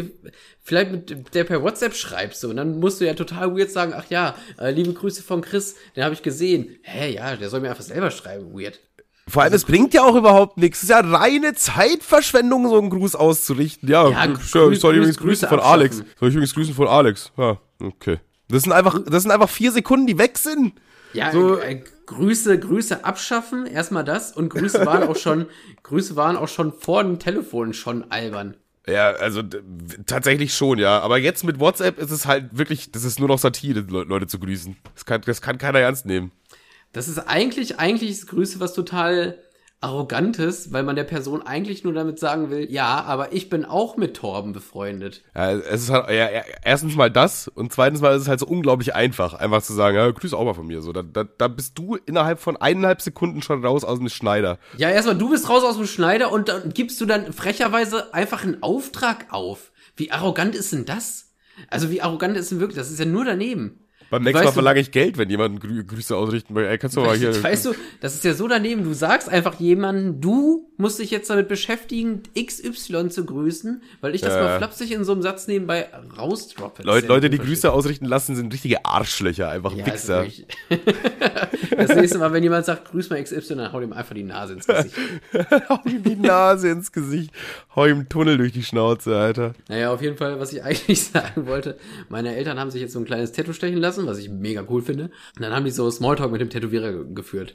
[0.62, 2.50] vielleicht mit der per WhatsApp schreibst so.
[2.50, 5.74] und dann musst du ja total weird sagen, ach ja, äh, liebe Grüße von Chris,
[5.96, 6.76] den habe ich gesehen.
[6.82, 8.80] Hä, ja, der soll mir einfach selber schreiben, weird.
[9.26, 10.78] Vor allem, es bringt ja auch überhaupt nichts.
[10.78, 13.88] Es ist ja reine Zeitverschwendung, so einen Gruß auszurichten.
[13.88, 15.96] Ja, Ja, ich soll übrigens grüß- grüßen Grüße von Alex.
[15.98, 16.16] abschaffen.
[16.18, 17.32] Soll ich übrigens grüßen von Alex?
[17.36, 18.20] Ja, okay.
[18.48, 20.72] Das sind einfach, das sind einfach vier Sekunden, die weg sind.
[21.12, 25.46] Ja, So- äh, Grüße, Grüße abschaffen, erstmal das und Grüße waren auch schon,
[25.82, 28.56] Grüße waren auch schon vor dem Telefon schon albern.
[28.86, 29.42] Ja, also
[30.06, 31.00] tatsächlich schon, ja.
[31.00, 34.26] Aber jetzt mit WhatsApp ist es halt wirklich, das ist nur noch Satire, Le Leute
[34.26, 34.76] zu grüßen.
[34.94, 36.32] Das kann, das kann keiner ernst nehmen.
[36.94, 39.38] Das ist eigentlich, eigentlich ist Grüße was total
[39.80, 43.96] Arrogantes, weil man der Person eigentlich nur damit sagen will, ja, aber ich bin auch
[43.96, 45.22] mit Torben befreundet.
[45.36, 46.28] Ja, es ist halt, ja,
[46.64, 49.96] erstens mal das und zweitens mal ist es halt so unglaublich einfach, einfach zu sagen,
[49.96, 50.82] ja, grüß auch mal von mir.
[50.82, 54.58] So, da, da, da bist du innerhalb von eineinhalb Sekunden schon raus aus dem Schneider.
[54.78, 58.42] Ja, erstmal, du bist raus aus dem Schneider und dann gibst du dann frecherweise einfach
[58.42, 59.70] einen Auftrag auf.
[59.94, 61.30] Wie arrogant ist denn das?
[61.70, 62.78] Also wie arrogant ist denn wirklich?
[62.78, 63.80] Das ist ja nur daneben.
[64.10, 66.64] Beim nächsten Mal verlange ich Geld, wenn jemand Grü Grüße ausrichten will.
[66.64, 67.42] Ey, kannst du mal hier.
[67.42, 68.84] Weißt du, das ist ja so daneben.
[68.84, 74.20] Du sagst einfach jemanden, du musst dich jetzt damit beschäftigen, XY zu grüßen, weil ich
[74.20, 74.42] das Ja.
[74.44, 75.88] mal flapsig in so einem Satz nebenbei
[76.18, 76.82] rausdroppe.
[76.82, 77.38] Ist ja Leute, die.
[77.38, 80.18] Grüße ausrichten lassen, sind richtige Arschlöcher, einfach Ja, Wichser.
[80.20, 80.42] also
[81.76, 84.54] das nächste Mal, wenn jemand sagt, grüß mal XY, dann hau ihm einfach die Nase
[84.54, 84.94] ins Gesicht.
[85.68, 87.30] Hau ihm die Nase ins Gesicht.
[87.74, 89.54] Hau ihm einen Tunnel durch die Schnauze, Alter.
[89.68, 91.78] Naja, auf jeden Fall, was ich eigentlich sagen wollte,
[92.08, 94.82] meine Eltern haben sich jetzt so ein kleines Tattoo stechen lassen, was ich mega cool
[94.82, 95.04] finde.
[95.36, 97.54] Und dann haben die so Smalltalk mit dem Tätowierer ge- geführt.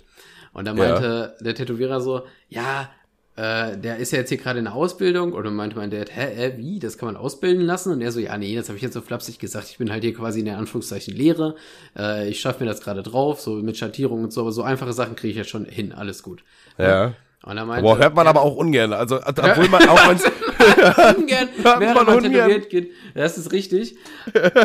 [0.53, 0.89] Und dann Ja.
[0.89, 2.89] meinte der Tätowierer so, ja,
[3.35, 5.33] äh, der ist ja jetzt hier gerade in der Ausbildung.
[5.33, 7.91] Und dann meinte mein Dad, hä, äh, wie, das kann man ausbilden lassen?
[7.91, 9.69] Und er so, ja, nee, das habe ich jetzt so flapsig gesagt.
[9.71, 11.55] Ich bin halt hier quasi in der Anführungszeichen Lehre.
[11.97, 14.41] Äh, ich schaffe mir das gerade drauf, so mit Schattierung und so.
[14.41, 16.43] Aber so einfache Sachen kriege ich ja schon hin, alles gut.
[16.77, 17.13] Ja.
[17.45, 18.93] Und dann meinte, Boah, hört man er- aber auch ungern.
[18.93, 20.23] Also, obwohl man auch wenn's,
[21.17, 21.49] ungern,
[21.79, 22.91] während man tätowiert geht.
[23.15, 23.95] Das ist richtig.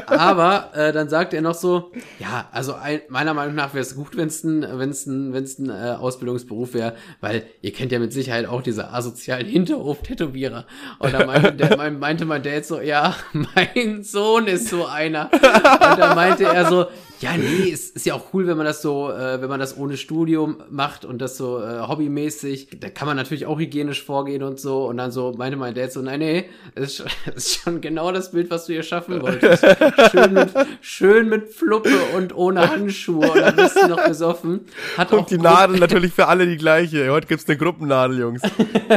[0.06, 3.94] Aber äh, dann sagt er noch so, ja, also ein, meiner Meinung nach wäre es
[3.94, 7.98] gut, wenn es ein, wenn's ein, wenn's ein äh, Ausbildungsberuf wäre, weil ihr kennt ja
[7.98, 10.66] mit Sicherheit auch diese asozialen Hinterhof-Tätowierer.
[10.98, 15.30] Und da meinte, der, meinte mein Dad so, ja, mein Sohn ist so einer.
[15.32, 16.86] Und da meinte er so,
[17.20, 19.76] ja, nee, es ist ja auch cool, wenn man das so, äh, wenn man das
[19.76, 22.78] ohne Studium macht und das so äh, hobbymäßig.
[22.80, 24.86] Da kann man natürlich auch hygienisch vorgehen und so.
[24.86, 28.30] Und dann so meinte mein Dad so, nein, nee, das ist, ist schon genau das
[28.30, 29.64] Bild, was du hier schaffen wolltest.
[30.10, 33.30] schön, mit, schön mit Fluppe und ohne Handschuhe.
[33.30, 34.60] Und bist du noch besoffen.
[34.96, 37.10] Hat und auch die Nadel natürlich für alle die gleiche.
[37.10, 38.42] Heute gibt's eine Gruppennadel, Jungs.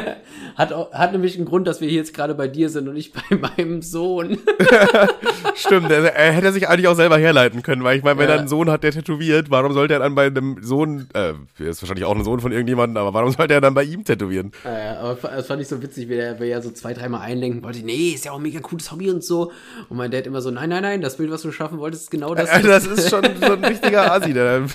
[0.56, 2.94] hat, auch, hat nämlich einen Grund, dass wir hier jetzt gerade bei dir sind und
[2.96, 4.38] nicht bei meinem Sohn.
[5.56, 8.36] Stimmt, er, er hätte sich eigentlich auch selber herleiten können, weil ich meine, wenn ja.
[8.36, 11.82] er einen Sohn hat, der tätowiert, warum sollte er dann bei einem Sohn, äh, ist
[11.82, 14.52] wahrscheinlich auch ein Sohn von irgendjemandem, aber warum sollte er dann bei ihm tätowieren?
[14.64, 17.22] Ja, ja aber das fand ich so witzig, wie er, wie er so zwei, dreimal
[17.22, 19.52] einlenken wollte, nee, ist ja auch ein mega cooles Hobby und so.
[19.90, 22.12] Und mein Dad immer so, nein, nein, nein, das Bild, was du schaffen wolltest, ist
[22.12, 22.50] genau das.
[22.50, 24.34] Ja, das ist schon so ein richtiger Asi.
[24.34, 24.66] Der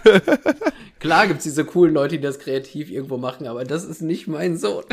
[1.01, 4.57] Klar gibt's diese coolen Leute, die das kreativ irgendwo machen, aber das ist nicht mein
[4.57, 4.85] Sohn.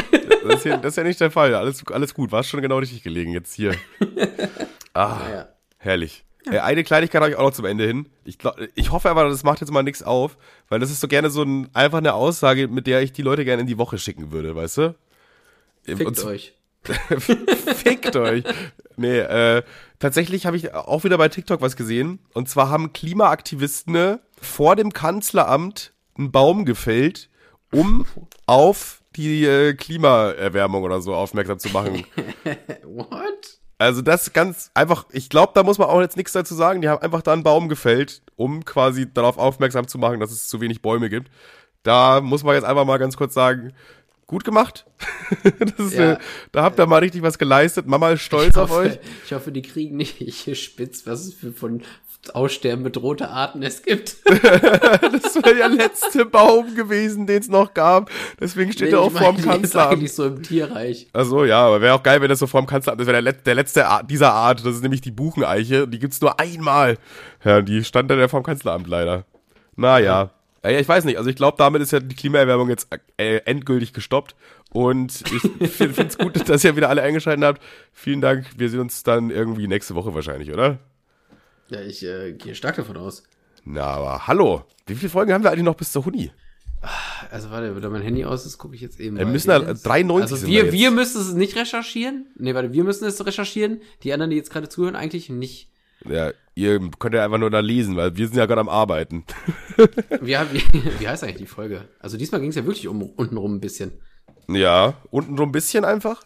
[0.43, 1.53] das, ist ja, das ist ja nicht der Fall.
[1.55, 3.76] Alles, alles gut, war schon genau richtig gelegen jetzt hier.
[4.95, 5.47] Ah, ja.
[5.80, 6.24] herrlich.
[6.45, 6.53] Ja.
[6.53, 8.09] Äh, eine Kleinigkeit habe ich auch noch zum Ende hin.
[8.26, 10.38] Ich, glaub, ich hoffe aber, das macht jetzt mal nichts auf,
[10.70, 13.43] weil das ist so gerne so ein, einfach eine Aussage, mit der ich die Leute
[13.43, 14.95] gerne in die Woche schicken würde, weißt du?
[15.84, 16.53] Fickt Und, euch.
[17.17, 18.43] Fickt euch.
[18.97, 19.63] Nee, äh,
[19.99, 22.19] tatsächlich habe ich auch wieder bei TikTok was gesehen.
[22.34, 27.29] Und zwar haben Klimaaktivisten vor dem Kanzleramt einen Baum gefällt,
[27.71, 28.05] um
[28.45, 32.05] auf die äh, Klimaerwärmung oder so aufmerksam zu machen.
[32.84, 33.59] What?
[33.77, 36.81] Also das ganz einfach, ich glaube, da muss man auch jetzt nichts dazu sagen.
[36.81, 40.47] Die haben einfach da einen Baum gefällt, um quasi darauf aufmerksam zu machen, dass es
[40.47, 41.29] zu wenig Bäume gibt.
[41.84, 43.73] Da muss man jetzt einfach mal ganz kurz sagen,
[44.34, 44.86] gut gemacht.
[45.77, 46.13] ist, ja.
[46.13, 46.17] äh,
[46.51, 47.88] da habt ihr mal richtig was geleistet.
[47.88, 48.99] Mama ist stolz hoffe, auf euch.
[49.25, 51.84] Ich hoffe, die kriegen nicht hier spitz, was es für von
[52.34, 54.15] Aussterben bedrohte Arten es gibt.
[54.25, 58.09] das wäre der letzte Baum gewesen, den es noch gab.
[58.39, 59.91] Deswegen steht nee, er auch vorm Kanzleramt.
[59.91, 61.07] Eigentlich so im Tierreich.
[61.11, 63.45] Also ja, aber wäre auch geil, wenn das so vorm Kanzleramt, das wäre der, Let
[63.45, 64.65] der letzte Art, dieser Art.
[64.65, 65.88] Das ist nämlich die Bucheneiche.
[65.88, 66.97] Die gibt's nur einmal.
[67.43, 69.25] Ja, die stand dann ja vorm Kanzleramt leider.
[69.75, 70.05] Naja.
[70.05, 70.29] Ja,
[70.70, 71.18] ich weiß nicht.
[71.18, 72.88] Also ich glaube, damit ist ja die Klimaerwärmung jetzt
[73.18, 74.36] äh, endgültig gestoppt.
[74.72, 75.24] Und
[75.61, 77.61] ich finde es gut, dass ihr wieder alle eingeschaltet habt.
[77.91, 78.45] Vielen Dank.
[78.57, 80.80] Wir sehen uns dann irgendwie nächste Woche wahrscheinlich, oder?
[81.70, 83.24] Ja, ich äh, gehe stark davon aus.
[83.66, 84.64] Na, aber hallo.
[84.88, 86.32] Wie viele Folgen haben wir eigentlich noch bis zur Huni?
[87.32, 89.18] Also warte, wenn mein Handy aus ist, gucke ich jetzt eben.
[89.18, 92.28] Wir müssen da 93 Also wir, wir müssen es nicht recherchieren.
[92.38, 93.82] Nee, warte, wir müssen es recherchieren.
[94.03, 95.70] Die anderen, die jetzt gerade zuhören, eigentlich nicht.
[96.06, 99.24] Ja, ihr könnt ja einfach nur da lesen, weil wir sind ja gerade am Arbeiten.
[100.22, 101.88] wie, wie, wie heißt eigentlich die Folge?
[101.99, 103.93] Also diesmal ging es ja wirklich um untenrum ein bisschen.
[104.49, 106.22] Ja, untenrum ein bisschen einfach.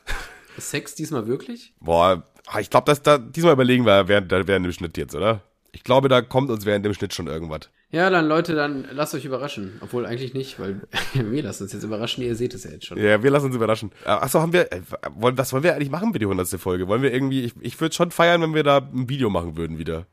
[0.57, 1.73] Sex diesmal wirklich?
[1.79, 5.41] Boah, Ah, ich glaube, dass da diesmal überlegen wir während, während dem Schnitt jetzt, oder?
[5.71, 7.69] Ich glaube, da kommt uns während dem Schnitt schon irgendwas.
[7.89, 9.77] Ja, dann Leute, dann lasst euch überraschen.
[9.81, 10.81] Obwohl eigentlich nicht, weil
[11.13, 12.23] wir lassen uns jetzt überraschen.
[12.23, 12.97] Ihr seht es ja jetzt schon.
[12.97, 13.91] Ja, wir lassen uns überraschen.
[14.05, 14.81] Äh, achso, haben wir, äh,
[15.15, 16.87] was wollen wir eigentlich machen für die hundertste Folge?
[16.87, 19.77] Wollen wir irgendwie, ich, ich würde schon feiern, wenn wir da ein Video machen würden
[19.77, 20.05] wieder.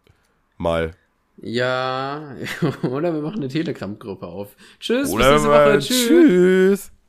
[0.57, 0.95] Mal.
[1.37, 2.37] Ja,
[2.83, 4.55] oder wir machen eine Telegram-Gruppe auf.
[4.79, 5.79] Tschüss, oder bis nächste Woche.
[5.81, 6.07] Tschüss.
[6.07, 6.94] tschüss.